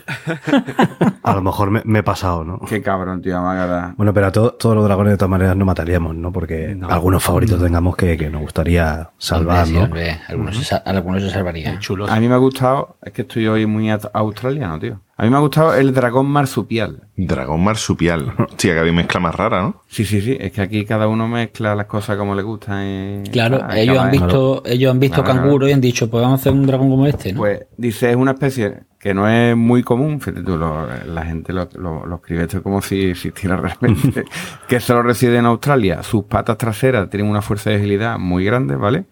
a 1.24 1.34
lo 1.34 1.42
mejor 1.42 1.72
me, 1.72 1.82
me 1.86 2.00
he 2.00 2.04
pasado, 2.04 2.44
¿no? 2.44 2.60
Qué 2.60 2.82
cabrón, 2.82 3.22
tío, 3.22 3.38
Amagada. 3.38 3.94
Bueno, 3.98 4.14
pero 4.14 4.28
a 4.28 4.32
to- 4.32 4.54
todos 4.54 4.76
los 4.76 4.86
dragones 4.86 5.12
de 5.14 5.18
todas 5.18 5.30
maneras 5.30 5.56
no 5.56 5.66
mataríamos, 5.66 6.16
¿no? 6.16 6.32
Porque 6.32 6.78
algunos 6.90 7.24
favoritos 7.24 7.62
tengamos 7.62 7.96
que, 7.96 8.18
que 8.18 8.30
nos 8.30 8.42
gustaría 8.42 9.10
salvar, 9.18 9.64
Hombre, 9.64 9.68
sí, 9.68 9.74
¿no? 9.78 9.84
hombre, 9.86 10.22
algunos, 10.28 10.58
se, 10.58 10.76
algunos 10.76 11.24
se 11.24 11.30
salvarían. 11.30 11.80
Chulos. 11.80 12.10
A 12.10 12.20
mí 12.20 12.28
me 12.28 12.34
ha 12.34 12.38
gustado, 12.38 12.98
es 13.02 13.14
que 13.14 13.24
estoy 13.24 13.48
hoy 13.48 13.66
muy 13.66 13.90
australiano, 14.14 14.80
tío. 14.80 15.00
A 15.24 15.26
mí 15.26 15.32
me 15.32 15.38
ha 15.38 15.40
gustado 15.40 15.74
el 15.74 15.94
dragón 15.94 16.26
marsupial. 16.26 17.08
Dragón 17.16 17.64
marsupial. 17.64 18.34
Hostia, 18.38 18.74
que 18.74 18.80
había 18.82 18.92
mezcla 18.92 19.22
más 19.22 19.34
rara, 19.34 19.62
¿no? 19.62 19.82
Sí, 19.88 20.04
sí, 20.04 20.20
sí, 20.20 20.36
es 20.38 20.52
que 20.52 20.60
aquí 20.60 20.84
cada 20.84 21.08
uno 21.08 21.30
mezcla 21.30 21.74
las 21.76 21.86
cosas 21.86 22.18
como 22.18 22.36
le 22.36 22.42
gustan. 22.42 23.24
y- 23.26 23.30
Claro, 23.30 23.62
Ah, 23.64 23.78
ellos 23.80 23.98
han 24.00 24.12
visto, 24.12 24.64
ellos 24.66 24.92
han 24.92 25.00
visto 25.00 25.24
Claro, 25.24 25.40
canguro 25.42 25.70
y 25.70 25.72
han 25.72 25.80
dicho, 25.80 26.10
pues 26.10 26.22
vamos 26.22 26.40
a 26.40 26.42
hacer 26.42 26.52
un 26.52 26.66
dragón 26.68 26.90
como 26.90 27.08
este, 27.08 27.32
¿no? 27.32 27.40
Pues 27.40 27.68
dice, 27.78 28.10
es 28.10 28.18
una 28.18 28.32
especie 28.32 28.82
que 29.00 29.14
no 29.14 29.28
es 29.30 29.56
muy 29.56 29.82
común, 29.84 30.20
fíjate 30.20 30.44
tú, 30.44 30.58
lo- 30.58 30.88
la 31.06 31.26
gente 31.26 31.54
lo, 31.54 31.70
lo- 31.76 32.06
lo 32.06 32.16
escribe 32.18 32.44
esto 32.44 32.62
como 32.62 32.82
si 32.82 33.12
existiera 33.12 33.56
realmente, 33.80 34.26
que 34.68 34.80
solo 34.82 35.04
reside 35.04 35.38
en 35.38 35.46
Australia. 35.46 36.04
Sus 36.04 36.26
patas 36.26 36.58
traseras 36.58 37.10
tienen 37.10 37.30
una 37.30 37.42
fuerza 37.42 37.70
de 37.70 37.78
agilidad 37.78 38.18
muy 38.20 38.44
grande, 38.44 38.76
¿vale? 38.76 39.06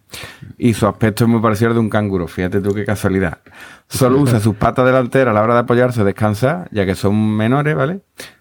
Y 0.58 0.74
su 0.74 0.88
aspecto 0.88 1.24
es 1.24 1.30
muy 1.30 1.40
parecido 1.42 1.70
al 1.70 1.76
de 1.76 1.80
un 1.80 1.90
canguro, 1.90 2.28
fíjate 2.28 2.60
tú 2.60 2.74
qué 2.74 2.84
casualidad. 2.84 3.38
Solo 3.98 4.20
usa 4.20 4.40
sus 4.40 4.56
patas 4.56 4.86
delanteras 4.86 5.32
a 5.32 5.34
la 5.36 5.44
hora 5.44 5.54
de 5.56 5.60
apoyarse 5.62 6.02
o 6.02 6.06
descansar, 6.06 6.70
ya 6.72 6.86
que 6.86 6.96
son 6.96 7.36
menores, 7.36 7.76
¿vale? 7.76 8.00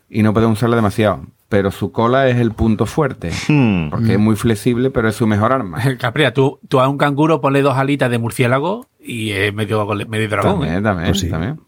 Y 0.09 0.23
no 0.23 0.33
puede 0.33 0.47
usarla 0.47 0.77
demasiado. 0.77 1.27
Pero 1.49 1.73
su 1.73 1.91
cola 1.91 2.29
es 2.29 2.37
el 2.37 2.53
punto 2.53 2.87
fuerte, 2.87 3.31
Hmm. 3.49 3.91
porque 3.91 4.13
es 4.13 4.19
muy 4.21 4.37
flexible, 4.37 4.91
pero 4.91 5.09
es 5.09 5.17
su 5.17 5.27
mejor 5.27 5.53
arma. 5.53 5.79
Caprea, 5.99 6.33
tú, 6.33 6.61
tú 6.69 6.79
a 6.79 6.89
un 6.89 6.97
canguro 6.97 7.41
ponle 7.41 7.63
dos 7.63 7.77
alitas 7.77 8.09
de 8.11 8.19
murciélago 8.19 8.87
y 9.01 9.31
es 9.33 9.53
medio, 9.53 9.85
medio 10.09 10.29
dragón. 10.29 10.53
También, 10.61 10.75
¿eh? 10.77 10.83
también, 10.83 11.09
Pues 11.09 11.21
sí. 11.21 11.29
también. 11.29 11.61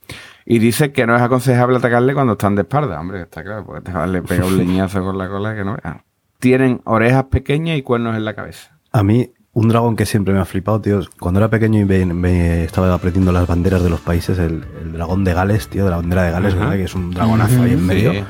Y 0.47 0.59
dice 0.61 0.93
que 0.93 1.07
no 1.07 1.17
es 1.17 1.23
aconsejable 1.23 1.77
atacarle 1.77 2.15
cuando 2.15 2.33
están 2.35 2.55
de 2.55 2.63
espalda. 2.63 3.01
Hombre, 3.01 3.23
está 3.23 3.43
claro, 3.43 3.65
porque 3.67 3.91
te 3.91 4.43
un 4.43 4.57
leñazo 4.59 5.03
con 5.03 5.19
la 5.19 5.29
cola 5.29 5.55
que 5.57 5.65
no 5.65 5.77
veas. 5.83 5.99
Tienen 6.39 6.81
orejas 6.85 7.25
pequeñas 7.25 7.77
y 7.77 7.83
cuernos 7.83 8.17
en 8.17 8.25
la 8.25 8.35
cabeza. 8.35 8.79
A 8.93 9.03
mí, 9.03 9.31
un 9.55 9.69
dragón 9.69 9.97
que 9.97 10.07
siempre 10.07 10.33
me 10.33 10.41
ha 10.41 10.45
flipado, 10.45 10.81
tío, 10.81 11.01
cuando 11.21 11.41
era 11.41 11.51
pequeño 11.51 11.81
y 11.81 11.85
me, 11.85 12.07
me 12.07 12.65
estaba 12.65 12.93
aprendiendo 12.95 13.33
las 13.33 13.47
banderas 13.47 13.83
de 13.83 13.91
los 13.91 14.01
países, 14.01 14.39
el, 14.39 14.65
el 14.83 14.93
dragón 14.93 15.25
de 15.25 15.35
Gales, 15.35 15.69
tío, 15.69 15.85
de 15.85 15.91
la 15.91 15.97
bandera 15.97 16.23
de 16.23 16.31
Gales. 16.31 16.55
¿verdad? 16.55 16.73
Que 16.73 16.85
es 16.85 16.95
un 16.95 17.11
dragonazo 17.11 17.63
ahí 17.63 17.73
en 17.73 17.87
medio. 17.87 18.13
Sí, 18.13 18.25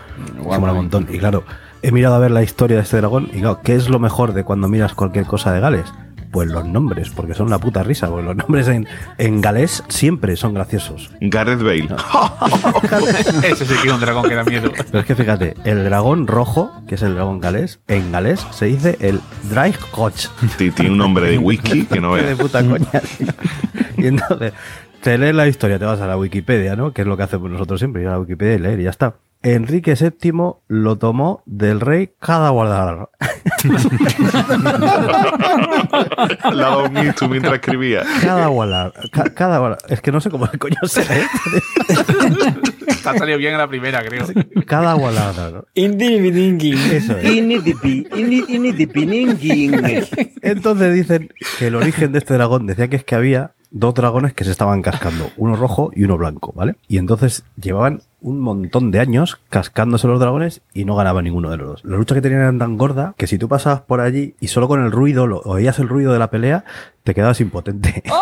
un 0.44 0.60
montón. 0.74 1.06
Y 1.08 1.18
claro, 1.18 1.44
he 1.82 1.92
mirado 1.92 2.16
a 2.16 2.18
ver 2.18 2.32
la 2.32 2.42
historia 2.42 2.78
de 2.78 2.82
este 2.82 2.96
dragón 2.96 3.28
y 3.32 3.40
claro, 3.40 3.60
¿qué 3.62 3.76
es 3.76 3.88
lo 3.88 4.00
mejor 4.00 4.32
de 4.32 4.42
cuando 4.42 4.68
miras 4.68 4.94
cualquier 4.94 5.24
cosa 5.26 5.52
de 5.52 5.60
Gales? 5.60 5.92
Pues 6.32 6.48
los 6.50 6.64
nombres, 6.66 7.10
porque 7.10 7.34
son 7.34 7.50
la 7.50 7.58
puta 7.58 7.82
risa, 7.82 8.08
porque 8.08 8.24
los 8.24 8.34
nombres 8.36 8.66
en, 8.68 8.88
en 9.18 9.40
galés 9.42 9.84
siempre 9.88 10.34
son 10.36 10.54
graciosos. 10.54 11.10
Gareth 11.20 11.58
Bale. 11.62 11.88
Ese 13.46 13.66
sí 13.66 13.74
que 13.82 13.88
es 13.88 13.94
un 13.94 14.00
dragón 14.00 14.28
que 14.28 14.34
da 14.34 14.42
miedo. 14.44 14.72
Pero 14.74 14.98
es 15.00 15.04
que 15.06 15.14
fíjate, 15.14 15.54
el 15.64 15.84
dragón 15.84 16.26
rojo, 16.26 16.72
que 16.88 16.94
es 16.94 17.02
el 17.02 17.14
dragón 17.14 17.40
galés, 17.40 17.80
en 17.88 18.10
galés 18.12 18.46
se 18.50 18.66
dice 18.66 18.96
el 19.00 19.20
Draigkoch. 19.50 20.28
Ti- 20.56 20.70
Tiene 20.70 20.90
un 20.92 20.98
nombre 20.98 21.30
de 21.30 21.38
whisky 21.38 21.84
que 21.84 22.00
no 22.00 22.14
de 22.16 22.22
veas. 22.22 22.38
puta 22.38 22.64
coña. 22.66 22.88
Y 23.98 24.06
entonces, 24.06 24.52
te 25.02 25.18
lees 25.18 25.34
la 25.34 25.46
historia, 25.48 25.78
te 25.78 25.84
vas 25.84 26.00
a 26.00 26.06
la 26.06 26.16
Wikipedia, 26.16 26.76
¿no? 26.76 26.92
Que 26.92 27.02
es 27.02 27.06
lo 27.08 27.16
que 27.16 27.24
hacemos 27.24 27.50
nosotros 27.50 27.78
siempre, 27.80 28.02
ir 28.02 28.08
a 28.08 28.12
la 28.12 28.20
Wikipedia 28.20 28.54
y 28.54 28.58
leer 28.58 28.80
y 28.80 28.84
ya 28.84 28.90
está. 28.90 29.14
Enrique 29.44 29.94
VII 29.96 30.32
lo 30.68 30.98
tomó 30.98 31.42
del 31.46 31.80
rey 31.80 32.10
Cadawadar. 32.20 33.08
La 36.52 36.52
dado 36.68 36.84
un 36.84 36.92
mito 36.92 37.28
mientras 37.28 37.54
escribía. 37.54 38.02
Cadawadar. 38.20 38.92
Ca- 39.10 39.34
Cadawadar. 39.34 39.78
Es 39.88 40.00
que 40.00 40.12
no 40.12 40.20
sé 40.20 40.30
cómo 40.30 40.48
coño 40.58 40.76
se 40.84 41.00
lee. 41.02 41.26
Te 43.02 43.08
ha 43.08 43.18
salido 43.18 43.38
bien 43.38 43.52
en 43.52 43.58
la 43.58 43.68
primera, 43.68 44.02
creo. 44.04 44.26
Cadawadar. 44.66 45.64
Indibidingui. 45.74 46.72
Eso 46.92 47.16
es. 47.18 47.24
Entonces 50.42 50.94
dicen 50.94 51.30
que 51.58 51.66
el 51.66 51.74
origen 51.74 52.12
de 52.12 52.18
este 52.18 52.34
dragón 52.34 52.66
decía 52.66 52.88
que 52.88 52.96
es 52.96 53.04
que 53.04 53.14
había 53.14 53.52
dos 53.70 53.94
dragones 53.94 54.34
que 54.34 54.44
se 54.44 54.50
estaban 54.50 54.82
cascando, 54.82 55.30
uno 55.38 55.56
rojo 55.56 55.90
y 55.96 56.04
uno 56.04 56.18
blanco, 56.18 56.52
¿vale? 56.54 56.76
Y 56.88 56.98
entonces 56.98 57.42
llevaban 57.60 58.02
un 58.22 58.40
montón 58.40 58.90
de 58.90 59.00
años 59.00 59.40
cascándose 59.50 60.06
los 60.06 60.20
dragones 60.20 60.62
y 60.72 60.84
no 60.84 60.94
ganaba 60.96 61.20
ninguno 61.22 61.50
de 61.50 61.56
los 61.58 61.66
dos. 61.68 61.84
La 61.84 61.96
lucha 61.96 62.14
que 62.14 62.22
tenían 62.22 62.40
era 62.42 62.56
tan 62.58 62.78
gorda 62.78 63.14
que 63.16 63.26
si 63.26 63.36
tú 63.38 63.48
pasabas 63.48 63.80
por 63.82 64.00
allí 64.00 64.34
y 64.40 64.48
solo 64.48 64.68
con 64.68 64.82
el 64.82 64.92
ruido, 64.92 65.26
lo, 65.26 65.40
oías 65.40 65.78
el 65.78 65.88
ruido 65.88 66.12
de 66.12 66.18
la 66.18 66.30
pelea, 66.30 66.64
te 67.04 67.14
quedabas 67.14 67.40
impotente. 67.40 68.02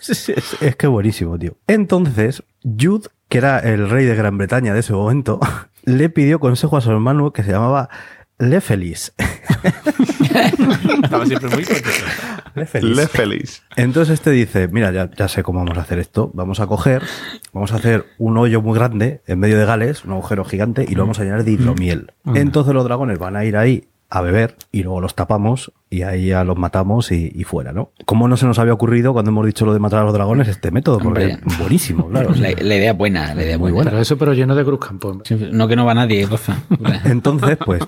es, 0.00 0.28
es- 0.28 0.56
es 0.62 0.76
que 0.76 0.86
buenísimo, 0.86 1.38
tío. 1.38 1.56
Entonces, 1.66 2.42
Jude, 2.64 3.08
que 3.28 3.38
era 3.38 3.58
el 3.60 3.88
rey 3.88 4.04
de 4.06 4.14
Gran 4.16 4.36
Bretaña 4.38 4.74
de 4.74 4.80
ese 4.80 4.92
momento, 4.92 5.40
le 5.84 6.08
pidió 6.10 6.40
consejo 6.40 6.76
a 6.76 6.80
su 6.80 6.90
hermano 6.90 7.32
que 7.32 7.42
se 7.42 7.52
llamaba 7.52 7.88
Lefelis. 8.40 9.12
Estaba 11.02 11.26
siempre 11.26 11.50
muy 11.50 11.64
contento. 11.64 11.90
Lefelis. 12.54 12.96
Le 12.96 13.06
feliz. 13.06 13.62
Entonces 13.76 14.14
este 14.14 14.30
dice, 14.30 14.68
mira, 14.68 14.90
ya, 14.90 15.10
ya 15.10 15.28
sé 15.28 15.42
cómo 15.42 15.60
vamos 15.60 15.76
a 15.76 15.82
hacer 15.82 15.98
esto. 15.98 16.30
Vamos 16.34 16.58
a 16.58 16.66
coger, 16.66 17.02
vamos 17.52 17.72
a 17.72 17.76
hacer 17.76 18.06
un 18.18 18.38
hoyo 18.38 18.62
muy 18.62 18.74
grande 18.74 19.20
en 19.26 19.38
medio 19.38 19.58
de 19.58 19.66
Gales, 19.66 20.04
un 20.04 20.12
agujero 20.12 20.44
gigante, 20.44 20.86
y 20.88 20.94
lo 20.94 21.02
vamos 21.02 21.20
a 21.20 21.24
llenar 21.24 21.44
de 21.44 21.52
hidromiel. 21.52 22.12
Entonces 22.34 22.72
los 22.72 22.84
dragones 22.84 23.18
van 23.18 23.36
a 23.36 23.44
ir 23.44 23.56
ahí 23.56 23.88
a 24.08 24.22
beber 24.22 24.56
y 24.72 24.82
luego 24.82 25.00
los 25.00 25.14
tapamos 25.14 25.72
y 25.92 26.02
ahí 26.02 26.26
ya 26.28 26.44
los 26.44 26.56
matamos 26.56 27.10
y, 27.10 27.32
y 27.34 27.42
fuera, 27.42 27.72
¿no? 27.72 27.90
¿Cómo 28.06 28.28
no 28.28 28.36
se 28.36 28.46
nos 28.46 28.60
había 28.60 28.72
ocurrido 28.72 29.12
cuando 29.12 29.32
hemos 29.32 29.44
dicho 29.44 29.66
lo 29.66 29.72
de 29.72 29.80
matar 29.80 29.98
a 30.00 30.04
los 30.04 30.14
dragones 30.14 30.46
este 30.46 30.70
método? 30.70 30.98
Porque 31.00 31.24
Hombre. 31.24 31.40
buenísimo, 31.58 32.08
claro. 32.08 32.30
La, 32.36 32.50
la 32.52 32.76
idea 32.76 32.92
buena, 32.92 33.34
la 33.34 33.42
idea 33.42 33.58
Muy 33.58 33.72
buena. 33.72 33.90
Pero 33.90 34.00
eso, 34.00 34.16
pero 34.16 34.32
lleno 34.32 34.54
de 34.54 34.64
cruz 34.64 34.78
campo. 34.78 35.20
No 35.50 35.66
que 35.66 35.74
no 35.74 35.84
va 35.84 35.94
nadie, 35.94 36.28
porfa. 36.28 36.58
Entonces, 37.06 37.58
pues, 37.64 37.82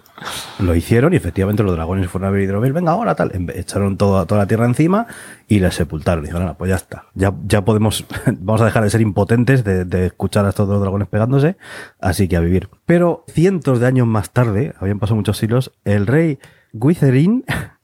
lo 0.58 0.74
hicieron 0.74 1.12
y 1.12 1.16
efectivamente 1.16 1.62
los 1.62 1.72
dragones 1.76 2.08
fueron 2.10 2.28
a 2.28 2.32
ver 2.32 2.42
hidromiel. 2.42 2.72
Venga, 2.72 2.90
ahora 2.90 3.14
tal. 3.14 3.30
Echaron 3.54 3.96
toda, 3.96 4.26
toda 4.26 4.40
la 4.40 4.46
tierra 4.48 4.66
encima 4.66 5.06
y 5.46 5.60
les 5.60 5.72
sepultaron. 5.74 6.24
Dijeron, 6.24 6.42
"Nada, 6.42 6.58
pues 6.58 6.70
ya 6.70 6.76
está. 6.76 7.04
Ya, 7.14 7.32
ya 7.46 7.64
podemos, 7.64 8.04
vamos 8.40 8.60
a 8.62 8.64
dejar 8.64 8.82
de 8.82 8.90
ser 8.90 9.00
impotentes 9.00 9.62
de, 9.62 9.84
de 9.84 10.06
escuchar 10.06 10.44
a 10.44 10.48
estos 10.48 10.66
dos 10.66 10.80
dragones 10.80 11.06
pegándose. 11.06 11.56
Así 12.00 12.26
que 12.26 12.36
a 12.36 12.40
vivir. 12.40 12.68
Pero 12.84 13.24
cientos 13.28 13.78
de 13.78 13.86
años 13.86 14.08
más 14.08 14.30
tarde, 14.32 14.74
habían 14.80 14.98
pasado 14.98 15.14
muchos 15.16 15.38
siglos, 15.38 15.72
el 15.84 16.08
rey 16.08 16.40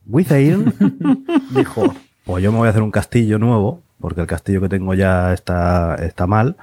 Guitherin 0.09 0.73
dijo, 1.55 1.95
pues 2.25 2.43
yo 2.43 2.51
me 2.51 2.59
voy 2.59 2.67
a 2.67 2.71
hacer 2.71 2.83
un 2.83 2.91
castillo 2.91 3.39
nuevo, 3.39 3.83
porque 4.01 4.21
el 4.21 4.27
castillo 4.27 4.61
que 4.61 4.69
tengo 4.69 4.95
ya 4.95 5.33
está, 5.33 5.95
está 5.97 6.27
mal. 6.27 6.57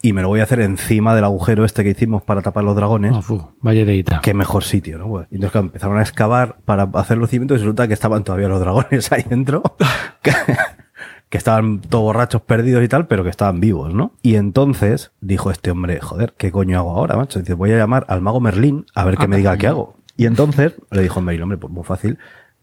Y 0.00 0.12
me 0.12 0.22
lo 0.22 0.28
voy 0.28 0.38
a 0.38 0.44
hacer 0.44 0.60
encima 0.60 1.14
del 1.14 1.24
agujero 1.24 1.64
este 1.64 1.82
que 1.82 1.90
hicimos 1.90 2.22
para 2.22 2.40
tapar 2.40 2.62
los 2.62 2.76
dragones. 2.76 3.12
Ah, 3.16 3.20
fu, 3.20 3.48
vaya 3.60 3.84
deita. 3.84 4.20
Qué 4.20 4.32
mejor 4.32 4.62
sitio, 4.62 4.96
¿no? 4.96 5.08
Pues, 5.08 5.26
y 5.30 5.34
entonces 5.34 5.52
claro, 5.52 5.66
empezaron 5.66 5.98
a 5.98 6.02
excavar 6.02 6.58
para 6.64 6.84
hacer 6.94 7.18
los 7.18 7.30
cimientos 7.30 7.56
y 7.56 7.60
resulta 7.62 7.88
que 7.88 7.94
estaban 7.94 8.22
todavía 8.22 8.48
los 8.48 8.60
dragones 8.60 9.10
ahí 9.12 9.24
dentro. 9.28 9.62
Que, 10.20 10.32
que 11.28 11.38
estaban 11.38 11.80
todos 11.80 12.02
borrachos 12.02 12.42
perdidos 12.42 12.82
y 12.82 12.88
tal, 12.88 13.06
pero 13.06 13.22
que 13.22 13.30
estaban 13.30 13.60
vivos, 13.60 13.94
¿no? 13.94 14.14
Y 14.20 14.34
entonces 14.34 15.12
dijo 15.20 15.50
este 15.50 15.70
hombre, 15.70 16.00
joder, 16.00 16.34
¿qué 16.36 16.50
coño 16.50 16.78
hago 16.78 16.90
ahora, 16.90 17.16
macho? 17.16 17.38
Dice, 17.38 17.54
voy 17.54 17.70
a 17.72 17.76
llamar 17.76 18.04
al 18.08 18.20
mago 18.20 18.40
Merlín 18.40 18.86
a 18.94 19.04
ver 19.04 19.16
qué 19.16 19.28
me 19.28 19.36
diga 19.36 19.56
qué 19.56 19.68
hago. 19.68 19.94
Y 20.16 20.26
entonces 20.26 20.74
le 20.90 21.02
dijo 21.02 21.20
Merlín, 21.20 21.44
hombre, 21.44 21.58
pues 21.58 21.72
muy 21.72 21.84
fácil. 21.84 22.18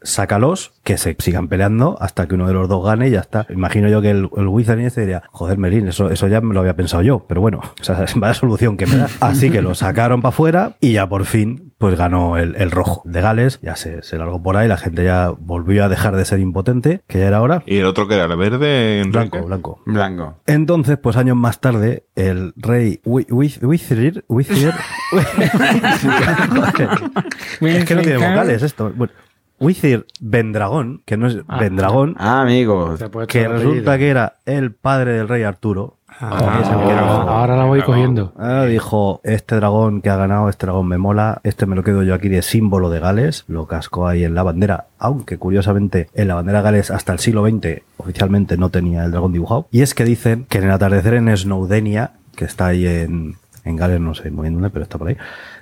Sácalos, 0.06 0.72
que 0.84 0.96
se 0.98 1.16
sigan 1.18 1.48
peleando 1.48 1.96
hasta 2.00 2.26
que 2.26 2.34
uno 2.34 2.46
de 2.46 2.54
los 2.54 2.68
dos 2.68 2.84
gane 2.84 3.08
y 3.08 3.10
ya 3.10 3.20
está. 3.20 3.46
Imagino 3.50 3.88
yo 3.88 4.00
que 4.00 4.10
el, 4.10 4.28
el 4.36 4.46
Wizard 4.48 4.78
este 4.80 5.02
diría, 5.02 5.22
joder, 5.32 5.58
Merlín, 5.58 5.88
eso, 5.88 6.10
eso 6.10 6.28
ya 6.28 6.40
me 6.40 6.54
lo 6.54 6.60
había 6.60 6.74
pensado 6.76 7.02
yo, 7.02 7.26
pero 7.28 7.40
bueno, 7.40 7.60
o 7.80 7.84
sea, 7.84 8.04
vaya 8.16 8.34
solución 8.34 8.76
que 8.76 8.86
me 8.86 8.96
da. 8.96 9.08
Así 9.20 9.50
que 9.50 9.62
lo 9.62 9.74
sacaron 9.74 10.22
para 10.22 10.30
afuera 10.30 10.76
y 10.80 10.92
ya 10.92 11.08
por 11.08 11.24
fin, 11.26 11.72
pues 11.78 11.96
ganó 11.98 12.38
el, 12.38 12.54
el 12.56 12.70
rojo 12.70 13.02
de 13.04 13.20
Gales, 13.20 13.58
ya 13.62 13.76
se, 13.76 14.02
se 14.02 14.16
largó 14.16 14.42
por 14.42 14.56
ahí, 14.56 14.66
la 14.68 14.76
gente 14.78 15.04
ya 15.04 15.30
volvió 15.38 15.84
a 15.84 15.88
dejar 15.88 16.16
de 16.16 16.24
ser 16.24 16.38
impotente, 16.40 17.02
que 17.06 17.18
ya 17.18 17.26
era 17.26 17.42
hora. 17.42 17.62
Y 17.66 17.78
el 17.78 17.86
otro 17.86 18.08
que 18.08 18.14
era 18.14 18.24
el 18.24 18.36
verde, 18.36 19.00
Enrique? 19.00 19.18
Blanco, 19.18 19.46
blanco. 19.46 19.82
Blanco. 19.86 20.36
Entonces, 20.46 20.96
pues 20.98 21.16
años 21.16 21.36
más 21.36 21.60
tarde, 21.60 22.04
el 22.14 22.52
rey 22.56 23.00
Wi- 23.04 23.26
Wi- 23.30 23.58
Wizir, 23.62 24.24
Wizir, 24.28 24.72
es 27.60 27.84
que 27.84 27.94
no 27.94 28.02
tiene 28.02 28.16
vocales 28.18 28.62
esto. 28.62 28.92
Bueno, 28.94 29.12
Wizir 29.58 30.06
Vendragón, 30.20 31.02
que 31.04 31.16
no 31.16 31.26
es 31.28 31.38
Ah. 31.48 31.58
Vendragón, 31.58 32.14
Ah, 32.18 32.42
amigo. 32.42 32.94
Que 33.28 33.42
el 33.44 33.52
resulta 33.52 33.98
que 33.98 34.08
era 34.08 34.34
el 34.46 34.72
padre 34.72 35.12
del 35.14 35.28
rey 35.28 35.42
Arturo. 35.44 35.94
Ah, 36.18 36.62
joven. 36.72 36.98
ahora 36.98 37.56
la 37.58 37.64
voy 37.64 37.82
cogiendo. 37.82 38.32
Ah, 38.38 38.64
dijo, 38.64 39.20
este 39.22 39.56
dragón 39.56 40.00
que 40.00 40.08
ha 40.08 40.16
ganado, 40.16 40.48
este 40.48 40.64
dragón 40.64 40.88
me 40.88 40.96
mola, 40.96 41.40
este 41.42 41.66
me 41.66 41.76
lo 41.76 41.82
quedo 41.82 42.02
yo 42.04 42.14
aquí 42.14 42.30
de 42.30 42.40
símbolo 42.40 42.88
de 42.88 43.00
Gales, 43.00 43.44
lo 43.48 43.66
cascó 43.66 44.06
ahí 44.08 44.24
en 44.24 44.34
la 44.34 44.42
bandera, 44.42 44.86
aunque 44.98 45.36
curiosamente 45.36 46.08
en 46.14 46.28
la 46.28 46.34
bandera 46.36 46.58
de 46.60 46.64
Gales 46.64 46.90
hasta 46.90 47.12
el 47.12 47.18
siglo 47.18 47.46
XX 47.46 47.82
oficialmente 47.98 48.56
no 48.56 48.70
tenía 48.70 49.04
el 49.04 49.10
dragón 49.10 49.32
dibujado. 49.32 49.68
Y 49.70 49.82
es 49.82 49.94
que 49.94 50.04
dicen 50.04 50.46
que 50.48 50.56
en 50.58 50.64
el 50.64 50.70
atardecer 50.70 51.12
en 51.14 51.36
Snowdenia, 51.36 52.12
que 52.34 52.46
está 52.46 52.68
ahí 52.68 52.86
en, 52.86 53.34
en 53.64 53.76
Gales, 53.76 54.00
no 54.00 54.14
sé 54.14 54.30
muy 54.30 54.44
bien 54.44 54.54
dónde, 54.54 54.70
pero 54.70 54.84
está 54.84 54.96
por 54.96 55.08
ahí, 55.08 55.16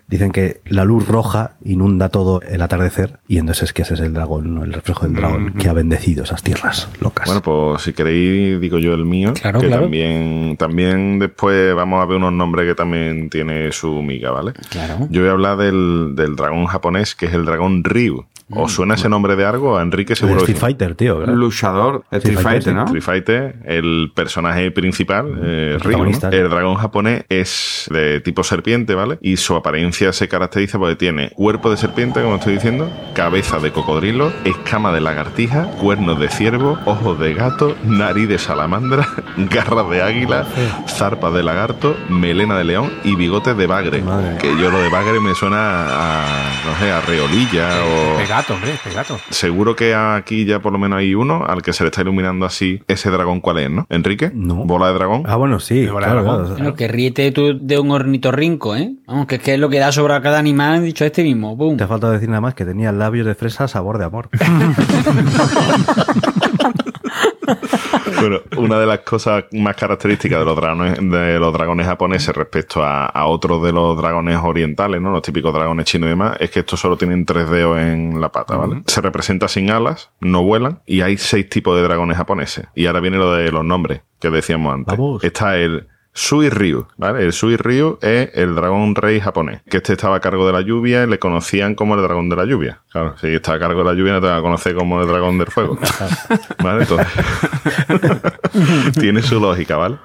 dicen 0.08 0.32
que 0.32 0.60
la 0.66 0.84
luz 0.84 1.08
roja 1.08 1.52
inunda 1.64 2.08
todo 2.08 2.40
el 2.42 2.62
atardecer 2.62 3.18
y 3.26 3.38
entonces 3.38 3.64
es 3.64 3.72
que 3.72 3.82
ese 3.82 3.94
es 3.94 4.00
el 4.00 4.12
dragón, 4.14 4.62
el 4.62 4.72
reflejo 4.72 5.06
del 5.06 5.14
dragón 5.14 5.54
que 5.54 5.68
ha 5.68 5.72
bendecido 5.72 6.24
esas 6.24 6.42
tierras 6.42 6.88
locas. 7.00 7.26
Bueno, 7.26 7.42
pues 7.42 7.82
si 7.82 7.92
queréis, 7.92 8.60
digo 8.60 8.78
yo 8.78 8.94
el 8.94 9.04
mío. 9.04 9.32
Claro, 9.34 9.60
que 9.60 9.66
claro. 9.66 9.82
También, 9.82 10.56
también 10.58 11.18
después 11.18 11.74
vamos 11.74 12.02
a 12.02 12.06
ver 12.06 12.18
unos 12.18 12.32
nombres 12.32 12.66
que 12.68 12.74
también 12.74 13.30
tiene 13.30 13.72
su 13.72 14.02
miga, 14.02 14.30
¿vale? 14.30 14.52
Claro. 14.70 15.06
Yo 15.10 15.20
voy 15.20 15.30
a 15.30 15.32
hablar 15.32 15.56
del, 15.56 16.14
del 16.14 16.36
dragón 16.36 16.66
japonés, 16.66 17.14
que 17.14 17.26
es 17.26 17.34
el 17.34 17.44
dragón 17.44 17.82
Ryu. 17.84 18.26
¿Os 18.50 18.72
suena 18.72 18.94
ese 18.94 19.08
nombre 19.08 19.36
de 19.36 19.44
algo? 19.46 19.78
A 19.78 19.82
Enrique 19.82 20.12
el 20.12 20.18
seguro 20.18 20.44
que 20.44 20.52
Street. 20.52 20.60
Fighter, 20.60 20.94
tío. 20.94 21.18
¿verdad? 21.18 21.34
Luchador. 21.34 22.04
Street 22.10 22.38
Fighter. 22.38 22.74
¿no? 22.74 22.84
Street 22.84 23.02
Fighter, 23.02 23.56
el 23.64 24.12
personaje 24.14 24.70
principal, 24.70 25.26
eh, 25.42 25.70
Ryu, 25.70 25.72
¿no? 25.72 25.78
protagonista, 25.78 26.30
sí. 26.30 26.36
el 26.36 26.50
dragón 26.50 26.74
japonés 26.74 27.24
es 27.30 27.88
de 27.90 28.20
tipo 28.20 28.44
serpiente, 28.44 28.94
¿vale? 28.94 29.18
Y 29.22 29.38
su 29.38 29.56
apariencia 29.56 30.12
se 30.12 30.28
caracteriza 30.28 30.78
porque 30.78 30.96
tiene 30.96 31.30
cuerpo 31.30 31.70
de 31.70 31.78
serpiente, 31.78 32.22
como 32.22 32.36
estoy 32.36 32.54
diciendo, 32.54 32.90
cabeza 33.14 33.58
de 33.60 33.72
cocodrilo, 33.72 34.32
escama 34.44 34.92
de 34.92 35.00
lagartija, 35.00 35.70
cuernos 35.80 36.20
de 36.20 36.28
ciervo, 36.28 36.78
ojos 36.84 37.18
de 37.18 37.34
gato, 37.34 37.74
nariz 37.84 38.28
de 38.28 38.38
salamandra, 38.38 39.08
garras 39.36 39.88
de 39.88 40.02
águila, 40.02 40.46
zarpa 40.86 41.30
de 41.30 41.42
lagarto, 41.42 41.96
melena 42.10 42.58
de 42.58 42.64
león 42.64 42.92
y 43.04 43.16
bigotes 43.16 43.56
de 43.56 43.66
bagre. 43.66 44.02
Madre. 44.02 44.36
Que 44.38 44.48
yo 44.60 44.70
lo 44.70 44.80
de 44.80 44.90
bagre 44.90 45.18
me 45.20 45.34
suena 45.34 45.86
a, 45.88 46.24
no 46.66 46.78
sé, 46.78 46.92
a 46.92 47.00
reolilla 47.00 47.70
o... 47.84 48.33
Hombre. 48.48 48.72
Seguro 49.30 49.76
que 49.76 49.94
aquí 49.94 50.44
ya 50.44 50.60
por 50.60 50.72
lo 50.72 50.78
menos 50.78 50.98
hay 50.98 51.14
uno 51.14 51.44
al 51.46 51.62
que 51.62 51.72
se 51.72 51.84
le 51.84 51.88
está 51.88 52.02
iluminando 52.02 52.46
así 52.46 52.80
ese 52.88 53.10
dragón 53.10 53.40
cuál 53.40 53.58
es, 53.58 53.70
¿no? 53.70 53.86
Enrique, 53.90 54.30
No. 54.34 54.56
bola 54.64 54.88
de 54.88 54.94
dragón. 54.94 55.22
Ah, 55.26 55.36
bueno, 55.36 55.60
sí, 55.60 55.76
De 55.76 55.82
de 55.82 55.88
claro, 55.88 56.22
dragón. 56.22 56.36
claro. 56.40 56.54
Bueno, 56.56 56.74
que 56.74 56.88
ríete 56.88 57.30
tú 57.32 57.58
de 57.60 57.78
un 57.78 57.90
ornitorrinco, 57.90 58.74
¿eh? 58.76 58.94
Vamos, 59.06 59.26
que 59.26 59.36
es 59.36 59.42
que 59.42 59.54
es 59.54 59.60
lo 59.60 59.68
que 59.68 59.78
da 59.78 59.92
sobre 59.92 60.14
a 60.14 60.20
cada 60.22 60.38
animal, 60.38 60.82
dicho 60.84 61.04
este 61.04 61.22
mismo. 61.22 61.56
¡Pum! 61.56 61.76
Te 61.76 61.86
falta 61.86 62.10
decir 62.10 62.28
nada 62.28 62.40
más 62.40 62.54
que 62.54 62.64
tenía 62.64 62.90
labios 62.92 63.26
de 63.26 63.34
fresa 63.34 63.68
sabor 63.68 63.98
de 63.98 64.04
amor. 64.04 64.28
Bueno, 68.20 68.40
una 68.56 68.78
de 68.78 68.86
las 68.86 69.00
cosas 69.00 69.44
más 69.52 69.76
características 69.76 70.38
de 70.38 70.44
los 70.44 70.56
dragones, 70.56 70.98
de 70.98 71.38
los 71.38 71.52
dragones 71.52 71.86
japoneses 71.86 72.34
respecto 72.34 72.82
a, 72.82 73.06
a 73.06 73.26
otros 73.26 73.62
de 73.62 73.72
los 73.72 73.96
dragones 73.96 74.38
orientales, 74.42 75.00
¿no? 75.00 75.10
Los 75.10 75.22
típicos 75.22 75.52
dragones 75.52 75.86
chinos 75.86 76.06
y 76.06 76.10
demás, 76.10 76.36
es 76.40 76.50
que 76.50 76.60
estos 76.60 76.80
solo 76.80 76.96
tienen 76.96 77.24
tres 77.24 77.48
dedos 77.48 77.78
en 77.78 78.20
la 78.20 78.30
pata, 78.30 78.56
¿vale? 78.56 78.82
Se 78.86 79.00
representa 79.00 79.48
sin 79.48 79.70
alas, 79.70 80.10
no 80.20 80.42
vuelan, 80.42 80.80
y 80.86 81.00
hay 81.00 81.16
seis 81.16 81.48
tipos 81.48 81.76
de 81.76 81.82
dragones 81.82 82.16
japoneses. 82.16 82.66
Y 82.74 82.86
ahora 82.86 83.00
viene 83.00 83.16
lo 83.16 83.32
de 83.32 83.50
los 83.50 83.64
nombres 83.64 84.02
que 84.20 84.30
decíamos 84.30 84.74
antes. 84.74 84.96
Vamos. 84.96 85.24
Está 85.24 85.56
el 85.56 85.88
Sui 86.16 86.48
Ryu, 86.48 86.86
¿vale? 86.96 87.24
El 87.24 87.32
Sui 87.32 87.56
Ryu 87.56 87.98
es 88.00 88.30
el 88.34 88.54
dragón 88.54 88.94
rey 88.94 89.18
japonés, 89.18 89.62
que 89.68 89.78
este 89.78 89.94
estaba 89.94 90.14
a 90.16 90.20
cargo 90.20 90.46
de 90.46 90.52
la 90.52 90.60
lluvia 90.60 91.02
y 91.02 91.08
le 91.08 91.18
conocían 91.18 91.74
como 91.74 91.96
el 91.96 92.02
dragón 92.02 92.28
de 92.28 92.36
la 92.36 92.44
lluvia. 92.44 92.82
Claro, 92.92 93.18
si 93.18 93.26
está 93.34 93.54
a 93.54 93.58
cargo 93.58 93.80
de 93.80 93.86
la 93.86 93.94
lluvia 93.94 94.12
no 94.12 94.20
te 94.20 94.28
van 94.28 94.38
a 94.38 94.40
conocer 94.40 94.76
como 94.76 95.02
el 95.02 95.08
dragón 95.08 95.38
del 95.38 95.48
fuego. 95.48 95.76
¿Vale? 96.62 96.82
Entonces, 96.82 97.08
tiene 99.00 99.22
su 99.22 99.40
lógica, 99.40 99.76
¿vale? 99.76 99.96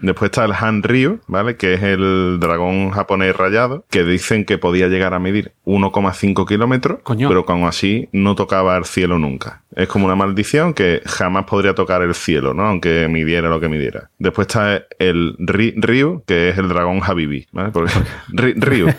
Después 0.00 0.30
está 0.30 0.46
el 0.46 0.52
Han 0.52 0.82
Ryu, 0.82 1.20
¿vale? 1.26 1.56
Que 1.56 1.74
es 1.74 1.82
el 1.82 2.38
dragón 2.40 2.90
japonés 2.90 3.36
rayado, 3.36 3.84
que 3.90 4.04
dicen 4.04 4.46
que 4.46 4.56
podía 4.56 4.88
llegar 4.88 5.12
a 5.12 5.18
medir 5.18 5.52
1,5 5.66 6.48
kilómetros, 6.48 7.00
pero 7.04 7.44
que 7.44 7.52
aún 7.52 7.64
así 7.64 8.08
no 8.12 8.34
tocaba 8.34 8.76
el 8.78 8.86
cielo 8.86 9.18
nunca. 9.18 9.62
Es 9.74 9.88
como 9.88 10.06
una 10.06 10.14
maldición 10.14 10.74
que 10.74 11.02
jamás 11.04 11.44
podría 11.44 11.74
tocar 11.74 12.02
el 12.02 12.14
cielo, 12.14 12.54
¿no? 12.54 12.66
Aunque 12.66 13.08
midiera 13.08 13.48
lo 13.48 13.60
que 13.60 13.68
midiera. 13.68 14.10
Después 14.18 14.46
está 14.48 14.84
el 14.98 15.34
Ri- 15.46 15.74
Ryu, 15.76 16.22
que 16.26 16.50
es 16.50 16.58
el 16.58 16.68
dragón 16.68 17.00
Habibi, 17.02 17.46
¿vale? 17.52 17.70
Porque, 17.70 17.92
Ri- 18.32 18.54
Ryu. 18.56 18.86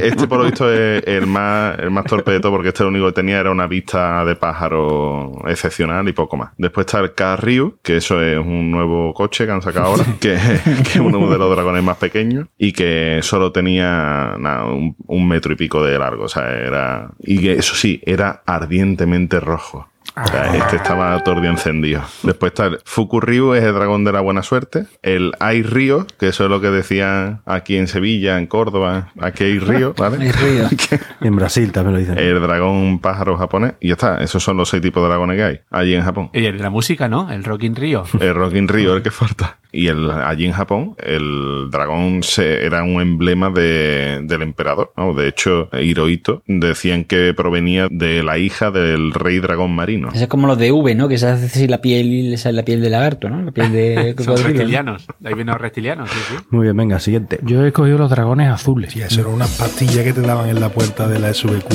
Este, 0.00 0.26
por 0.26 0.38
lo 0.38 0.44
visto, 0.44 0.72
es 0.72 1.02
el 1.06 1.26
más, 1.26 1.78
el 1.78 1.90
más 1.90 2.04
torpe 2.04 2.30
de 2.32 2.40
todo, 2.40 2.52
porque 2.52 2.68
este 2.68 2.82
lo 2.82 2.88
único 2.90 3.06
que 3.06 3.12
tenía 3.12 3.38
era 3.40 3.50
una 3.50 3.66
vista 3.66 4.24
de 4.24 4.36
pájaro 4.36 5.32
excepcional 5.46 6.08
y 6.08 6.12
poco 6.12 6.36
más. 6.36 6.50
Después 6.56 6.86
está 6.86 7.00
el 7.00 7.12
K-Ryu, 7.14 7.78
que 7.82 7.96
eso 7.98 8.22
es 8.22 8.38
un 8.38 8.70
nuevo 8.70 9.12
coche 9.14 9.44
que 9.46 9.52
han 9.52 9.62
sacado 9.62 9.86
ahora, 9.86 10.04
que, 10.20 10.36
que 10.84 10.90
es 10.90 10.96
uno 10.96 11.28
de 11.30 11.38
los 11.38 11.50
dragones 11.54 11.82
más 11.82 11.96
pequeños 11.98 12.46
y 12.58 12.72
que 12.72 13.20
solo 13.22 13.52
tenía 13.52 14.36
nada, 14.38 14.64
un, 14.66 14.96
un 15.06 15.28
metro 15.28 15.52
y 15.52 15.56
pico 15.56 15.84
de 15.84 15.98
largo. 15.98 16.24
O 16.24 16.28
sea, 16.28 16.50
era. 16.50 17.10
Y 17.20 17.38
que 17.40 17.52
eso 17.52 17.74
sí, 17.74 18.00
era 18.04 18.42
ardientemente 18.46 19.40
rojo. 19.40 19.88
O 20.14 20.26
sea, 20.26 20.54
este 20.54 20.76
estaba 20.76 21.22
todo 21.24 21.36
el 21.36 21.40
día 21.42 21.50
encendido. 21.50 22.02
Después 22.22 22.50
está 22.52 22.66
el 22.66 22.78
Fukuryu, 22.84 23.54
es 23.54 23.64
el 23.64 23.72
dragón 23.72 24.04
de 24.04 24.12
la 24.12 24.20
buena 24.20 24.42
suerte. 24.42 24.84
El 25.02 25.32
Ai 25.40 25.62
Río, 25.62 26.06
que 26.18 26.28
eso 26.28 26.44
es 26.44 26.50
lo 26.50 26.60
que 26.60 26.68
decían 26.68 27.40
aquí 27.46 27.76
en 27.76 27.86
Sevilla, 27.88 28.38
en 28.38 28.46
Córdoba. 28.46 29.08
Aquí 29.20 29.44
hay 29.44 29.58
río, 29.58 29.94
¿vale? 29.98 30.18
Hay 30.24 30.32
río. 30.32 30.68
En 31.22 31.36
Brasil 31.36 31.70
también 31.72 31.94
lo 31.94 32.00
dicen. 32.00 32.18
El 32.18 32.40
dragón 32.42 32.98
pájaro 32.98 33.36
japonés. 33.38 33.74
Y 33.80 33.88
ya 33.88 33.94
está. 33.94 34.22
Esos 34.22 34.42
son 34.42 34.56
los 34.56 34.68
seis 34.68 34.82
tipos 34.82 35.02
de 35.02 35.08
dragones 35.08 35.36
que 35.36 35.42
hay 35.44 35.60
allí 35.70 35.94
en 35.94 36.02
Japón. 36.02 36.30
Y 36.34 36.44
el 36.46 36.56
de 36.58 36.62
la 36.62 36.70
música, 36.70 37.08
¿no? 37.08 37.30
El 37.30 37.44
Rock 37.44 37.62
in 37.62 37.76
Rio. 37.76 38.04
El 38.20 38.34
Rocking 38.34 38.68
Río, 38.68 38.94
el 38.96 39.02
que 39.02 39.10
falta. 39.12 39.58
Y 39.74 39.86
el, 39.86 40.10
allí 40.10 40.44
en 40.44 40.52
Japón, 40.52 40.94
el 40.98 41.68
dragón 41.70 42.22
se, 42.22 42.66
era 42.66 42.82
un 42.82 43.00
emblema 43.00 43.48
de- 43.50 44.20
del 44.24 44.42
emperador. 44.42 44.92
¿no? 44.98 45.14
De 45.14 45.28
hecho, 45.28 45.70
Hirohito 45.72 46.42
decían 46.46 47.04
que 47.04 47.32
provenía 47.34 47.88
de 47.90 48.22
la 48.22 48.36
hija 48.36 48.70
del 48.70 49.12
rey 49.14 49.38
dragón 49.38 49.74
marino. 49.92 50.08
Ese 50.12 50.24
es 50.24 50.28
como 50.28 50.46
los 50.46 50.58
de 50.58 50.72
V, 50.72 50.94
¿no? 50.94 51.08
Que 51.08 51.18
se 51.18 51.26
hace 51.26 51.46
así 51.46 51.68
la 51.68 51.80
piel, 51.80 52.30
le 52.30 52.36
sale 52.36 52.56
la 52.56 52.64
piel 52.64 52.80
de 52.80 52.90
lagarto, 52.90 53.28
¿no? 53.28 53.42
La 53.42 53.52
piel 53.52 53.72
de 53.72 54.14
Son. 54.18 54.34
¿no? 54.34 54.42
reptilianos. 54.42 55.06
De 55.18 55.28
ahí 55.28 55.34
vienen 55.34 55.52
los 55.52 55.60
reptilianos, 55.60 56.10
sí, 56.10 56.18
sí. 56.28 56.34
Muy 56.50 56.64
bien, 56.64 56.76
venga, 56.76 56.98
siguiente. 56.98 57.38
Yo 57.42 57.64
he 57.64 57.68
escogido 57.68 57.98
los 57.98 58.10
dragones 58.10 58.50
azules. 58.50 58.92
Sí, 58.92 59.00
eso 59.00 59.20
era 59.20 59.30
una 59.30 59.46
pastilla 59.46 60.04
que 60.04 60.12
te 60.12 60.20
daban 60.20 60.48
en 60.48 60.60
la 60.60 60.68
puerta 60.68 61.08
de 61.08 61.18
la 61.18 61.32
SVQ, 61.32 61.72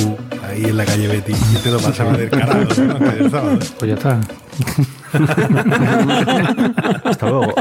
ahí 0.49 0.65
en 0.65 0.77
la 0.77 0.85
calle 0.85 1.07
Betis, 1.07 1.37
y 1.53 1.63
te 1.63 1.71
lo 1.71 1.79
pasaban 1.79 2.17
del 2.17 2.29
carajo. 2.29 2.81
¿no? 2.81 3.59
Pues 3.79 3.89
ya 3.89 3.93
está. 3.93 4.19
Hasta 7.03 7.29
luego. 7.29 7.53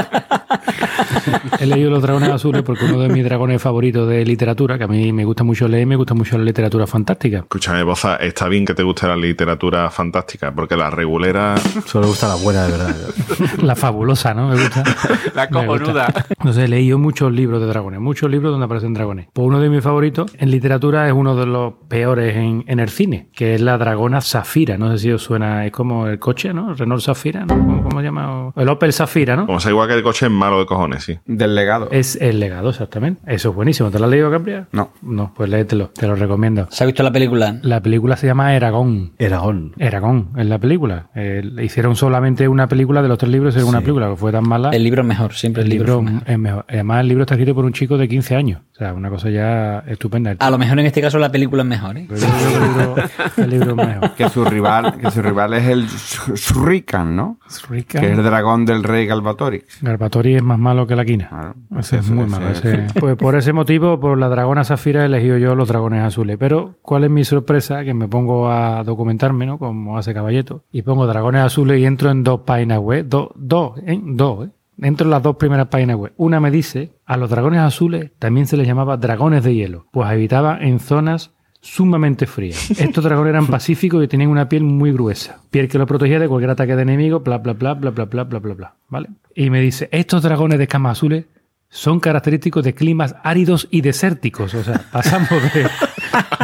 He 1.59 1.65
leído 1.65 1.89
Los 1.89 2.01
Dragones 2.01 2.29
Azules 2.29 2.63
porque 2.63 2.85
uno 2.85 2.99
de 2.99 3.09
mis 3.09 3.23
dragones 3.23 3.61
favoritos 3.61 4.07
de 4.09 4.25
literatura, 4.25 4.77
que 4.77 4.83
a 4.83 4.87
mí 4.87 5.11
me 5.11 5.25
gusta 5.25 5.43
mucho 5.43 5.67
leer, 5.67 5.87
me 5.87 5.95
gusta 5.95 6.13
mucho 6.13 6.37
la 6.37 6.43
literatura 6.43 6.87
fantástica. 6.87 7.39
Escúchame, 7.39 7.83
Boza, 7.83 8.15
está 8.17 8.47
bien 8.47 8.65
que 8.65 8.73
te 8.73 8.83
guste 8.83 9.07
la 9.07 9.15
literatura 9.15 9.89
fantástica, 9.89 10.53
porque 10.53 10.75
la 10.75 10.89
regulera 10.89 11.55
Solo 11.85 12.07
gusta 12.07 12.27
la 12.27 12.35
buena, 12.35 12.65
de 12.65 12.71
verdad. 12.71 12.95
La 13.61 13.75
fabulosa, 13.75 14.33
¿no? 14.33 14.49
Me 14.49 14.55
gusta. 14.55 14.83
La 15.35 15.49
cojonuda. 15.49 16.13
Entonces 16.29 16.65
he 16.65 16.67
leído 16.67 16.97
muchos 16.97 17.31
libros 17.31 17.61
de 17.61 17.67
dragones, 17.67 17.99
muchos 17.99 18.29
libros 18.29 18.51
donde 18.51 18.65
aparecen 18.65 18.93
dragones. 18.93 19.27
Pues 19.33 19.47
uno 19.47 19.59
de 19.59 19.69
mis 19.69 19.83
favoritos 19.83 20.31
en 20.37 20.51
literatura 20.51 21.07
es 21.07 21.13
uno 21.13 21.35
de 21.35 21.45
los 21.45 21.73
peores 21.87 22.35
en, 22.35 22.63
en 22.67 22.79
el 22.79 22.89
cine, 22.89 23.29
que 23.33 23.55
es 23.55 23.61
la 23.61 23.77
dragona 23.77 24.21
Zafira. 24.21 24.77
No 24.77 24.91
sé 24.91 24.97
si 24.99 25.11
os 25.11 25.21
suena, 25.21 25.65
es 25.65 25.71
como 25.71 26.07
el 26.07 26.19
coche, 26.19 26.53
¿no? 26.53 26.73
Renault 26.73 27.03
Zafira, 27.03 27.45
¿no? 27.45 27.57
¿Cómo, 27.57 27.83
cómo 27.83 27.99
se 27.99 28.05
llama? 28.05 28.47
O 28.47 28.53
El 28.55 28.69
Opel 28.69 28.93
Zafira, 28.93 29.35
¿no? 29.35 29.45
Como 29.45 29.59
sea 29.59 29.71
igual 29.71 29.87
que 29.87 29.95
el 29.95 30.03
coche 30.03 30.25
es 30.25 30.31
malo 30.31 30.59
de 30.59 30.65
cojones, 30.65 31.03
sí. 31.03 31.16
Del 31.25 31.55
legado. 31.55 31.89
Es 31.91 32.17
el 32.21 32.39
legado, 32.39 32.69
exactamente. 32.69 33.21
Eso 33.25 33.49
es 33.49 33.55
buenísimo. 33.55 33.91
¿Te 33.91 33.99
lo 33.99 34.05
has 34.05 34.11
leído, 34.11 34.29
Gabriel? 34.29 34.65
No. 34.71 34.91
No, 35.01 35.33
pues 35.35 35.49
léetelo, 35.49 35.89
te 35.89 36.07
lo 36.07 36.15
recomiendo. 36.15 36.67
¿Se 36.71 36.83
ha 36.83 36.87
visto 36.87 37.03
la 37.03 37.11
película? 37.11 37.57
La 37.61 37.81
película 37.81 38.17
se 38.17 38.27
llama 38.27 38.55
Eragón. 38.55 39.13
Eragón. 39.17 39.73
Eragón, 39.77 40.29
en 40.35 40.49
la 40.49 40.59
película. 40.59 41.07
Eh, 41.15 41.41
le 41.43 41.63
hicieron 41.65 41.95
solamente 41.95 42.47
una 42.47 42.67
película 42.67 43.01
de 43.01 43.07
los 43.07 43.17
tres 43.17 43.31
libros, 43.31 43.55
era 43.55 43.65
una 43.65 43.81
película 43.81 44.09
que 44.09 44.15
fue 44.15 44.31
tan 44.31 44.47
mala. 44.47 44.69
El 44.71 44.83
libro 44.83 45.01
es 45.01 45.07
mejor, 45.07 45.33
siempre 45.33 45.63
el, 45.63 45.71
El 45.71 45.77
libro. 45.77 45.99
libro 46.01 46.07
es 46.07 46.13
mejor. 46.13 46.29
es 46.31 46.39
mejor. 46.39 46.65
Además, 46.69 47.01
el 47.01 47.07
libro 47.07 47.23
está 47.23 47.35
escrito 47.35 47.55
por 47.55 47.65
un 47.65 47.73
chico 47.73 47.97
de 47.97 48.07
15 48.07 48.35
años. 48.35 48.61
O 48.73 48.75
sea, 48.77 48.93
una 48.93 49.09
cosa 49.09 49.29
ya 49.29 49.79
estupenda. 49.87 50.35
A 50.39 50.51
lo 50.51 50.57
mejor 50.57 50.79
en 50.79 50.85
este 50.85 51.01
caso 51.01 51.17
la 51.17 51.31
película 51.31 51.63
es 51.63 51.67
mejor, 51.69 51.97
¿eh? 51.97 52.07
El 52.09 52.19
libro, 52.19 52.95
el 53.37 53.49
libro 53.49 53.69
es 53.71 53.75
mejor. 53.87 54.11
Que 54.15 54.29
su 54.29 54.45
rival, 54.45 54.97
que 54.99 55.09
su 55.11 55.21
rival 55.21 55.53
es 55.55 55.65
el 55.67 55.87
Sh- 55.87 56.35
Shuriken, 56.35 57.15
¿no? 57.15 57.39
Rica. 57.69 57.99
Que 57.99 58.11
es 58.11 58.17
el 58.17 58.23
dragón 58.23 58.65
del 58.65 58.83
rey 58.83 59.05
Galbatorix. 59.07 59.79
Garbatori 59.81 60.35
es 60.35 60.43
más 60.43 60.59
malo 60.59 60.85
que 60.85 60.95
la 60.95 61.05
Claro. 61.15 61.55
Ese 61.79 61.97
es 61.97 62.09
muy 62.09 62.25
ese- 62.25 62.31
malo. 62.31 62.49
ese- 62.49 62.87
Pues 62.99 63.15
por 63.15 63.35
ese 63.35 63.53
motivo, 63.53 63.99
por 63.99 64.17
la 64.17 64.27
dragona 64.29 64.63
Zafira, 64.63 65.03
he 65.03 65.05
elegido 65.05 65.37
yo 65.37 65.55
los 65.55 65.67
dragones 65.67 66.03
azules. 66.03 66.37
Pero, 66.37 66.75
¿cuál 66.81 67.03
es 67.05 67.09
mi 67.09 67.23
sorpresa? 67.23 67.83
Que 67.83 67.93
me 67.93 68.07
pongo 68.07 68.49
a 68.51 68.83
documentarme, 68.83 69.45
¿no? 69.45 69.57
Como 69.57 69.97
hace 69.97 70.13
Caballeto. 70.13 70.63
Y 70.71 70.81
pongo 70.81 71.07
dragones 71.07 71.41
azules 71.41 71.79
y 71.79 71.85
entro 71.85 72.09
en 72.11 72.23
dos 72.23 72.41
páginas 72.41 72.79
web. 72.79 73.05
Dos, 73.07 73.29
dos, 73.35 73.77
¿eh? 73.85 73.99
Dos, 74.03 74.47
¿eh? 74.47 74.51
Entro 74.79 75.05
en 75.05 75.11
las 75.11 75.23
dos 75.23 75.37
primeras 75.37 75.67
páginas 75.69 75.95
web. 75.97 76.13
Una 76.17 76.39
me 76.39 76.51
dice, 76.51 76.91
a 77.05 77.17
los 77.17 77.31
dragones 77.31 77.61
azules 77.61 78.11
también 78.19 78.45
se 78.45 78.57
les 78.57 78.67
llamaba 78.67 78.97
dragones 78.97 79.43
de 79.43 79.55
hielo, 79.55 79.87
pues 79.91 80.07
habitaban 80.07 80.61
en 80.61 80.79
zonas 80.79 81.31
sumamente 81.67 82.25
frías. 82.25 82.71
Estos 82.79 83.03
dragones 83.03 83.31
eran 83.31 83.47
pacíficos 83.47 84.03
y 84.03 84.07
tenían 84.07 84.29
una 84.29 84.47
piel 84.47 84.63
muy 84.63 84.91
gruesa. 84.91 85.41
Piel 85.51 85.67
que 85.67 85.77
los 85.77 85.87
protegía 85.87 86.19
de 86.19 86.27
cualquier 86.27 86.51
ataque 86.51 86.75
de 86.75 86.81
enemigo, 86.81 87.19
bla, 87.19 87.37
bla, 87.37 87.53
bla, 87.53 87.73
bla, 87.73 87.91
bla, 87.91 88.05
bla, 88.05 88.23
bla, 88.23 88.39
bla, 88.39 88.53
bla. 88.53 88.73
¿Vale? 88.89 89.09
Y 89.35 89.49
me 89.49 89.61
dice, 89.61 89.89
estos 89.91 90.23
dragones 90.23 90.57
de 90.57 90.63
escamas 90.63 90.97
azules 90.97 91.25
son 91.69 91.99
característicos 91.99 92.63
de 92.63 92.73
climas 92.73 93.15
áridos 93.23 93.67
y 93.69 93.81
desérticos. 93.81 94.53
O 94.53 94.63
sea, 94.63 94.85
pasamos 94.91 95.29
de, 95.29 95.67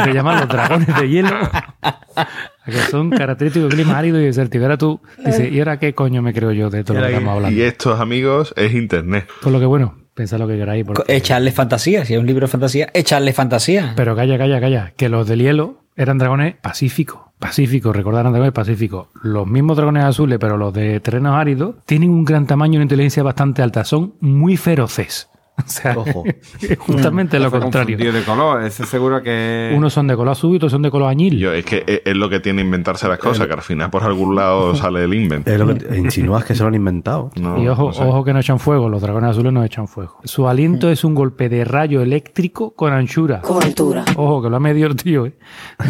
de 0.06 0.14
llamarlos 0.14 0.50
dragones 0.50 0.88
de 1.00 1.10
hielo 1.10 1.30
a 2.16 2.28
que 2.66 2.78
son 2.92 3.10
característicos 3.10 3.70
de 3.70 3.76
climas 3.76 3.96
áridos 3.96 4.22
y 4.22 4.26
desérticos. 4.26 4.64
Ahora 4.64 4.78
tú 4.78 5.00
dices, 5.26 5.52
¿y 5.52 5.60
ahora 5.60 5.80
qué 5.80 5.94
coño 5.94 6.22
me 6.22 6.34
creo 6.34 6.52
yo 6.52 6.70
de 6.70 6.84
todo 6.84 6.98
lo 6.98 7.06
que 7.06 7.14
estamos 7.14 7.36
hablando? 7.36 7.58
Y 7.58 7.62
estos 7.62 8.00
amigos 8.00 8.54
es 8.58 8.74
internet. 8.74 9.28
Por 9.42 9.52
lo 9.54 9.60
que 9.60 9.66
bueno, 9.66 9.96
pensad 10.14 10.40
lo 10.40 10.48
que 10.48 10.58
queráis. 10.58 10.86
porque- 10.86 11.16
Echarle 11.16 11.52
fantasía, 11.52 12.06
si 12.06 12.14
es 12.14 12.20
un 12.20 12.26
libro 12.28 12.48
de 12.48 12.52
fantasía, 12.52 12.90
echarle 12.94 13.34
fantasía. 13.34 13.94
Pero 13.96 14.16
calla, 14.16 14.38
calla, 14.38 14.60
calla. 14.60 14.94
Que 14.96 15.10
los 15.10 15.28
del 15.28 15.42
hielo 15.42 15.80
eran 15.96 16.18
dragones 16.18 16.56
pacíficos. 16.56 17.20
Pacíficos, 17.40 17.96
recordaron 17.96 18.32
dragones 18.32 18.54
pacíficos. 18.54 19.08
Los 19.22 19.46
mismos 19.48 19.76
dragones 19.78 20.04
azules, 20.06 20.38
pero 20.40 20.58
los 20.58 20.74
de 20.74 21.00
terrenos 21.02 21.36
áridos, 21.36 21.76
tienen 21.86 22.10
un 22.10 22.24
gran 22.24 22.48
tamaño 22.48 22.74
y 22.74 22.78
una 22.78 22.84
inteligencia 22.84 23.22
bastante 23.24 23.62
alta. 23.62 23.84
Son 23.84 24.14
muy 24.22 24.56
feroces. 24.58 25.30
O 25.66 25.70
sea, 25.70 25.98
Ojo. 25.98 26.24
es 26.62 26.78
justamente 26.80 27.40
lo 27.40 27.52
contrario. 27.52 27.98
de 27.98 28.24
color. 28.24 28.64
Ese 28.64 28.86
seguro 28.86 29.22
que. 29.22 29.72
Unos 29.76 29.94
son 29.94 30.08
de 30.08 30.16
color 30.16 30.32
azul 30.32 30.54
y 30.54 30.56
otros 30.58 30.72
son 30.72 30.82
de 30.82 30.90
color 30.92 31.10
añil. 31.10 31.38
Yo, 31.38 31.54
es 31.54 31.64
que 31.64 31.84
es, 31.86 32.02
es 32.06 32.16
lo 32.16 32.28
que 32.30 32.40
tiene 32.40 32.62
inventarse 32.62 33.08
las 33.08 33.20
cosas, 33.20 33.48
que 33.48 33.54
al 33.54 33.62
final 33.62 33.90
por 33.90 34.04
algún 34.04 34.36
lado 34.36 34.76
sale 34.76 35.04
el 35.04 35.14
invent. 35.14 35.48
Es 35.48 35.60
lo 35.60 35.76
que 35.76 35.98
insinúas 35.98 36.44
que 36.44 36.56
se 36.56 36.64
lo 36.64 36.70
han 36.70 36.76
inventado. 36.76 37.30
No, 37.40 37.62
y 37.62 37.68
ojo, 37.68 37.88
no 37.88 37.94
sé. 37.94 38.04
ojo 38.04 38.24
que 38.24 38.34
no 38.34 38.40
echan 38.40 38.60
fuego, 38.60 38.90
los 38.90 39.02
dragones 39.02 39.30
azules 39.32 39.54
no 39.54 39.64
echan 39.64 39.88
fuego. 39.88 40.20
Su 40.24 40.48
aliento 40.48 40.90
es 40.90 41.04
un 41.04 41.14
golpe 41.14 41.50
de 41.50 41.64
rayo 41.66 42.02
eléctrico 42.02 42.74
con 42.74 42.92
anchura. 42.92 43.42
Con 43.42 43.64
altura. 43.64 44.06
Ojo, 44.16 44.42
que 44.42 44.50
lo 44.50 44.56
ha 44.58 44.60
medido 44.60 44.88
el 44.88 44.96
tío, 44.96 45.28
¿eh? 45.28 45.38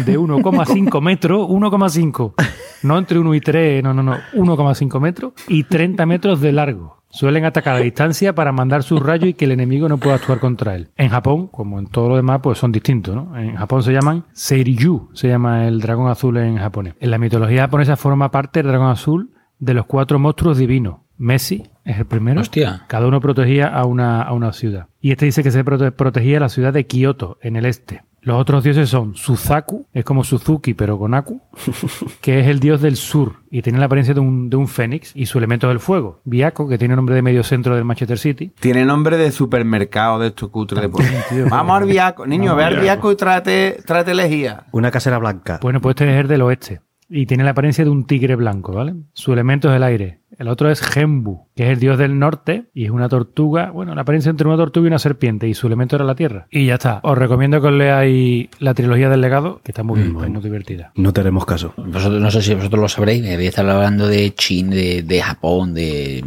De 0.04 0.18
1,5 0.18 1.00
metros, 1.00 1.48
1,5. 1.48 2.34
No 2.82 2.98
entre 2.98 3.18
1 3.18 3.34
y 3.34 3.40
3, 3.40 3.82
no, 3.82 3.94
no, 3.94 4.02
no. 4.02 4.16
1,5 4.34 5.00
metros 5.00 5.32
y 5.48 5.64
30 5.64 6.04
metros 6.06 6.40
de 6.40 6.52
largo. 6.52 7.03
Suelen 7.14 7.44
atacar 7.44 7.76
a 7.76 7.78
distancia 7.78 8.34
para 8.34 8.50
mandar 8.52 8.82
sus 8.82 9.00
rayos 9.00 9.28
y 9.28 9.34
que 9.34 9.44
el 9.44 9.52
enemigo 9.52 9.88
no 9.88 9.98
pueda 9.98 10.16
actuar 10.16 10.40
contra 10.40 10.74
él. 10.74 10.88
En 10.96 11.10
Japón, 11.10 11.46
como 11.46 11.78
en 11.78 11.86
todo 11.86 12.08
lo 12.08 12.16
demás, 12.16 12.40
pues 12.42 12.58
son 12.58 12.72
distintos, 12.72 13.14
¿no? 13.14 13.38
En 13.38 13.54
Japón 13.54 13.82
se 13.84 13.92
llaman 13.92 14.24
Seiryu, 14.32 15.10
se 15.14 15.28
llama 15.28 15.66
el 15.68 15.80
dragón 15.80 16.10
azul 16.10 16.36
en 16.38 16.56
japonés. 16.58 16.94
En 17.00 17.10
la 17.10 17.18
mitología 17.18 17.62
japonesa 17.62 17.96
forma 17.96 18.30
parte 18.30 18.60
el 18.60 18.66
dragón 18.66 18.90
azul 18.90 19.30
de 19.58 19.74
los 19.74 19.86
cuatro 19.86 20.18
monstruos 20.18 20.58
divinos. 20.58 20.96
Messi 21.16 21.62
es 21.84 21.98
el 21.98 22.06
primero. 22.06 22.40
Hostia. 22.40 22.82
Cada 22.88 23.06
uno 23.06 23.20
protegía 23.20 23.68
a 23.68 23.84
una, 23.84 24.20
a 24.22 24.32
una 24.32 24.52
ciudad. 24.52 24.88
Y 25.00 25.12
este 25.12 25.26
dice 25.26 25.44
que 25.44 25.52
se 25.52 25.64
prote- 25.64 25.92
protegía 25.92 26.40
la 26.40 26.48
ciudad 26.48 26.72
de 26.72 26.86
Kioto, 26.88 27.38
en 27.40 27.54
el 27.54 27.64
este. 27.66 28.02
Los 28.24 28.40
otros 28.40 28.64
dioses 28.64 28.88
son 28.88 29.14
Suzaku, 29.14 29.86
es 29.92 30.02
como 30.02 30.24
Suzuki, 30.24 30.72
pero 30.72 30.98
con 30.98 31.12
Aku, 31.12 31.42
que 32.22 32.40
es 32.40 32.46
el 32.46 32.58
dios 32.58 32.80
del 32.80 32.96
sur 32.96 33.42
y 33.50 33.60
tiene 33.60 33.78
la 33.78 33.84
apariencia 33.84 34.14
de 34.14 34.20
un, 34.20 34.48
de 34.48 34.56
un 34.56 34.66
fénix 34.66 35.12
y 35.14 35.26
su 35.26 35.36
elemento 35.36 35.68
es 35.68 35.72
el 35.72 35.80
fuego. 35.80 36.20
Biako, 36.24 36.66
que 36.66 36.78
tiene 36.78 36.96
nombre 36.96 37.14
de 37.14 37.20
medio 37.20 37.42
centro 37.42 37.74
del 37.74 37.84
Manchester 37.84 38.18
City. 38.18 38.50
Tiene 38.58 38.86
nombre 38.86 39.18
de 39.18 39.30
supermercado 39.30 40.18
de 40.18 40.28
estos 40.28 40.48
cutres 40.48 40.80
de 40.80 40.88
por 40.88 41.02
tío. 41.28 41.48
Vamos 41.50 41.82
al 41.82 41.86
Viaco. 41.86 42.26
Niño, 42.26 42.56
ve 42.56 42.64
al. 42.64 42.80
Viaco 42.80 43.12
y 43.12 43.16
tráete, 43.16 43.82
tráete 43.84 44.14
lejía. 44.14 44.64
Una 44.72 44.90
casera 44.90 45.18
blanca. 45.18 45.58
Bueno, 45.60 45.82
pues 45.82 45.92
este 45.92 46.10
es 46.10 46.20
el 46.20 46.26
del 46.26 46.40
oeste 46.42 46.80
y 47.08 47.26
tiene 47.26 47.44
la 47.44 47.50
apariencia 47.50 47.84
de 47.84 47.90
un 47.90 48.06
tigre 48.06 48.34
blanco, 48.34 48.72
¿vale? 48.72 48.94
Su 49.12 49.32
elemento 49.32 49.70
es 49.70 49.76
el 49.76 49.82
aire. 49.82 50.20
El 50.38 50.48
otro 50.48 50.70
es 50.70 50.80
Genbu, 50.80 51.46
que 51.54 51.64
es 51.64 51.70
el 51.70 51.78
dios 51.80 51.98
del 51.98 52.18
norte 52.18 52.64
y 52.74 52.84
es 52.84 52.90
una 52.90 53.08
tortuga, 53.08 53.70
bueno, 53.70 53.94
la 53.94 54.02
apariencia 54.02 54.30
entre 54.30 54.46
una 54.48 54.56
tortuga 54.56 54.84
y 54.86 54.88
una 54.88 54.98
serpiente 54.98 55.48
y 55.48 55.54
su 55.54 55.66
elemento 55.66 55.96
era 55.96 56.04
la 56.04 56.14
tierra. 56.14 56.46
Y 56.50 56.66
ya 56.66 56.74
está. 56.74 57.00
Os 57.02 57.16
recomiendo 57.16 57.60
que 57.60 57.66
os 57.68 57.72
leáis 57.72 58.48
la 58.58 58.74
trilogía 58.74 59.08
del 59.08 59.20
legado, 59.20 59.60
que 59.64 59.70
está 59.72 59.82
muy 59.82 60.00
bien, 60.00 60.16
es 60.24 60.30
muy 60.30 60.42
divertida. 60.42 60.92
No 60.96 61.12
tenemos 61.12 61.44
caso. 61.46 61.74
Vosotros, 61.76 62.20
no 62.20 62.30
sé 62.30 62.42
si 62.42 62.54
vosotros 62.54 62.80
lo 62.80 62.88
sabréis, 62.88 63.22
me 63.22 63.34
habéis 63.34 63.50
estado 63.50 63.72
hablando 63.72 64.06
de 64.08 64.34
China, 64.34 64.74
de, 64.74 65.02
de 65.02 65.22
Japón, 65.22 65.74
de, 65.74 66.24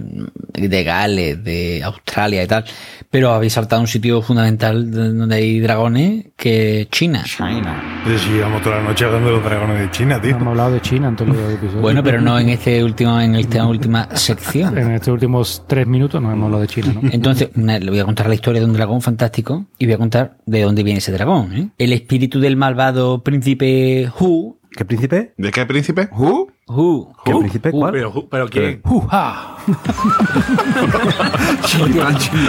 de 0.54 0.84
Gales, 0.84 1.44
de 1.44 1.82
Australia 1.84 2.44
y 2.44 2.48
tal, 2.48 2.66
pero 3.10 3.32
habéis 3.32 3.54
saltado 3.54 3.80
a 3.80 3.82
un 3.82 3.88
sitio 3.88 4.22
fundamental 4.22 4.90
de- 4.92 5.14
donde 5.14 5.36
hay 5.36 5.60
dragones, 5.60 6.26
que 6.36 6.82
es 6.82 6.90
China. 6.90 7.24
China. 7.26 8.02
Sí, 8.06 8.30
llevamos 8.32 8.62
toda 8.62 8.78
la 8.78 8.84
noche 8.84 9.06
hablando 9.06 9.28
de 9.30 9.36
los 9.36 9.44
dragones 9.44 9.80
de 9.80 9.92
China, 9.92 10.16
No 10.16 10.22
tío. 10.22 10.32
hemos 10.32 10.48
hablado 10.48 10.72
de 10.72 10.82
China 10.82 11.08
en 11.10 11.16
todos 11.16 11.36
los 11.36 11.54
episodios. 11.54 11.82
Bueno, 11.82 12.04
pero 12.04 12.22
no 12.22 12.40
en 12.40 12.50
este 12.50 12.84
último, 12.84 13.20
en 13.20 13.36
esta 13.36 13.66
última 13.66 13.97
sección. 14.16 14.78
En 14.78 14.92
estos 14.92 15.10
últimos 15.14 15.64
tres 15.68 15.88
minutos 15.88 16.22
no 16.22 16.32
hemos 16.32 16.46
hablado 16.46 16.62
de 16.62 16.68
China, 16.68 16.94
¿no? 17.02 17.10
Entonces, 17.12 17.50
una- 17.56 17.80
le 17.80 17.90
voy 17.90 18.00
a 18.00 18.06
contar 18.06 18.28
la 18.28 18.36
historia 18.36 18.62
de 18.62 18.66
un 18.68 18.74
dragón 18.74 19.02
fantástico 19.02 19.66
y 19.78 19.86
voy 19.86 19.94
a 19.96 19.98
contar 19.98 20.38
de 20.46 20.62
dónde 20.62 20.84
viene 20.84 21.00
ese 21.00 21.12
dragón. 21.12 21.54
¿eh? 21.56 21.70
El 21.78 21.94
espíritu 21.94 22.40
del 22.40 22.56
malvado 22.58 23.24
príncipe 23.24 24.10
Hu. 24.20 24.56
¿Qué 24.72 24.86
príncipe? 24.86 25.34
¿De 25.38 25.52
qué 25.52 25.66
príncipe? 25.66 26.08
¿Who? 26.12 26.50
Hu. 26.68 27.14
¿Qué 27.26 27.34
Hu. 27.34 27.40
príncipe? 27.40 27.72
¿Cuál? 27.72 27.92
Pero, 27.94 28.28
pero 28.30 28.48
¿quién? 28.48 28.82
¡Uja! 28.84 29.56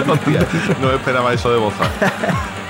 Hostia, 0.07 0.47
no 0.81 0.91
esperaba 0.91 1.33
eso 1.33 1.51
de 1.51 1.57
Boza. 1.57 1.85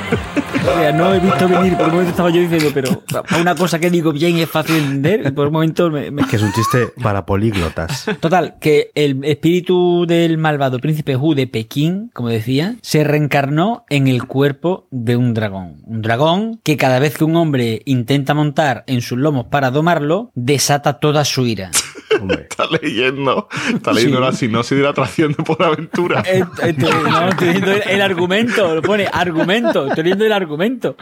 O 0.60 0.78
sea, 0.82 0.91
no 0.91 1.14
he 1.14 1.20
visto 1.20 1.47
venir. 1.47 1.76
Por 1.78 1.86
un 1.86 1.91
momento 1.91 2.12
estaba 2.12 2.30
yo 2.30 2.41
diciendo, 2.41 2.70
pero 2.74 3.01
para 3.30 3.41
una 3.41 3.55
cosa 3.55 3.80
que 3.80 3.89
digo 3.89 4.12
bien 4.12 4.38
es 4.38 4.49
fácil 4.49 4.76
de 4.76 4.82
entender. 4.82 5.28
y 5.28 5.32
Por 5.32 5.47
un 5.47 5.53
momento 5.53 5.89
me- 5.89 6.12
me, 6.12 6.26
Que 6.28 6.36
es 6.36 6.41
un 6.41 6.51
chiste 6.51 6.89
para 7.01 7.26
políglotas. 7.26 8.05
Total, 8.20 8.55
que 8.60 8.91
el 8.93 9.24
espíritu 9.24 10.05
del 10.05 10.38
malvado 10.38 10.80
príncipe 10.80 11.16
Hu 11.16 11.34
de 11.34 11.47
Pekín, 11.47 12.12
como 12.14 12.28
decía, 12.28 12.76
se 12.82 13.03
reencarnó 13.05 13.86
en 13.89 14.07
el 14.10 14.26
cuerpo 14.26 14.88
de 14.91 15.16
un 15.16 15.34
dragón. 15.34 15.78
Un 15.86 16.01
dragón 16.01 16.60
que 16.62 16.76
cada 16.78 16.99
vez 16.99 17.18
que 17.18 17.24
un 17.24 17.38
hombre 17.38 17.82
intenta 17.86 18.34
montar 18.34 18.84
en 18.88 19.01
sus 19.01 19.18
lomos 19.18 19.45
para 19.45 19.72
domarlo, 19.72 20.30
desata 20.36 20.99
toda 20.99 21.24
su 21.24 21.47
ira. 21.47 21.72
Hombre. 22.20 22.47
Está 22.49 22.66
leyendo, 22.82 23.47
está 23.74 23.93
leyendo 23.93 24.18
Sí. 24.18 24.24
la 24.24 24.32
sinopsis 24.32 24.78
de 24.78 24.84
la 24.84 24.89
atracción 24.89 25.32
de 25.34 25.43
por 25.43 25.62
aventura. 25.64 26.24
Eh, 26.26 26.43
eh, 26.64 26.74
no, 26.78 27.30
estoy 27.30 27.47
leyendo 27.47 27.72
el, 27.74 27.82
el 27.88 28.01
argumento, 28.01 28.76
lo 28.76 28.82
pone 28.82 29.07
argumento, 29.12 29.88
estoy 29.88 30.03
leyendo 30.03 30.26
el 30.26 30.32
argumento. 30.34 30.95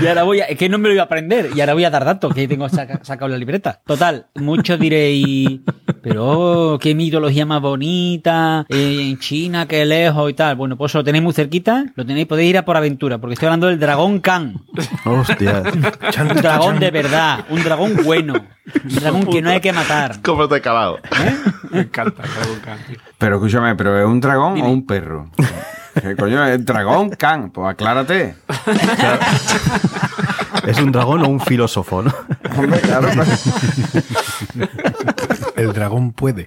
Y 0.00 0.06
ahora 0.06 0.22
voy 0.24 0.40
a, 0.40 0.44
es 0.46 0.58
que 0.58 0.68
no 0.68 0.78
me 0.78 0.88
lo 0.88 0.94
iba 0.94 1.02
a 1.02 1.06
aprender, 1.06 1.50
y 1.54 1.60
ahora 1.60 1.74
voy 1.74 1.84
a 1.84 1.90
dar 1.90 2.04
datos, 2.04 2.34
que 2.34 2.48
tengo 2.48 2.68
saca- 2.68 3.00
sacado 3.04 3.28
la 3.28 3.38
libreta. 3.38 3.80
Total, 3.86 4.26
muchos 4.34 4.78
diréis, 4.78 5.60
pero 6.02 6.72
oh, 6.74 6.78
qué 6.78 6.94
mitología 6.94 7.46
más 7.46 7.60
bonita, 7.60 8.66
eh, 8.68 8.98
en 9.10 9.18
China, 9.18 9.66
qué 9.68 9.84
lejos 9.86 10.30
y 10.30 10.34
tal. 10.34 10.56
Bueno, 10.56 10.76
pues 10.76 10.92
lo 10.94 11.04
tenéis 11.04 11.22
muy 11.24 11.32
cerquita, 11.32 11.84
lo 11.94 12.04
tenéis, 12.04 12.26
podéis 12.26 12.50
ir 12.50 12.58
a 12.58 12.64
por 12.64 12.76
aventura, 12.76 13.18
porque 13.18 13.34
estoy 13.34 13.46
hablando 13.46 13.68
del 13.68 13.78
dragón 13.78 14.20
Khan. 14.20 14.60
Hostia. 15.04 15.62
Un 16.20 16.28
dragón 16.36 16.78
de 16.80 16.90
verdad, 16.90 17.44
un 17.50 17.62
dragón 17.62 17.96
bueno, 18.04 18.34
dragón 18.84 19.26
que 19.26 19.42
no 19.42 19.50
hay 19.50 19.60
que 19.60 19.72
matar. 19.72 20.20
¿Cómo 20.22 20.48
te 20.48 20.56
he 20.56 20.60
calado? 20.60 20.98
Me 21.70 21.80
encanta 21.80 22.22
el 22.22 22.30
Dragon 22.30 22.60
Khan, 22.60 22.78
tío. 22.86 22.96
Pero 23.18 23.36
escúchame, 23.36 23.74
¿pero 23.76 23.98
es 23.98 24.06
un 24.06 24.20
dragón 24.20 24.60
o 24.60 24.70
un 24.70 24.86
perro? 24.86 25.30
¿Qué 26.00 26.16
coño 26.16 26.44
es? 26.44 26.64
¿Dragón? 26.64 27.10
¿Can? 27.10 27.50
Pues 27.50 27.68
aclárate. 27.68 28.36
Es 30.66 30.78
un 30.80 30.92
dragón 30.92 31.22
o 31.22 31.28
un 31.28 31.40
filósofo, 31.40 32.02
¿no? 32.02 32.12
Hombre, 32.58 32.78
claro, 32.80 33.08
claro. 33.08 33.30
El 35.56 35.72
dragón 35.72 36.12
puede. 36.12 36.46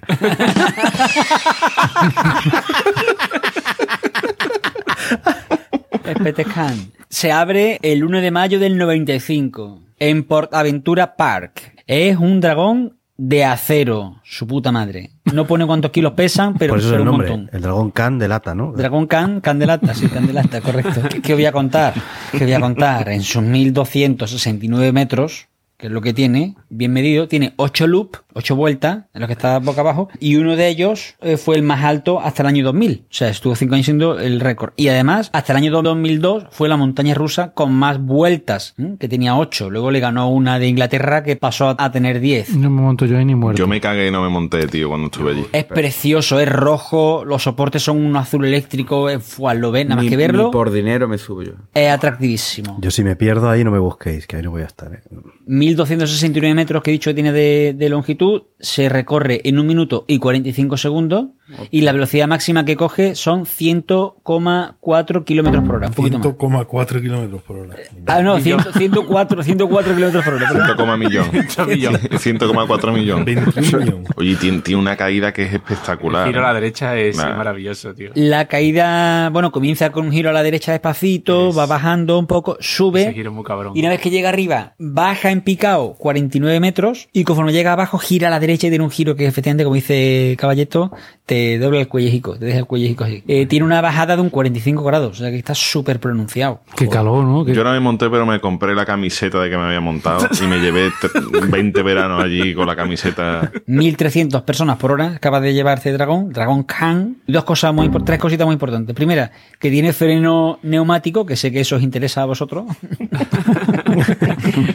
Espete 6.04 6.44
Khan. 6.44 6.92
Se 7.08 7.32
abre 7.32 7.80
el 7.82 8.04
1 8.04 8.20
de 8.20 8.30
mayo 8.30 8.60
del 8.60 8.78
95 8.78 9.82
en 9.98 10.24
Port 10.24 10.54
Aventura 10.54 11.16
Park. 11.16 11.71
Es 11.86 12.16
un 12.16 12.40
dragón 12.40 12.96
de 13.16 13.44
acero, 13.44 14.16
su 14.24 14.46
puta 14.46 14.72
madre. 14.72 15.10
No 15.32 15.46
pone 15.46 15.66
cuántos 15.66 15.90
kilos 15.90 16.12
pesan, 16.14 16.54
pero 16.54 16.72
Por 16.72 16.78
eso 16.78 16.88
es 16.88 16.94
el 16.94 17.00
un 17.00 17.06
nombre. 17.06 17.28
montón. 17.30 17.50
El 17.52 17.62
dragón 17.62 17.90
Khan 17.90 18.18
de 18.18 18.28
lata, 18.28 18.54
¿no? 18.54 18.72
Dragón 18.72 19.06
Khan, 19.06 19.40
Candelata, 19.40 19.94
sí, 19.94 20.08
Candelata, 20.08 20.60
correcto. 20.60 21.02
¿Qué, 21.08 21.20
qué 21.22 21.34
voy 21.34 21.44
a 21.46 21.52
contar? 21.52 21.94
¿Qué 22.32 22.44
voy 22.44 22.52
a 22.54 22.60
contar? 22.60 23.08
En 23.10 23.22
sus 23.22 23.42
1269 23.42 24.92
metros, 24.92 25.46
que 25.76 25.86
es 25.86 25.92
lo 25.92 26.00
que 26.00 26.12
tiene, 26.14 26.56
bien 26.68 26.92
medido, 26.92 27.28
tiene 27.28 27.52
8 27.56 27.86
loops, 27.86 28.20
8 28.34 28.56
vueltas, 28.56 29.04
en 29.14 29.20
los 29.20 29.26
que 29.28 29.32
está 29.34 29.58
boca 29.58 29.80
abajo, 29.80 30.08
y 30.20 30.36
uno 30.36 30.56
de 30.56 30.68
ellos 30.68 31.14
eh, 31.20 31.36
fue 31.36 31.56
el 31.56 31.62
más 31.62 31.84
alto 31.84 32.20
hasta 32.20 32.42
el 32.42 32.48
año 32.48 32.64
2000. 32.64 33.02
O 33.04 33.06
sea, 33.10 33.28
estuvo 33.28 33.54
5 33.54 33.74
años 33.74 33.84
siendo 33.86 34.18
el 34.18 34.40
récord. 34.40 34.72
Y 34.76 34.88
además, 34.88 35.30
hasta 35.32 35.52
el 35.52 35.56
año 35.58 35.70
2002 35.82 36.46
fue 36.50 36.68
la 36.68 36.76
montaña 36.76 37.14
rusa 37.14 37.52
con 37.52 37.72
más 37.72 37.98
vueltas, 38.00 38.74
que 38.98 39.08
tenía 39.08 39.36
8. 39.36 39.70
Luego 39.70 39.90
le 39.90 40.00
ganó 40.00 40.30
una 40.30 40.58
de 40.58 40.68
Inglaterra 40.68 41.22
que 41.22 41.36
pasó 41.36 41.68
a, 41.68 41.76
a 41.78 41.90
tener 41.92 42.20
10. 42.20 42.56
No 42.56 42.70
me 42.70 42.82
monto 42.82 43.06
yo 43.06 43.18
ahí 43.18 43.24
ni 43.24 43.34
muerto. 43.34 43.58
Yo 43.58 43.66
me 43.66 43.80
cagué 43.80 44.08
y 44.08 44.10
no 44.10 44.22
me 44.22 44.28
monté, 44.28 44.66
tío, 44.66 44.88
cuando 44.88 45.06
estuve 45.06 45.32
allí. 45.32 45.46
Es 45.52 45.64
precioso, 45.64 46.40
es 46.40 46.48
rojo, 46.48 47.24
los 47.24 47.42
soportes 47.42 47.82
son 47.82 48.04
un 48.04 48.16
azul 48.16 48.44
eléctrico, 48.44 49.08
es, 49.08 49.22
fuá, 49.22 49.54
lo 49.54 49.70
ven, 49.70 49.88
nada 49.88 49.96
más 49.96 50.04
Ni- 50.04 50.10
que 50.10 50.16
verlo. 50.16 50.44
ni 50.46 50.50
por 50.52 50.70
dinero 50.70 51.08
me 51.08 51.18
subo 51.18 51.42
yo. 51.42 51.52
Es 51.74 51.90
atractivísimo. 51.90 52.78
Yo 52.80 52.90
si 52.90 53.02
me 53.04 53.16
pierdo 53.16 53.48
ahí 53.50 53.64
no 53.64 53.70
me 53.70 53.78
busquéis, 53.78 54.26
que 54.26 54.36
ahí 54.36 54.42
no 54.42 54.50
voy 54.50 54.62
a 54.62 54.66
estar. 54.66 54.92
¿eh? 54.92 55.00
1269 55.46 56.54
metros 56.54 56.82
que 56.82 56.90
he 56.90 56.92
dicho 56.92 57.10
que 57.10 57.14
tiene 57.14 57.32
de, 57.32 57.74
de 57.76 57.88
longitud, 57.88 58.21
se 58.58 58.88
recorre 58.88 59.40
en 59.44 59.58
un 59.58 59.66
minuto 59.66 60.04
y 60.06 60.18
45 60.18 60.76
segundos 60.76 61.26
y 61.70 61.82
la 61.82 61.92
velocidad 61.92 62.26
máxima 62.28 62.64
que 62.64 62.76
coge 62.76 63.14
son 63.14 63.44
100,4 63.44 65.24
kilómetros 65.24 65.64
por 65.64 65.76
hora. 65.76 65.88
Un 65.88 65.94
poquito 65.94 66.18
más. 66.18 66.26
100,4 66.28 67.00
kilómetros 67.02 67.42
por 67.42 67.56
hora. 67.58 67.76
Ah, 68.06 68.22
no, 68.22 68.38
100, 68.40 68.60
104, 68.72 69.42
104 69.42 69.94
kilómetros 69.94 70.24
por 70.24 70.34
hora. 70.34 70.48
perdón. 70.52 70.76
100,4 70.76 70.98
millón. 70.98 71.24
100,4 71.30 72.92
millón. 72.92 73.24
21 73.24 73.60
millones. 73.82 74.08
Oye, 74.16 74.36
tiene, 74.36 74.58
tiene 74.60 74.80
una 74.80 74.96
caída 74.96 75.32
que 75.32 75.44
es 75.44 75.52
espectacular. 75.54 76.26
Giro 76.26 76.40
a 76.40 76.42
la 76.44 76.54
derecha 76.54 76.96
es 76.96 77.16
Nah. 77.16 77.36
maravilloso, 77.36 77.94
tío. 77.94 78.10
La 78.14 78.46
caída, 78.46 79.28
bueno, 79.30 79.50
comienza 79.52 79.90
con 79.92 80.06
un 80.06 80.12
giro 80.12 80.30
a 80.30 80.32
la 80.32 80.42
derecha 80.42 80.72
despacito, 80.72 81.50
Es- 81.50 81.58
va 81.58 81.66
bajando 81.66 82.18
un 82.18 82.26
poco, 82.26 82.56
sube. 82.60 83.02
Ese 83.02 83.12
giro 83.14 83.30
es 83.30 83.34
muy 83.34 83.44
cabrón. 83.44 83.72
Y 83.76 83.80
una 83.80 83.90
vez 83.90 84.00
que 84.00 84.10
llega 84.10 84.28
arriba, 84.28 84.74
baja 84.78 85.30
en 85.30 85.40
picado 85.42 85.94
49 85.98 86.60
metros 86.60 87.08
y 87.12 87.24
conforme 87.24 87.52
llega 87.52 87.72
abajo, 87.72 87.98
gira 87.98 88.28
a 88.28 88.30
la 88.30 88.40
derecha 88.40 88.66
y 88.66 88.70
tiene 88.70 88.84
un 88.84 88.90
giro 88.90 89.16
que 89.16 89.26
efectivamente, 89.26 89.64
como 89.64 89.74
dice 89.74 90.36
Caballeto, 90.38 90.92
te 91.32 91.58
dobla 91.58 91.80
el 91.80 91.88
cuellejico, 91.88 92.36
te 92.38 92.44
deja 92.44 92.58
el 92.58 92.66
cuellejico 92.66 93.04
así. 93.04 93.24
Eh, 93.26 93.46
tiene 93.46 93.64
una 93.64 93.80
bajada 93.80 94.16
de 94.16 94.20
un 94.20 94.28
45 94.28 94.84
grados, 94.84 95.12
o 95.12 95.14
sea 95.14 95.30
que 95.30 95.38
está 95.38 95.54
súper 95.54 95.98
pronunciado. 95.98 96.60
Qué 96.76 96.90
calor, 96.90 97.24
¿no? 97.24 97.42
Qué- 97.42 97.54
Yo 97.54 97.64
no 97.64 97.72
me 97.72 97.80
monté, 97.80 98.10
pero 98.10 98.26
me 98.26 98.38
compré 98.38 98.74
la 98.74 98.84
camiseta 98.84 99.40
de 99.40 99.48
que 99.48 99.56
me 99.56 99.62
había 99.64 99.80
montado 99.80 100.28
y 100.38 100.44
me 100.46 100.58
llevé 100.60 100.90
tre- 100.90 101.50
20 101.50 101.82
veranos 101.82 102.22
allí 102.22 102.54
con 102.54 102.66
la 102.66 102.76
camiseta. 102.76 103.50
1300 103.64 104.42
personas 104.42 104.76
por 104.76 104.92
hora 104.92 105.06
acaba 105.16 105.40
de 105.40 105.54
llevarse 105.54 105.90
Dragón, 105.92 106.34
Dragón 106.34 106.64
Khan. 106.64 107.16
Dos 107.26 107.44
cosas 107.44 107.72
muy 107.72 107.88
tres 108.04 108.18
cositas 108.18 108.44
muy 108.46 108.52
importantes. 108.52 108.94
Primera, 108.94 109.30
que 109.58 109.70
tiene 109.70 109.94
freno 109.94 110.58
neumático, 110.62 111.24
que 111.24 111.36
sé 111.36 111.50
que 111.50 111.60
eso 111.60 111.76
os 111.76 111.82
interesa 111.82 112.20
a 112.22 112.26
vosotros. 112.26 112.64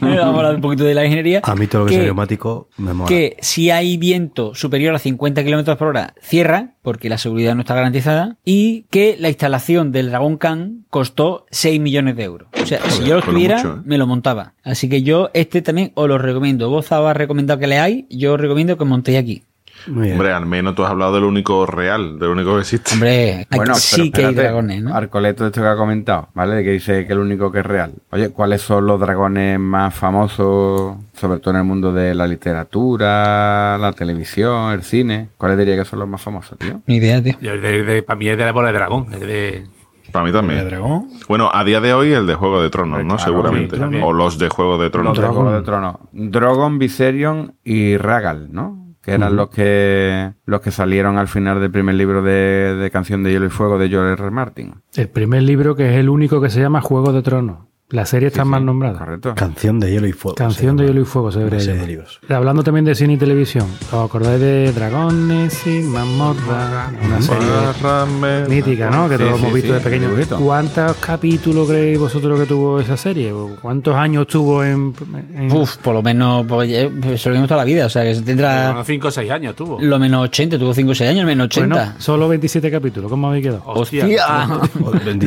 Vamos 0.01 0.19
a 0.19 0.27
hablar 0.27 0.55
un 0.55 0.61
poquito 0.61 0.83
de 0.85 0.95
la 0.95 1.03
ingeniería. 1.05 1.41
A 1.43 1.53
mí 1.55 1.67
todo 1.67 1.83
lo 1.83 1.87
que, 1.87 1.95
es 1.97 2.03
neumático 2.03 2.69
me 2.77 2.93
mola. 2.93 3.07
que 3.07 3.37
si 3.41 3.69
hay 3.69 3.97
viento 3.97 4.55
superior 4.55 4.95
a 4.95 4.99
50 4.99 5.43
kilómetros 5.43 5.77
por 5.77 5.89
hora, 5.89 6.13
cierra, 6.21 6.46
porque 6.81 7.09
la 7.09 7.17
seguridad 7.17 7.55
no 7.55 7.61
está 7.61 7.75
garantizada, 7.75 8.37
y 8.43 8.85
que 8.89 9.17
la 9.19 9.29
instalación 9.29 9.91
del 9.91 10.09
Dragon 10.09 10.37
Khan 10.37 10.85
costó 10.89 11.45
6 11.51 11.79
millones 11.79 12.15
de 12.15 12.23
euros. 12.23 12.49
O 12.61 12.65
sea, 12.65 12.79
si 12.89 13.05
yo 13.05 13.15
lo 13.15 13.21
fue 13.21 13.33
tuviera, 13.33 13.57
mucho, 13.57 13.75
¿eh? 13.75 13.81
me 13.85 13.97
lo 13.97 14.07
montaba. 14.07 14.53
Así 14.63 14.89
que 14.89 15.03
yo 15.03 15.29
este 15.33 15.61
también 15.61 15.91
os 15.95 16.07
lo 16.07 16.17
recomiendo. 16.17 16.69
Vos 16.69 16.91
os 16.91 17.17
recomendado 17.17 17.59
que 17.59 17.67
leáis, 17.67 18.05
yo 18.09 18.33
os 18.33 18.41
recomiendo 18.41 18.77
que 18.77 18.85
montéis 18.85 19.17
aquí. 19.17 19.43
Hombre, 19.87 20.31
al 20.33 20.45
menos 20.45 20.75
tú 20.75 20.83
has 20.83 20.91
hablado 20.91 21.15
del 21.15 21.23
único 21.23 21.65
real, 21.65 22.19
del 22.19 22.29
único 22.29 22.53
que 22.55 22.61
existe. 22.61 22.93
Hombre, 22.93 23.33
aquí 23.41 23.47
Bueno, 23.57 23.75
sí 23.75 24.11
pero 24.13 24.29
que 24.29 24.29
hay 24.29 24.35
dragones, 24.35 24.83
¿no? 24.83 24.93
Arcoleto, 24.95 25.45
esto 25.45 25.61
que 25.61 25.67
ha 25.67 25.75
comentado, 25.75 26.29
¿vale? 26.33 26.55
De 26.55 26.63
que 26.63 26.71
dice 26.71 27.05
que 27.07 27.13
el 27.13 27.19
único 27.19 27.51
que 27.51 27.59
es 27.59 27.65
real. 27.65 27.93
Oye, 28.11 28.29
¿cuáles 28.31 28.61
son 28.61 28.85
los 28.85 28.99
dragones 28.99 29.59
más 29.59 29.93
famosos, 29.95 30.97
sobre 31.13 31.39
todo 31.39 31.51
en 31.51 31.57
el 31.61 31.63
mundo 31.65 31.91
de 31.93 32.13
la 32.15 32.27
literatura, 32.27 33.77
la 33.77 33.91
televisión, 33.93 34.71
el 34.73 34.83
cine? 34.83 35.29
¿Cuáles 35.37 35.57
diría 35.57 35.75
que 35.75 35.85
son 35.85 35.99
los 35.99 36.07
más 36.07 36.21
famosos, 36.21 36.57
tío? 36.57 36.81
Ni 36.87 36.95
idea, 36.97 37.21
tío. 37.21 37.35
Yo, 37.41 37.57
de- 37.59 37.83
de- 37.83 38.03
para 38.03 38.17
mí 38.17 38.27
es 38.27 38.37
de 38.37 38.45
la 38.45 38.51
bola 38.51 38.67
de 38.67 38.73
dragón. 38.73 39.07
es 39.13 39.19
de- 39.21 39.65
Para 40.11 40.23
mí 40.23 40.29
¿El 40.29 40.35
también. 40.35 40.65
dragón? 40.69 41.09
Bueno, 41.27 41.49
a 41.53 41.63
día 41.63 41.81
de 41.81 41.93
hoy 41.93 42.13
el 42.13 42.25
de 42.27 42.33
Juego 42.35 42.61
de 42.61 42.69
Tronos, 42.69 42.99
¿no? 43.03 43.17
Claro, 43.17 43.23
Seguramente. 43.31 43.75
sí, 43.77 43.83
o 44.01 44.13
los 44.13 44.37
de 44.39 44.47
Juego 44.49 44.77
de 44.77 44.89
Tronos. 44.89 45.17
Los 45.17 45.27
de 45.27 45.33
Juego 45.33 45.51
de 45.51 45.61
Tronos. 45.61 45.95
Drogon, 46.13 46.79
Viserion 46.79 47.55
y 47.63 47.97
Ragal, 47.97 48.47
¿no? 48.51 48.86
Que 49.07 49.13
eran 49.13 49.37
los 49.37 49.49
que 49.49 50.33
los 50.45 50.59
que 50.59 50.69
salieron 50.69 51.17
al 51.17 51.29
final 51.29 51.61
del 51.61 51.71
primer 51.71 51.95
libro 51.95 52.21
de, 52.21 52.75
de 52.75 52.91
Canción 52.91 53.23
de 53.23 53.31
Hielo 53.31 53.45
y 53.45 53.49
Fuego 53.49 53.77
de 53.77 53.87
George 53.87 54.11
R. 54.11 54.21
R. 54.21 54.31
Martin. 54.31 54.73
El 54.97 55.07
primer 55.07 55.43
libro 55.43 55.77
que 55.77 55.93
es 55.93 55.95
el 55.97 56.09
único 56.09 56.41
que 56.41 56.49
se 56.49 56.59
llama 56.59 56.81
Juego 56.81 57.13
de 57.13 57.21
Tronos. 57.21 57.66
La 57.89 58.05
serie 58.05 58.27
está 58.27 58.43
Sí, 58.43 58.49
mal 58.49 58.59
sí, 58.59 58.65
nombrada. 58.65 58.99
Correcto. 58.99 59.33
Canción 59.33 59.79
de 59.79 59.89
hielo 59.89 60.07
y 60.07 60.11
fuego. 60.11 60.35
Canción 60.35 60.77
se 60.77 60.83
de 60.83 60.89
hielo 60.89 61.01
y 61.01 61.05
fuego 61.05 61.31
se 61.31 61.39
debería 61.39 61.73
de 61.73 61.87
libros. 61.87 62.19
Hablando 62.27 62.61
también 62.61 62.83
de 62.83 62.93
cine 62.95 63.13
y 63.13 63.17
televisión, 63.17 63.65
¿os 63.93 64.05
acordáis 64.09 64.41
de 64.41 64.73
Dragones 64.73 65.65
y 65.65 65.83
Mazmorra? 65.83 66.91
Una 67.05 67.21
serie 67.21 68.45
mítica, 68.49 68.89
¿no? 68.89 69.07
Que 69.07 69.17
Sí, 69.17 69.23
todos 69.23 69.35
sí, 69.39 69.41
hemos 69.45 69.53
visto 69.53 69.67
sí, 69.69 69.73
de 69.75 69.79
pequeño. 69.79 70.09
¿Cuántos 70.43 70.97
capítulos 70.97 71.69
creéis 71.69 71.97
vosotros 71.97 72.37
que 72.41 72.45
tuvo 72.45 72.79
esa 72.81 72.97
serie? 72.97 73.31
¿O 73.31 73.55
¿Cuántos 73.61 73.95
años 73.95 74.27
tuvo 74.27 74.65
en...? 74.65 74.93
en- 75.33 75.51
Uf, 75.51 75.77
por 75.77 75.93
lo 75.93 76.01
menos, 76.03 76.45
pues, 76.45 76.69
eh, 76.69 76.91
pues, 77.01 77.21
se 77.21 77.29
lo 77.29 77.35
vimos 77.35 77.47
toda 77.47 77.59
la 77.59 77.65
vida, 77.65 77.85
o 77.85 77.89
sea 77.89 78.03
que 78.03 78.15
tendrá 78.21 78.71
Unos 78.71 78.85
5 78.85 79.07
o 79.07 79.11
6 79.11 79.31
años 79.31 79.55
tuvo. 79.55 79.77
lo 79.79 79.97
menos 79.97 80.23
80, 80.25 80.59
tuvo 80.59 80.73
5 80.73 80.91
o 80.91 80.95
6 80.95 81.09
años, 81.09 81.25
menos 81.25 81.45
80. 81.45 81.73
Bueno, 81.75 81.93
solo 81.99 82.27
27 82.27 82.69
capítulos. 82.69 83.09
¿Cómo 83.09 83.29
habéis 83.29 83.45
quedado? 83.45 83.63
¡Hostia! 83.65 84.05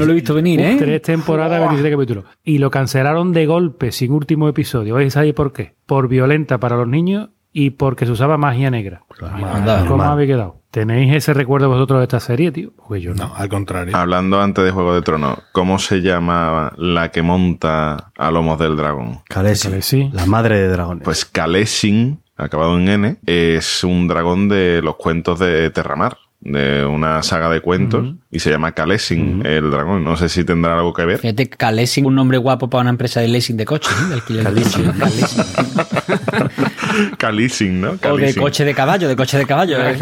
No 0.00 0.04
lo 0.04 0.12
he 0.12 0.14
visto 0.14 0.34
venir, 0.34 0.60
¿eh? 0.60 0.76
Tres 0.78 1.00
temporadas, 1.02 1.58
27 1.58 1.90
capítulos. 1.90 2.24
Y 2.50 2.58
lo 2.58 2.72
cancelaron 2.72 3.32
de 3.32 3.46
golpe, 3.46 3.92
sin 3.92 4.10
último 4.10 4.48
episodio. 4.48 4.96
¿Vais 4.96 5.14
a 5.14 5.20
saber 5.20 5.36
por 5.36 5.52
qué? 5.52 5.76
Por 5.86 6.08
violenta 6.08 6.58
para 6.58 6.76
los 6.76 6.88
niños 6.88 7.28
y 7.52 7.70
porque 7.70 8.06
se 8.06 8.10
usaba 8.10 8.38
magia 8.38 8.72
negra. 8.72 9.04
¿Cómo 9.86 10.02
habéis 10.02 10.30
quedado? 10.30 10.56
¿Tenéis 10.72 11.14
ese 11.14 11.32
recuerdo 11.32 11.68
vosotros 11.68 12.00
de 12.00 12.04
esta 12.06 12.18
serie, 12.18 12.50
tío? 12.50 12.72
Pues 12.88 13.04
yo 13.04 13.14
no. 13.14 13.28
No, 13.28 13.36
al 13.36 13.48
contrario. 13.48 13.96
Hablando 13.96 14.40
antes 14.40 14.64
de 14.64 14.72
Juego 14.72 14.96
de 14.96 15.02
Tronos, 15.02 15.38
¿cómo 15.52 15.78
se 15.78 16.00
llama 16.02 16.72
la 16.76 17.12
que 17.12 17.22
monta 17.22 18.10
a 18.16 18.30
lomos 18.32 18.58
del 18.58 18.76
dragón? 18.76 19.20
Khaleesi, 19.28 19.68
Khaleesi. 19.68 20.10
la 20.12 20.26
madre 20.26 20.58
de 20.58 20.68
dragones. 20.70 21.04
Pues 21.04 21.24
Khalesin, 21.24 22.20
acabado 22.36 22.76
en 22.76 22.88
N, 22.88 23.16
es 23.26 23.84
un 23.84 24.08
dragón 24.08 24.48
de 24.48 24.82
los 24.82 24.96
cuentos 24.96 25.38
de 25.38 25.70
Terramar. 25.70 26.18
De 26.40 26.84
una 26.86 27.22
saga 27.22 27.50
de 27.50 27.60
cuentos 27.60 28.14
y 28.30 28.38
se 28.38 28.50
llama 28.50 28.72
Kalesing, 28.72 29.42
el 29.44 29.70
dragón. 29.70 30.04
No 30.04 30.16
sé 30.16 30.28
si 30.28 30.44
tendrá 30.44 30.74
algo 30.74 30.92
que 30.92 31.04
ver. 31.04 31.18
Fíjate, 31.18 31.48
Calesing, 31.48 32.06
un 32.06 32.14
nombre 32.14 32.38
guapo 32.38 32.70
para 32.70 32.80
una 32.82 32.90
empresa 32.90 33.20
de 33.20 33.28
leasing 33.28 33.56
de 33.56 33.64
coche, 33.66 33.90
¿no? 34.00 34.08
De 34.08 34.14
alquiler 34.14 34.50
de 34.52 34.62
coche, 34.62 34.82
¿no? 34.82 34.92
Calesing. 34.94 35.44
Kalesing, 37.18 37.80
¿no? 37.80 37.88
O 37.90 37.92
de 37.92 37.98
Kalesing. 37.98 38.42
coche 38.42 38.64
de 38.64 38.74
caballo, 38.74 39.08
de 39.08 39.16
coche 39.16 39.38
de 39.38 39.46
caballo. 39.46 39.76
¿eh? 39.80 39.96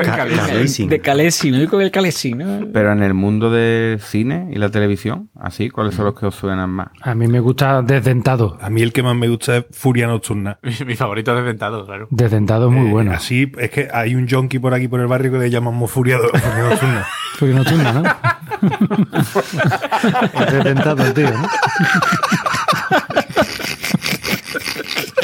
De 0.88 1.00
Calesing, 1.00 1.52
me 1.52 1.58
digo 1.60 1.80
el 1.80 1.90
Calesing, 1.90 2.38
¿no? 2.38 2.68
Pero 2.72 2.92
en 2.92 3.02
el 3.02 3.14
mundo 3.14 3.50
del 3.50 4.00
cine 4.00 4.48
y 4.52 4.56
la 4.56 4.70
televisión, 4.70 5.30
así, 5.38 5.70
¿cuáles 5.70 5.94
son 5.94 6.06
los 6.06 6.18
que 6.18 6.26
os 6.26 6.34
suenan 6.34 6.70
más? 6.70 6.88
A 7.02 7.14
mí 7.14 7.26
me 7.26 7.40
gusta 7.40 7.82
Desdentado. 7.82 8.56
A 8.60 8.70
mí 8.70 8.82
el 8.82 8.92
que 8.92 9.02
más 9.02 9.16
me 9.16 9.28
gusta 9.28 9.58
es 9.58 9.64
Furia 9.72 10.06
Nocturna. 10.06 10.58
Mi, 10.62 10.72
mi 10.86 10.96
favorito 10.96 11.32
es 11.32 11.38
Desdentado, 11.38 11.84
claro. 11.86 12.08
Desdentado 12.10 12.68
es 12.68 12.74
muy 12.74 12.88
Eh, 12.88 12.90
bueno. 12.92 13.12
Así, 13.12 13.50
es 13.58 13.70
que 13.70 13.88
hay 13.92 14.14
un 14.14 14.28
junkie 14.28 14.58
por 14.58 14.74
aquí 14.74 14.88
por 14.88 15.00
el 15.00 15.06
barrio 15.06 15.32
que 15.32 15.38
le 15.38 15.50
llamamos 15.50 15.90
Furia, 16.30 16.48
Furia 16.48 16.68
Nocturna. 16.68 17.06
Porque 17.38 17.54
no 17.54 17.64
tunda, 17.64 17.92
¿no? 17.92 18.02
es 20.40 20.52
Desdentado 20.52 21.04
el 21.04 21.14
tío, 21.14 21.30
¿no? 21.30 21.48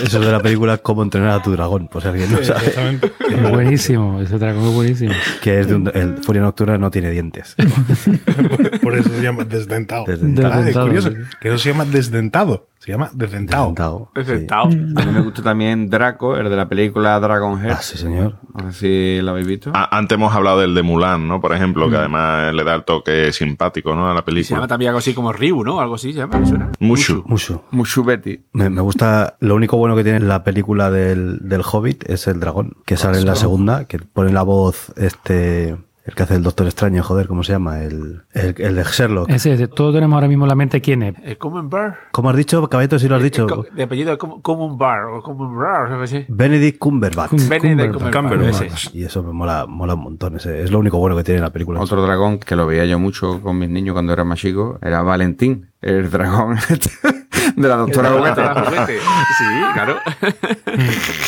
Eso 0.05 0.21
de 0.21 0.31
la 0.33 0.41
película 0.41 0.79
Cómo 0.79 1.03
entrenar 1.03 1.31
a 1.31 1.43
tu 1.43 1.51
dragón, 1.53 1.89
por 1.89 2.03
si 2.03 2.09
alguien 2.09 2.31
no 2.33 2.43
sabe. 2.43 2.59
Exactamente. 2.67 3.13
Es 3.35 3.51
buenísimo, 3.51 4.21
ese 4.21 4.39
dragón 4.39 4.69
es 4.69 4.75
buenísimo. 4.75 5.13
Que 5.43 5.59
es 5.61 5.67
de 5.69 5.75
un, 5.75 5.91
el 5.93 6.19
Furia 6.19 6.43
Nocturna 6.43 6.79
no 6.79 6.91
tiene 6.91 7.11
dientes. 7.11 7.57
Por 8.83 8.95
eso 8.97 9.09
se 9.09 9.23
llama 9.23 9.45
desdentado. 9.45 10.05
Desdentado. 10.07 10.53
Ah, 10.55 10.69
es 10.69 10.77
curioso. 10.77 11.11
sí. 11.11 11.17
Que 11.41 11.49
no 11.51 11.59
se 11.59 11.71
llama 11.71 11.85
desdentado, 11.85 12.69
se 12.79 12.93
llama 12.93 13.11
desdentado. 13.13 14.11
Desdentado. 14.15 14.71
sí. 14.71 14.79
A 14.97 15.05
mí 15.05 15.13
me 15.13 15.21
gusta 15.23 15.43
también 15.43 15.89
Draco, 15.91 16.37
el 16.37 16.49
de 16.49 16.57
la 16.57 16.69
película 16.69 17.19
Dragon 17.19 17.61
Head. 17.65 17.73
Ah, 17.73 17.83
sí, 17.83 17.99
señor. 17.99 18.37
No 18.55 18.71
sé 18.73 18.79
si 19.19 19.23
lo 19.23 19.33
habéis 19.33 19.47
visto. 19.49 19.73
Ah, 19.75 19.89
antes 19.97 20.15
hemos 20.17 20.33
hablado 20.35 20.61
del 20.61 20.75
de 20.75 20.83
Mulan, 20.83 21.27
¿no? 21.27 21.41
Por 21.41 21.53
ejemplo, 21.55 21.91
que 21.91 21.97
además 21.97 22.55
le 22.55 22.63
da 22.63 22.75
el 22.75 22.85
toque 22.85 23.33
simpático, 23.33 23.95
¿no? 23.97 24.09
A 24.11 24.15
la 24.15 24.21
Y 24.21 24.23
se 24.23 24.25
película. 24.27 24.57
llama 24.59 24.69
también 24.69 24.91
algo 24.91 24.99
así 24.99 25.13
como 25.15 25.33
Ryu, 25.33 25.65
¿no? 25.65 25.81
Algo 25.81 25.97
así 25.97 26.13
se 26.13 26.21
llama, 26.21 26.39
¿me 26.39 26.47
suena? 26.47 26.71
Mushu. 26.79 27.25
Mucho. 27.27 27.65
Mushu 27.73 28.05
Betty. 28.05 28.41
Me, 28.53 28.71
me 28.71 28.81
gusta, 28.81 29.37
lo 29.41 29.57
único 29.57 29.77
bueno 29.77 29.94
que 29.97 30.05
tiene 30.05 30.21
la 30.21 30.45
película 30.45 30.91
del, 30.91 31.39
del 31.43 31.63
Hobbit 31.63 32.09
es 32.09 32.27
el 32.27 32.41
dragón, 32.41 32.73
que 32.87 32.97
sale 32.97 33.19
en 33.19 33.27
la 33.27 33.35
segunda, 33.37 33.85
que 33.87 33.99
pone 33.99 34.33
la 34.33 34.43
voz 34.43 34.93
este, 34.97 35.77
el 36.07 36.15
que 36.15 36.23
hace 36.23 36.35
el 36.35 36.43
Doctor 36.43 36.67
Extraño, 36.67 37.03
joder, 37.03 37.27
¿cómo 37.27 37.43
se 37.43 37.53
llama? 37.53 37.83
El, 37.83 38.25
el, 38.35 38.55
el 38.59 38.77
de 38.77 38.85
Sherlock. 38.85 39.31
Ese, 39.31 39.55
ese, 39.55 39.69
todos 39.69 39.95
tenemos 39.95 40.15
ahora 40.17 40.29
mismo 40.29 40.45
en 40.45 40.51
la 40.51 40.55
mente 40.55 40.83
quién 40.83 41.03
es. 41.03 41.15
El 41.25 41.39
Common 41.39 41.71
Bar. 41.71 41.99
¿Cómo 42.13 42.29
has 42.29 42.37
dicho, 42.37 42.69
Cabeto, 42.69 42.99
si 42.99 43.09
lo 43.09 43.17
has 43.17 43.23
dicho? 43.23 43.47
Co- 43.47 43.65
De 43.75 43.85
apellido 43.85 44.19
Common 44.19 44.77
Bar 44.77 45.05
o 45.07 45.23
Common 45.23 45.57
Bar, 45.59 45.91
algo 45.93 46.03
así. 46.03 46.27
Benedict 46.29 46.79
Cumberbatch. 46.79 47.31
Cum- 47.31 47.49
Benedict 47.49 47.95
Cumberbatch. 47.95 48.15
Cumberbatch. 48.15 48.95
Y 48.95 49.05
eso 49.05 49.23
me 49.23 49.33
mola, 49.33 49.65
mola 49.67 49.95
un 49.95 50.03
montón. 50.03 50.37
ese- 50.37 50.63
es 50.63 50.71
lo 50.71 50.79
único 50.79 50.99
bueno 50.99 51.17
que 51.17 51.25
tiene 51.25 51.41
la 51.41 51.51
película. 51.51 51.81
Otro 51.81 52.03
dragón 52.03 52.39
que 52.39 52.55
lo 52.55 52.67
veía 52.67 52.85
yo 52.85 52.99
mucho 52.99 53.41
con 53.41 53.59
mis 53.59 53.71
niños 53.71 53.95
cuando 53.95 54.13
era 54.13 54.25
más 54.25 54.39
chico 54.39 54.79
era 54.83 55.01
Valentín, 55.01 55.71
el 55.81 56.11
dragón 56.11 56.57
de 57.57 57.69
la 57.69 57.77
doctora 57.77 58.11
Juguete. 58.11 58.99
Sí, 59.39 59.45
claro. 59.73 59.97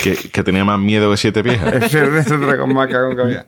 Que, 0.03 0.17
que 0.31 0.43
tenía 0.43 0.65
más 0.65 0.79
miedo 0.79 1.11
que 1.11 1.17
siete 1.17 1.43
viejas. 1.43 1.73
Ese 1.75 2.19
es 2.19 2.31
el 2.31 2.41
dragón 2.41 2.75
más 2.75 2.89
cagón 2.89 3.17
que 3.17 3.23
había. 3.23 3.47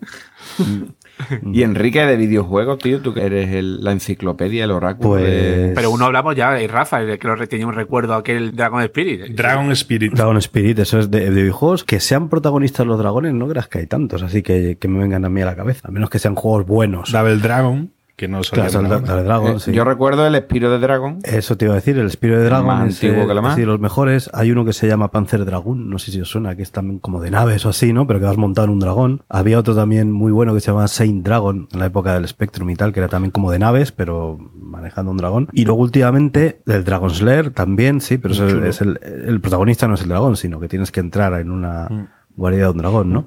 Y 1.53 1.63
Enrique 1.65 2.01
de 2.07 2.17
videojuegos, 2.17 2.79
tío, 2.79 3.01
tú 3.01 3.13
que 3.13 3.25
eres 3.27 3.49
el- 3.53 3.83
la 3.83 3.91
enciclopedia, 3.93 4.65
el 4.65 4.71
oráculo 4.71 5.11
Pues. 5.11 5.25
de... 5.25 5.73
Pero 5.75 5.91
uno 5.91 6.05
hablamos 6.05 6.37
ya, 6.37 6.61
y 6.63 6.69
Rafa, 6.69 7.01
el 7.01 7.19
que 7.19 7.27
lo 7.29 7.47
tenía 7.49 7.67
un 7.67 7.75
recuerdo 7.75 8.15
aquel 8.15 8.55
Dragon 8.55 8.81
Spirit. 8.83 9.35
Dragon 9.37 9.71
Spirit. 9.73 10.13
Dragon 10.15 10.37
Spirit, 10.37 10.79
eso 10.79 11.01
es 11.01 11.11
de, 11.11 11.31
de 11.31 11.43
videojuegos. 11.43 11.83
Que 11.85 11.99
sean 11.99 12.29
protagonistas 12.29 12.87
los 12.87 12.99
dragones, 12.99 13.35
no 13.35 13.49
creas 13.49 13.67
que 13.67 13.79
hay 13.81 13.87
tantos, 13.87 14.23
así 14.23 14.43
que, 14.43 14.79
que 14.81 14.87
me 14.89 15.01
vengan 15.01 15.25
a 15.25 15.29
mí 15.29 15.41
a 15.43 15.47
la 15.47 15.57
cabeza. 15.57 15.89
A 15.89 15.91
menos 15.91 16.09
que 16.09 16.21
sean 16.21 16.37
juegos 16.37 16.65
buenos. 16.67 17.11
Double 17.11 17.39
Dragon, 17.39 17.91
que 18.19 18.27
no 18.27 18.43
salía 18.43 18.67
Claro, 18.67 18.83
Dragon. 18.89 19.05
Double 19.07 19.23
Dragon, 19.23 19.57
Eh, 19.57 19.61
sí. 19.61 19.73
Yo 19.73 19.85
recuerdo 19.85 20.27
el 20.27 20.35
Espiro 20.35 20.73
de 20.73 20.79
Dragón. 20.81 21.21
Eso 21.23 21.57
te 21.57 21.67
iba 21.67 21.75
a 21.75 21.77
decir, 21.77 21.97
el 21.99 22.09
Espíritu 22.09 22.41
de 22.41 22.47
Dragon 22.47 22.67
Más 22.67 22.89
es, 22.89 23.05
antiguo 23.05 23.29
que 23.29 23.33
la 23.35 23.41
más. 23.43 23.53
es 23.53 23.59
de 23.59 23.67
los 23.67 23.79
mejores. 23.79 24.29
Hay 24.35 24.51
uno 24.51 24.65
que 24.65 24.73
se 24.73 24.89
llama 24.89 25.13
Panzer 25.13 25.45
Dragoon, 25.45 25.89
no 25.89 26.01
sé 26.01 26.11
si 26.11 26.21
os 26.21 26.29
suena, 26.29 26.57
que 26.57 26.63
es 26.63 26.73
también 26.73 26.99
como 26.99 27.21
de 27.21 27.31
naves 27.31 27.65
o 27.65 27.69
así, 27.69 27.93
¿no? 27.93 28.09
Pero 28.09 28.19
que 28.19 28.27
vas 28.27 28.37
montado 28.37 28.65
en 28.65 28.73
un 28.73 28.81
dragón. 28.81 29.23
Había 29.29 29.57
otro 29.61 29.77
también 29.77 30.11
muy 30.11 30.33
bueno 30.33 30.53
que 30.53 30.59
se 30.61 30.73
llama 30.73 30.89
Saint 30.89 31.25
Dragon, 31.25 31.69
en 31.73 31.79
la 31.79 31.87
época 31.87 32.15
del 32.15 32.27
Spectrum 32.27 32.69
y 32.71 32.75
tal, 32.75 32.93
que 32.93 32.99
era 32.99 33.09
también 33.09 33.31
como 33.31 33.53
de 33.53 33.61
naves, 33.61 33.93
pero 33.93 34.37
manejando 34.61 35.13
un 35.13 35.17
dragón. 35.19 35.49
Y 35.53 35.65
luego 35.65 35.81
últimamente 35.83 36.61
el 36.67 36.83
Dragon 36.83 37.11
Slayer 37.11 37.51
también, 37.53 38.01
sí, 38.01 38.19
pero 38.19 38.35
eso 38.35 38.49
es 38.65 38.81
el, 38.81 38.99
el 39.29 39.41
protagonista 39.41 39.87
no 39.87 39.95
es 39.95 40.03
el 40.03 40.09
dragón, 40.09 40.37
sino 40.37 40.59
que 40.59 40.67
tienes 40.67 40.91
que 40.91 40.99
entrar 40.99 41.35
en 41.35 41.53
una 41.53 42.11
guarida 42.37 42.65
de 42.65 42.71
un 42.71 42.79
dragón, 42.79 43.13
¿no? 43.13 43.27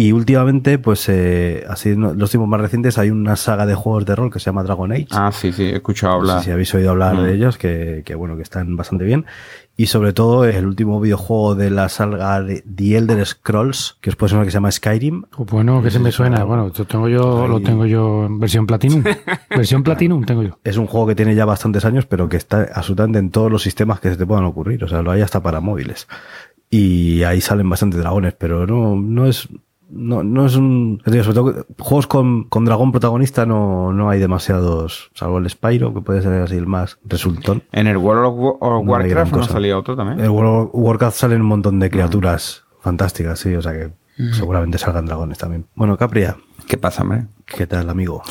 Y 0.00 0.12
últimamente, 0.12 0.78
pues 0.78 1.06
eh, 1.10 1.62
así 1.68 1.94
los 1.94 2.30
tiempos 2.30 2.48
más 2.48 2.58
recientes 2.60 2.96
hay 2.96 3.10
una 3.10 3.36
saga 3.36 3.66
de 3.66 3.74
juegos 3.74 4.06
de 4.06 4.16
rol 4.16 4.30
que 4.32 4.38
se 4.38 4.46
llama 4.46 4.62
Dragon 4.62 4.90
Age. 4.92 5.08
Ah, 5.10 5.30
sí, 5.30 5.52
sí, 5.52 5.64
he 5.64 5.76
escuchado 5.76 6.20
No 6.20 6.24
sé 6.24 6.30
hablar. 6.30 6.44
si 6.44 6.50
habéis 6.52 6.74
oído 6.74 6.90
hablar 6.90 7.16
Mm. 7.16 7.22
de 7.24 7.34
ellos, 7.34 7.58
que, 7.58 8.02
que, 8.06 8.14
bueno, 8.14 8.34
que 8.36 8.42
están 8.42 8.76
bastante 8.78 9.04
bien. 9.04 9.26
Y 9.76 9.86
sobre 9.86 10.14
todo 10.14 10.46
el 10.46 10.64
último 10.64 11.00
videojuego 11.00 11.54
de 11.54 11.68
la 11.68 11.90
saga 11.90 12.40
de 12.42 12.62
The 12.62 12.96
Elder 12.96 13.26
Scrolls, 13.26 13.98
que 14.00 14.08
os 14.08 14.16
puede 14.16 14.30
sonar 14.30 14.46
que 14.46 14.50
se 14.50 14.54
llama 14.56 14.70
Skyrim. 14.70 15.24
Pues 15.36 15.50
bueno, 15.50 15.82
que 15.82 15.90
se 15.90 15.98
me 15.98 16.12
suena. 16.12 16.44
Bueno, 16.44 16.70
lo 16.76 16.84
tengo 16.86 17.08
yo, 17.08 17.46
lo 17.46 17.60
tengo 17.60 17.84
yo 17.84 18.24
en 18.24 18.38
versión 18.40 18.66
Platinum. 18.66 19.04
versión 19.50 19.82
Platinum 19.82 20.24
tengo 20.24 20.42
yo. 20.42 20.58
Es 20.64 20.78
un 20.78 20.86
juego 20.86 21.08
que 21.08 21.14
tiene 21.14 21.34
ya 21.34 21.44
bastantes 21.44 21.84
años, 21.84 22.06
pero 22.06 22.26
que 22.28 22.38
está 22.38 22.68
absolutamente 22.74 23.18
en 23.18 23.30
todos 23.30 23.52
los 23.52 23.62
sistemas 23.62 24.00
que 24.00 24.08
se 24.08 24.16
te 24.16 24.24
puedan 24.26 24.44
ocurrir. 24.44 24.82
O 24.82 24.88
sea, 24.88 25.02
lo 25.02 25.10
hay 25.10 25.20
hasta 25.20 25.42
para 25.42 25.60
móviles. 25.60 26.08
Y 26.70 27.22
ahí 27.24 27.40
salen 27.42 27.68
bastantes 27.68 28.00
dragones, 28.00 28.32
pero 28.38 28.66
no, 28.66 28.96
no 28.96 29.26
es. 29.26 29.48
No, 29.90 30.22
no 30.22 30.46
es 30.46 30.56
un. 30.56 31.02
sobre 31.04 31.34
todo 31.34 31.66
juegos 31.78 32.06
con, 32.06 32.44
con 32.44 32.64
dragón 32.64 32.92
protagonista 32.92 33.46
no, 33.46 33.92
no 33.92 34.10
hay 34.10 34.18
demasiados. 34.18 35.10
Salvo 35.14 35.38
el 35.38 35.50
Spyro, 35.50 35.92
que 35.92 36.00
puede 36.00 36.22
ser 36.22 36.42
así 36.42 36.56
el 36.56 36.66
más 36.66 36.98
resultón. 37.04 37.62
En 37.72 37.86
el 37.86 37.96
World 37.96 38.26
of, 38.26 38.60
No 38.60 38.78
Warcraft 38.80 39.32
no 39.32 39.42
salía 39.44 39.76
otro 39.76 39.96
también. 39.96 40.18
En 40.18 40.24
el 40.26 40.30
World 40.30 40.68
of 40.68 40.70
Warcraft 40.72 41.16
salen 41.16 41.40
un 41.40 41.48
montón 41.48 41.78
de 41.80 41.90
criaturas 41.90 42.64
fantásticas, 42.80 43.38
sí, 43.38 43.54
o 43.54 43.62
sea 43.62 43.72
que 43.72 43.92
seguramente 44.32 44.78
salgan 44.78 45.06
dragones 45.06 45.38
también. 45.38 45.66
Bueno, 45.74 45.96
Capria, 45.96 46.36
¿Qué 46.70 46.76
pasa, 46.76 47.02
hombre? 47.02 47.26
¿qué 47.46 47.66
tal, 47.66 47.90
amigo? 47.90 48.22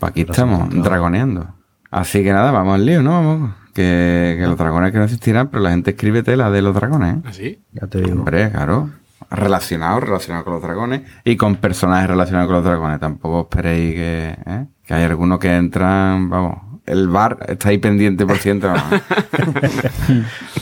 Aquí 0.00 0.20
estamos, 0.22 0.68
dragoneando. 0.82 1.54
Así 1.90 2.22
que 2.22 2.32
nada, 2.32 2.52
vamos 2.52 2.76
al 2.76 2.86
lío, 2.86 3.02
¿no? 3.02 3.10
Vamos. 3.10 3.54
Que, 3.74 4.36
que 4.38 4.46
los 4.46 4.56
dragones 4.56 4.92
que 4.92 4.98
no 4.98 5.04
existirán, 5.04 5.48
pero 5.48 5.62
la 5.62 5.70
gente 5.70 5.90
escribe 5.90 6.22
tela 6.22 6.50
de 6.50 6.62
los 6.62 6.74
dragones, 6.74 7.16
¿eh? 7.16 7.22
¿Así? 7.24 7.64
Ya 7.72 7.88
te 7.88 8.00
digo. 8.00 8.18
Hombre, 8.18 8.50
claro. 8.50 8.90
Relacionado, 9.30 10.00
relacionado 10.00 10.44
con 10.44 10.54
los 10.54 10.62
dragones 10.62 11.02
y 11.24 11.36
con 11.36 11.56
personajes 11.56 12.10
relacionados 12.10 12.48
con 12.48 12.56
los 12.56 12.64
dragones. 12.64 12.98
Tampoco 12.98 13.42
esperéis 13.42 13.94
que, 13.94 14.36
¿eh? 14.44 14.66
que 14.84 14.94
hay 14.94 15.04
algunos 15.04 15.38
que 15.38 15.54
entran, 15.54 16.28
vamos. 16.28 16.58
El 16.86 17.08
bar 17.08 17.38
está 17.46 17.68
ahí 17.68 17.78
pendiente 17.78 18.26
por 18.26 18.38
ciento. 18.38 18.72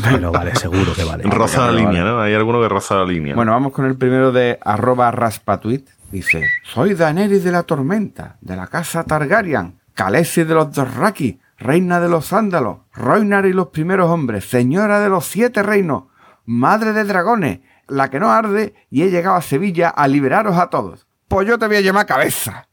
Pero 0.03 0.33
vale, 0.33 0.55
seguro 0.57 0.93
que 0.95 1.05
vale. 1.05 1.25
Roza 1.25 1.67
la 1.67 1.73
línea, 1.73 2.03
vale. 2.03 2.17
¿no? 2.17 2.21
Hay 2.21 2.35
alguno 2.35 2.61
que 2.61 2.69
roza 2.69 2.97
la 2.97 3.07
línea. 3.07 3.35
Bueno, 3.35 3.53
vamos 3.53 3.73
con 3.73 3.87
el 3.87 3.97
primero 3.97 4.31
de 4.31 4.59
arroba 4.63 5.11
raspatweet. 5.11 5.85
Dice, 6.11 6.43
soy 6.65 6.95
Daenerys 6.95 7.45
de 7.45 7.53
la 7.53 7.63
Tormenta, 7.63 8.37
de 8.41 8.57
la 8.57 8.67
casa 8.67 9.05
Targaryen, 9.05 9.79
Khaleesi 9.95 10.45
de 10.45 10.55
los 10.55 10.73
Dothraki, 10.73 11.39
reina 11.59 12.01
de 12.01 12.09
los 12.09 12.27
Sándalos, 12.27 12.79
Roinar 12.95 13.45
y 13.45 13.53
los 13.53 13.69
primeros 13.69 14.11
hombres, 14.11 14.49
señora 14.49 15.01
de 15.01 15.09
los 15.09 15.27
siete 15.27 15.63
reinos, 15.63 16.05
madre 16.47 16.93
de 16.93 17.05
dragones, 17.05 17.61
la 17.89 18.11
que 18.11 18.21
no 18.21 18.31
arde, 18.31 18.75
y 18.91 19.03
he 19.03 19.11
llegado 19.11 19.37
a 19.37 19.43
Sevilla 19.43 19.89
a 19.89 20.07
liberaros 20.09 20.57
a 20.57 20.71
todos. 20.71 21.07
Pues 21.27 21.47
yo 21.47 21.59
te 21.59 21.67
voy 21.67 21.77
a 21.77 21.81
llamar 21.81 22.07
cabeza. 22.07 22.69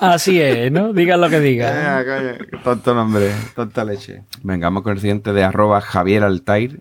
Así 0.00 0.40
es, 0.40 0.70
¿no? 0.70 0.92
Digan 0.92 1.20
lo 1.20 1.28
que 1.28 1.40
digan. 1.40 2.04
Qué 2.04 2.56
Tonto 2.62 2.94
nombre, 2.94 3.34
tonta 3.54 3.84
leche. 3.84 4.22
Venga, 4.42 4.68
vamos 4.68 4.82
con 4.82 4.92
el 4.92 5.00
siguiente 5.00 5.32
de 5.32 5.42
arroba 5.44 5.80
Javier 5.80 6.22
Altair. 6.22 6.80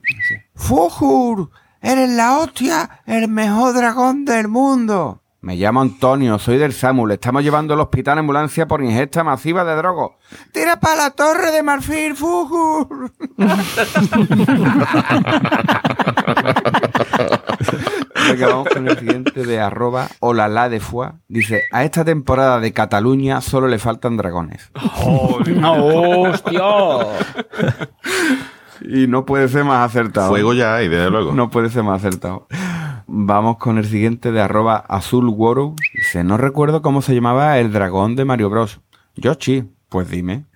Fujur, 0.55 1.49
eres 1.81 2.09
la 2.11 2.37
hostia, 2.37 3.01
el 3.05 3.27
mejor 3.27 3.73
dragón 3.73 4.25
del 4.25 4.47
mundo. 4.47 5.23
Me 5.41 5.55
llamo 5.55 5.79
Antonio, 5.79 6.37
soy 6.37 6.57
del 6.57 6.73
Samul. 6.73 7.13
Estamos 7.13 7.43
llevando 7.43 7.73
al 7.73 7.79
hospital 7.79 8.15
en 8.15 8.19
ambulancia 8.19 8.67
por 8.67 8.83
ingesta 8.83 9.23
masiva 9.23 9.63
de 9.63 9.73
drogo. 9.75 10.17
¡Tira 10.51 10.81
para 10.81 10.97
la 10.97 11.11
torre 11.11 11.51
de 11.51 11.63
marfil, 11.63 12.13
Fujur! 12.15 13.09
Venga, 18.27 18.47
vamos 18.47 18.67
con 18.67 18.89
el 18.89 18.99
siguiente 18.99 19.45
de 19.45 19.61
arroba 19.61 20.09
olala 20.19 20.67
de 20.67 20.81
foie. 20.81 21.11
Dice, 21.29 21.63
a 21.71 21.85
esta 21.85 22.03
temporada 22.03 22.59
de 22.59 22.73
Cataluña 22.73 23.39
solo 23.39 23.69
le 23.69 23.79
faltan 23.79 24.17
dragones. 24.17 24.69
¡Hostia! 25.03 26.61
Y 28.81 29.07
no 29.07 29.25
puede 29.25 29.49
ser 29.49 29.65
más 29.65 29.89
acertado. 29.89 30.29
Fuego 30.29 30.53
ya 30.53 30.75
hay, 30.75 30.87
desde 30.87 31.09
luego. 31.09 31.33
No 31.33 31.49
puede 31.49 31.69
ser 31.69 31.83
más 31.83 31.99
acertado. 31.99 32.47
Vamos 33.11 33.57
con 33.57 33.79
el 33.79 33.85
siguiente 33.85 34.31
de 34.31 34.39
arroba 34.39 34.77
azul 34.77 35.35
Dice, 35.95 36.23
no 36.23 36.37
recuerdo 36.37 36.83
cómo 36.83 37.01
se 37.01 37.15
llamaba 37.15 37.57
el 37.57 37.73
dragón 37.73 38.15
de 38.15 38.23
Mario 38.23 38.51
Bros. 38.51 38.81
Yoshi. 39.15 39.67
Pues 39.89 40.07
dime. 40.11 40.45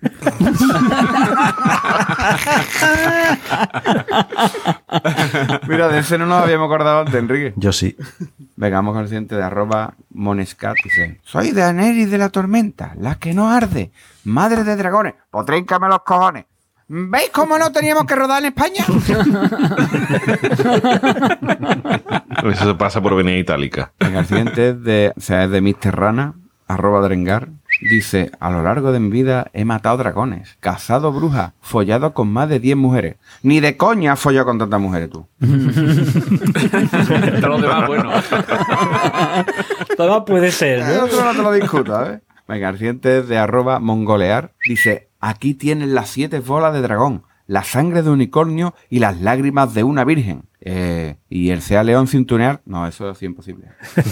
Mira, 5.66 5.88
de 5.88 5.98
ese 5.98 6.16
no 6.16 6.26
nos 6.26 6.44
habíamos 6.44 6.66
acordado 6.66 7.00
antes, 7.00 7.16
Enrique. 7.16 7.52
Yo 7.56 7.72
sí. 7.72 7.96
Venga, 8.54 8.76
vamos 8.76 8.92
con 8.94 9.02
el 9.02 9.08
siguiente 9.08 9.34
de 9.34 9.42
arroba 9.42 9.94
monescat. 10.10 10.76
Dice, 10.84 11.18
soy 11.24 11.50
de 11.50 11.64
Aneris 11.64 12.12
de 12.12 12.18
la 12.18 12.28
Tormenta, 12.28 12.94
la 12.96 13.16
que 13.16 13.34
no 13.34 13.50
arde, 13.50 13.90
madre 14.22 14.62
de 14.62 14.76
dragones. 14.76 15.14
Pues 15.32 15.44
tríncame 15.46 15.88
los 15.88 16.04
cojones. 16.04 16.44
¿Veis 16.86 17.30
cómo 17.32 17.58
no 17.58 17.72
teníamos 17.72 18.04
que 18.04 18.14
rodar 18.14 18.42
en 18.42 18.48
España? 18.48 18.84
Eso 22.50 22.76
pasa 22.76 23.00
por 23.00 23.16
venir 23.16 23.38
itálica. 23.38 23.92
Venga, 23.98 24.20
el 24.20 24.26
siguiente 24.26 24.68
es 24.70 24.82
de, 24.82 25.12
o 25.16 25.20
sea, 25.20 25.44
es 25.44 25.50
de 25.50 25.62
Mr. 25.62 25.96
Rana, 25.96 26.34
arroba 26.68 27.00
Drengar. 27.00 27.48
Dice, 27.80 28.30
a 28.38 28.50
lo 28.50 28.62
largo 28.62 28.92
de 28.92 29.00
mi 29.00 29.10
vida 29.10 29.50
he 29.52 29.64
matado 29.64 29.96
dragones, 29.96 30.56
cazado 30.60 31.12
brujas, 31.12 31.52
follado 31.60 32.14
con 32.14 32.32
más 32.32 32.48
de 32.48 32.60
10 32.60 32.76
mujeres. 32.76 33.16
Ni 33.42 33.58
de 33.60 33.76
coña 33.76 34.12
has 34.12 34.20
follado 34.20 34.46
con 34.46 34.58
tantas 34.58 34.80
mujeres 34.80 35.10
tú. 35.10 35.26
Todo 37.40 37.48
lo 37.48 37.58
demás, 37.58 37.86
bueno. 37.88 38.12
Todo 39.96 40.24
puede 40.24 40.52
ser, 40.52 40.84
¿no? 40.84 41.06
no 41.06 41.32
te 41.32 41.42
lo 41.42 41.52
discuta, 41.52 42.12
¿eh? 42.12 42.20
Venga, 42.46 42.68
el 42.68 42.78
siguiente 42.78 43.18
es 43.18 43.28
de 43.28 43.38
arroba 43.38 43.80
mongolear. 43.80 44.52
Dice, 44.68 45.08
aquí 45.28 45.54
tienen 45.54 45.94
las 45.94 46.10
siete 46.10 46.40
bolas 46.40 46.74
de 46.74 46.82
dragón, 46.82 47.22
la 47.46 47.64
sangre 47.64 48.02
de 48.02 48.10
unicornio 48.10 48.74
y 48.90 48.98
las 48.98 49.18
lágrimas 49.20 49.72
de 49.74 49.82
una 49.82 50.04
virgen. 50.04 50.42
Eh, 50.60 51.16
y 51.28 51.50
el 51.50 51.62
sea 51.62 51.82
león 51.82 52.06
sin 52.06 52.26
tunear, 52.26 52.60
no, 52.66 52.86
eso 52.86 53.10
es 53.10 53.20
imposible. 53.22 53.68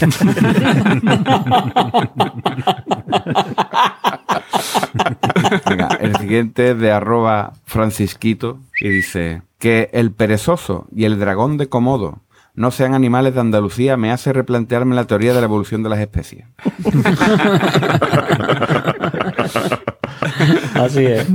Venga, 5.69 5.89
el 6.01 6.17
siguiente 6.17 6.71
es 6.71 6.79
de 6.79 6.93
arroba 6.93 7.53
francisquito 7.65 8.61
y 8.81 8.89
dice 8.89 9.43
que 9.59 9.91
el 9.93 10.13
perezoso 10.13 10.87
y 10.95 11.05
el 11.05 11.19
dragón 11.19 11.59
de 11.59 11.69
Komodo 11.69 12.21
no 12.55 12.71
sean 12.71 12.95
animales 12.95 13.35
de 13.35 13.41
Andalucía 13.41 13.97
me 13.97 14.13
hace 14.13 14.33
replantearme 14.33 14.95
la 14.95 15.07
teoría 15.07 15.33
de 15.33 15.41
la 15.41 15.47
evolución 15.47 15.83
de 15.83 15.89
las 15.89 16.01
especies. 16.01 16.45
Así 20.75 21.05
es. 21.05 21.27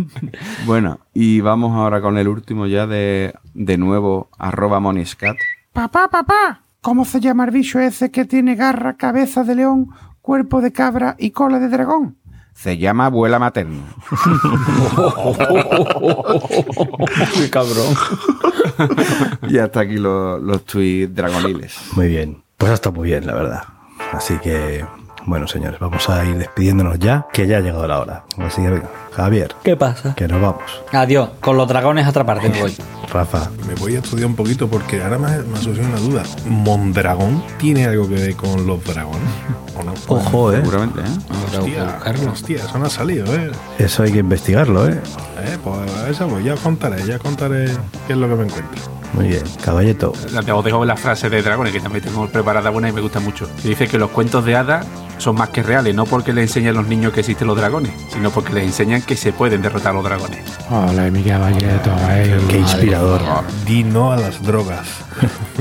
Bueno, 0.66 1.00
y 1.14 1.42
vamos 1.42 1.76
ahora 1.76 2.02
con 2.02 2.18
el 2.18 2.28
último 2.28 2.68
ya 2.68 2.88
de, 2.88 3.34
de 3.54 3.78
nuevo, 3.78 4.30
arroba 4.38 4.80
moniscat. 4.80 5.36
Papá, 5.74 6.08
papá, 6.10 6.62
¿cómo 6.82 7.06
se 7.06 7.20
llama 7.20 7.46
el 7.46 7.52
bicho 7.52 7.80
ese 7.80 8.12
que 8.12 8.26
tiene 8.26 8.56
garra, 8.56 8.98
cabeza 8.98 9.44
de 9.44 9.56
león, 9.56 9.90
cuerpo 10.22 10.62
de 10.62 10.72
cabra 10.72 11.16
y 11.20 11.32
cola 11.32 11.60
de 11.60 11.70
dragón? 11.70 12.18
Se 12.54 12.78
llama 12.80 13.06
abuela 13.06 13.38
materna. 13.38 13.84
Qué 17.36 17.50
cabrón. 17.50 17.96
y 19.50 19.58
hasta 19.60 19.82
aquí 19.82 19.98
lo- 19.98 20.38
los 20.40 20.66
tweets 20.66 21.14
dragoniles. 21.14 21.78
Muy 21.96 22.08
bien. 22.08 22.44
Pues 22.58 22.72
está 22.72 22.90
muy 22.92 23.10
bien, 23.10 23.26
la 23.28 23.36
verdad. 23.36 23.64
Así 24.12 24.38
que, 24.40 24.86
bueno, 25.28 25.46
señores, 25.48 25.80
vamos 25.80 26.10
a 26.10 26.24
ir 26.26 26.38
despidiéndonos 26.38 26.98
ya, 27.00 27.28
que 27.34 27.46
ya 27.46 27.58
ha 27.58 27.60
llegado 27.60 27.86
la 27.88 28.00
hora. 28.00 28.24
Así 28.40 28.62
que 28.62 28.70
venga, 28.70 28.90
Javier, 29.12 29.54
¿Qué 29.62 29.76
pasa? 29.76 30.16
que 30.16 30.28
nos 30.28 30.42
vamos. 30.42 30.64
Adiós. 30.94 31.30
Con 31.42 31.58
los 31.58 31.68
dragones 31.68 32.06
a 32.06 32.10
otra 32.10 32.26
parte 32.26 32.48
voy. 32.50 32.76
Rafa, 33.12 33.50
Me 33.68 33.74
voy 33.76 33.96
a 33.96 34.00
estudiar 34.00 34.28
un 34.28 34.36
poquito 34.36 34.68
porque 34.68 35.02
ahora 35.02 35.18
me, 35.18 35.30
me 35.44 35.58
ha 35.58 35.62
surgido 35.62 35.88
una 35.88 35.98
duda. 36.00 36.24
¿Mondragón 36.46 37.42
tiene 37.58 37.86
algo 37.86 38.08
que 38.08 38.16
ver 38.16 38.36
con 38.36 38.68
los 38.68 38.84
dragones? 38.84 39.22
¿O 39.80 39.84
no? 39.84 39.94
ojo, 40.08 40.52
eh. 40.52 40.58
Seguramente, 40.58 41.00
¿eh? 41.02 41.58
Hostia, 41.58 42.32
hostia, 42.32 42.58
eso 42.66 42.78
no 42.80 42.86
ha 42.86 42.90
salido, 42.90 43.34
¿eh? 43.34 43.52
Eso 43.80 44.04
hay 44.04 44.12
que 44.12 44.20
investigarlo, 44.20 44.88
eh. 44.90 45.00
Eh, 45.40 45.58
Pues 45.64 45.94
a 45.96 46.10
eso 46.10 46.28
pues 46.28 46.44
ya 46.44 46.56
contaré, 46.56 47.06
ya 47.06 47.18
contaré 47.20 47.66
qué 48.08 48.14
es 48.14 48.20
lo 48.20 48.28
que 48.28 48.36
me 48.36 48.44
encuentro. 48.46 48.98
Muy 49.14 49.30
bien, 49.30 49.44
caballeto. 49.64 50.12
Os 50.12 50.64
dejo 50.66 50.84
la 50.86 50.98
frase 50.98 51.30
de 51.30 51.42
dragones, 51.42 51.72
que 51.72 51.80
también 51.80 52.04
tengo 52.04 52.28
preparada 52.28 52.70
una 52.72 52.90
y 52.90 52.92
me 52.92 53.00
gusta 53.02 53.20
mucho. 53.22 53.50
Que 53.62 53.70
dice 53.70 53.88
que 53.88 53.98
los 53.98 54.10
cuentos 54.12 54.44
de 54.46 54.56
hadas 54.58 54.86
son 55.18 55.36
más 55.36 55.50
que 55.50 55.64
reales, 55.64 55.96
no 55.96 56.06
porque 56.06 56.34
les 56.34 56.50
enseñan 56.50 56.76
a 56.76 56.82
los 56.82 56.88
niños 56.90 57.14
que 57.14 57.22
existen 57.22 57.48
los 57.48 57.56
dragones, 57.58 57.92
sino 58.14 58.30
porque 58.32 58.54
les 58.54 58.66
enseñan 58.66 59.02
que 59.02 59.16
se 59.16 59.32
pueden 59.32 59.62
derrotar 59.62 59.92
a 59.92 59.96
los 59.96 60.04
dragones. 60.04 60.42
Hola, 60.70 61.10
mi 61.10 61.24
caballito. 61.24 61.90
eh. 62.10 62.38
Qué 62.50 62.58
inspirador. 62.98 63.44
Di 63.66 63.84
no 63.84 64.12
a 64.12 64.18
las 64.18 64.42
drogas. 64.42 64.88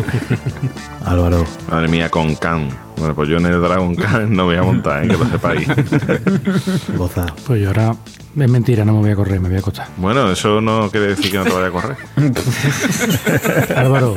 Álvaro, 1.05 1.45
Madre 1.71 1.89
mía, 1.89 2.11
con 2.11 2.35
Khan. 2.37 2.86
Bueno, 2.97 3.15
pues 3.15 3.29
yo 3.29 3.37
en 3.37 3.47
el 3.47 3.61
Dragon 3.61 3.95
Khan 3.95 4.35
no 4.35 4.47
voy 4.47 4.57
a 4.57 4.63
montar, 4.63 5.05
¿eh? 5.05 5.09
que 5.09 5.17
lo 5.17 5.27
sepáis. 5.27 5.69
goza. 6.97 7.27
Pues 7.47 7.61
yo 7.61 7.69
ahora. 7.69 7.95
Es 8.39 8.51
mentira, 8.51 8.85
no 8.85 8.93
me 8.93 8.99
voy 9.01 9.11
a 9.13 9.17
correr, 9.17 9.41
me 9.41 9.49
voy 9.49 9.57
a 9.57 9.61
acostar. 9.61 9.89
bueno, 9.97 10.31
eso 10.31 10.61
no 10.61 10.91
quiere 10.91 11.07
decir 11.07 11.31
que 11.31 11.39
no 11.39 11.45
te 11.45 11.53
vaya 11.53 11.69
a 11.69 11.71
correr. 11.71 11.97
Álvaro, 13.77 14.15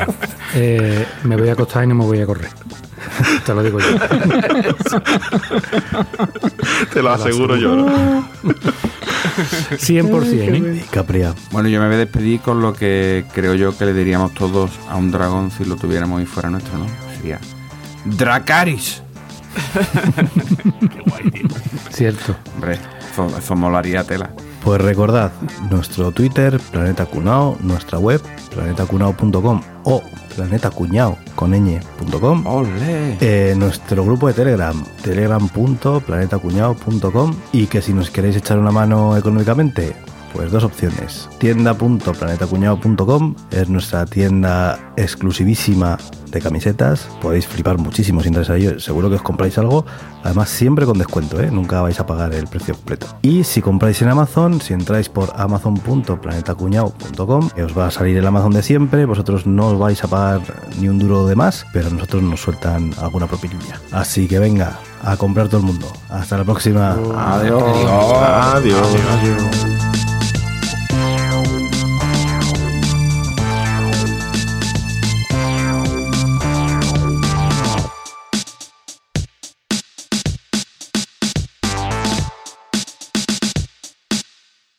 eh, 0.55 1.05
me 1.23 1.37
voy 1.37 1.47
a 1.47 1.53
acostar 1.53 1.85
y 1.85 1.87
no 1.87 1.95
me 1.95 2.03
voy 2.03 2.19
a 2.19 2.25
correr. 2.25 2.49
Te 3.45 3.53
lo 3.53 3.63
digo 3.63 3.79
yo. 3.79 3.87
Te 6.93 7.01
lo 7.01 7.11
aseguro 7.11 7.55
yo. 7.55 7.77
¿no? 7.77 8.27
100%, 8.43 10.33
¿eh? 10.33 10.81
Y 10.83 10.87
Capria. 10.89 11.33
Bueno, 11.51 11.69
yo 11.69 11.79
me 11.79 11.85
voy 11.85 11.95
a 11.95 11.99
despedir 11.99 12.41
con 12.41 12.61
lo 12.61 12.73
que 12.73 13.23
creo 13.33 13.55
yo 13.55 13.77
que 13.77 13.85
le 13.85 13.93
diríamos 13.93 14.33
todos 14.33 14.71
a 14.89 14.97
un 14.97 15.11
dragón 15.11 15.49
si 15.49 15.63
lo 15.63 15.77
tuviéramos 15.77 16.19
ahí 16.19 16.25
fuera 16.25 16.49
nuestro, 16.49 16.77
¿no? 16.77 16.87
Sería 17.15 17.39
Dracaris. 18.05 19.01
Cierto. 21.89 22.35
Hombre, 22.55 22.79
eso, 23.11 23.27
eso 23.37 23.55
molaría 23.55 24.03
tela. 24.03 24.31
Pues 24.63 24.81
recordad, 24.81 25.31
nuestro 25.69 26.11
Twitter, 26.11 26.59
Planeta 26.71 27.05
Cunao, 27.05 27.57
nuestra 27.61 27.97
web, 27.97 28.21
planetacunao.com 28.53 29.61
o 29.83 30.03
planetacuñao 30.35 31.17
con 31.35 31.51
ñ.com. 31.51 32.45
¡Ole! 32.45 33.17
Eh, 33.21 33.53
nuestro 33.57 34.03
grupo 34.03 34.27
de 34.27 34.33
Telegram, 34.33 34.83
telegram.planetacuñao.com 35.01 37.35
y 37.53 37.67
que 37.67 37.81
si 37.81 37.93
nos 37.93 38.09
queréis 38.09 38.35
echar 38.35 38.59
una 38.59 38.71
mano 38.71 39.15
económicamente, 39.17 39.95
pues 40.33 40.51
dos 40.51 40.63
opciones. 40.63 41.29
Tienda.planetacuñao.com 41.39 43.35
es 43.51 43.69
nuestra 43.69 44.05
tienda 44.05 44.93
exclusivísima 44.97 45.97
de 46.31 46.41
camisetas. 46.41 47.07
Podéis 47.21 47.47
flipar 47.47 47.77
muchísimo 47.77 48.21
si 48.21 48.27
entráis 48.27 48.49
ahí. 48.49 48.79
Seguro 48.79 49.09
que 49.09 49.15
os 49.15 49.21
compráis 49.21 49.57
algo. 49.57 49.85
Además, 50.23 50.49
siempre 50.49 50.85
con 50.85 50.97
descuento, 50.97 51.41
¿eh? 51.41 51.49
Nunca 51.51 51.81
vais 51.81 51.99
a 51.99 52.05
pagar 52.05 52.33
el 52.33 52.47
precio 52.47 52.75
completo. 52.75 53.07
Y 53.21 53.43
si 53.43 53.61
compráis 53.61 54.01
en 54.01 54.07
Amazon, 54.09 54.61
si 54.61 54.73
entráis 54.73 55.09
por 55.09 55.31
amazon.planetacuñao.com, 55.35 57.49
os 57.63 57.77
va 57.77 57.87
a 57.87 57.91
salir 57.91 58.17
el 58.17 58.27
Amazon 58.27 58.51
de 58.51 58.63
siempre. 58.63 59.05
Vosotros 59.05 59.47
no 59.47 59.67
os 59.67 59.79
vais 59.79 60.03
a 60.03 60.07
pagar 60.07 60.41
ni 60.79 60.89
un 60.89 60.99
duro 60.99 61.25
de 61.25 61.35
más, 61.35 61.65
pero 61.73 61.87
a 61.87 61.91
nosotros 61.91 62.23
nos 62.23 62.41
sueltan 62.41 62.91
alguna 62.99 63.27
propinilla. 63.27 63.79
Así 63.91 64.27
que 64.27 64.39
venga, 64.39 64.79
a 65.03 65.17
comprar 65.17 65.47
todo 65.47 65.61
el 65.61 65.65
mundo. 65.65 65.87
Hasta 66.09 66.37
la 66.37 66.43
próxima. 66.43 66.97
Adiós. 67.15 67.63
Adiós. 68.53 69.88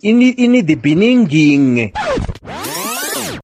Ini 0.00 0.32
ini 0.40 0.64
di 0.64 0.80
pininging. 0.80 1.92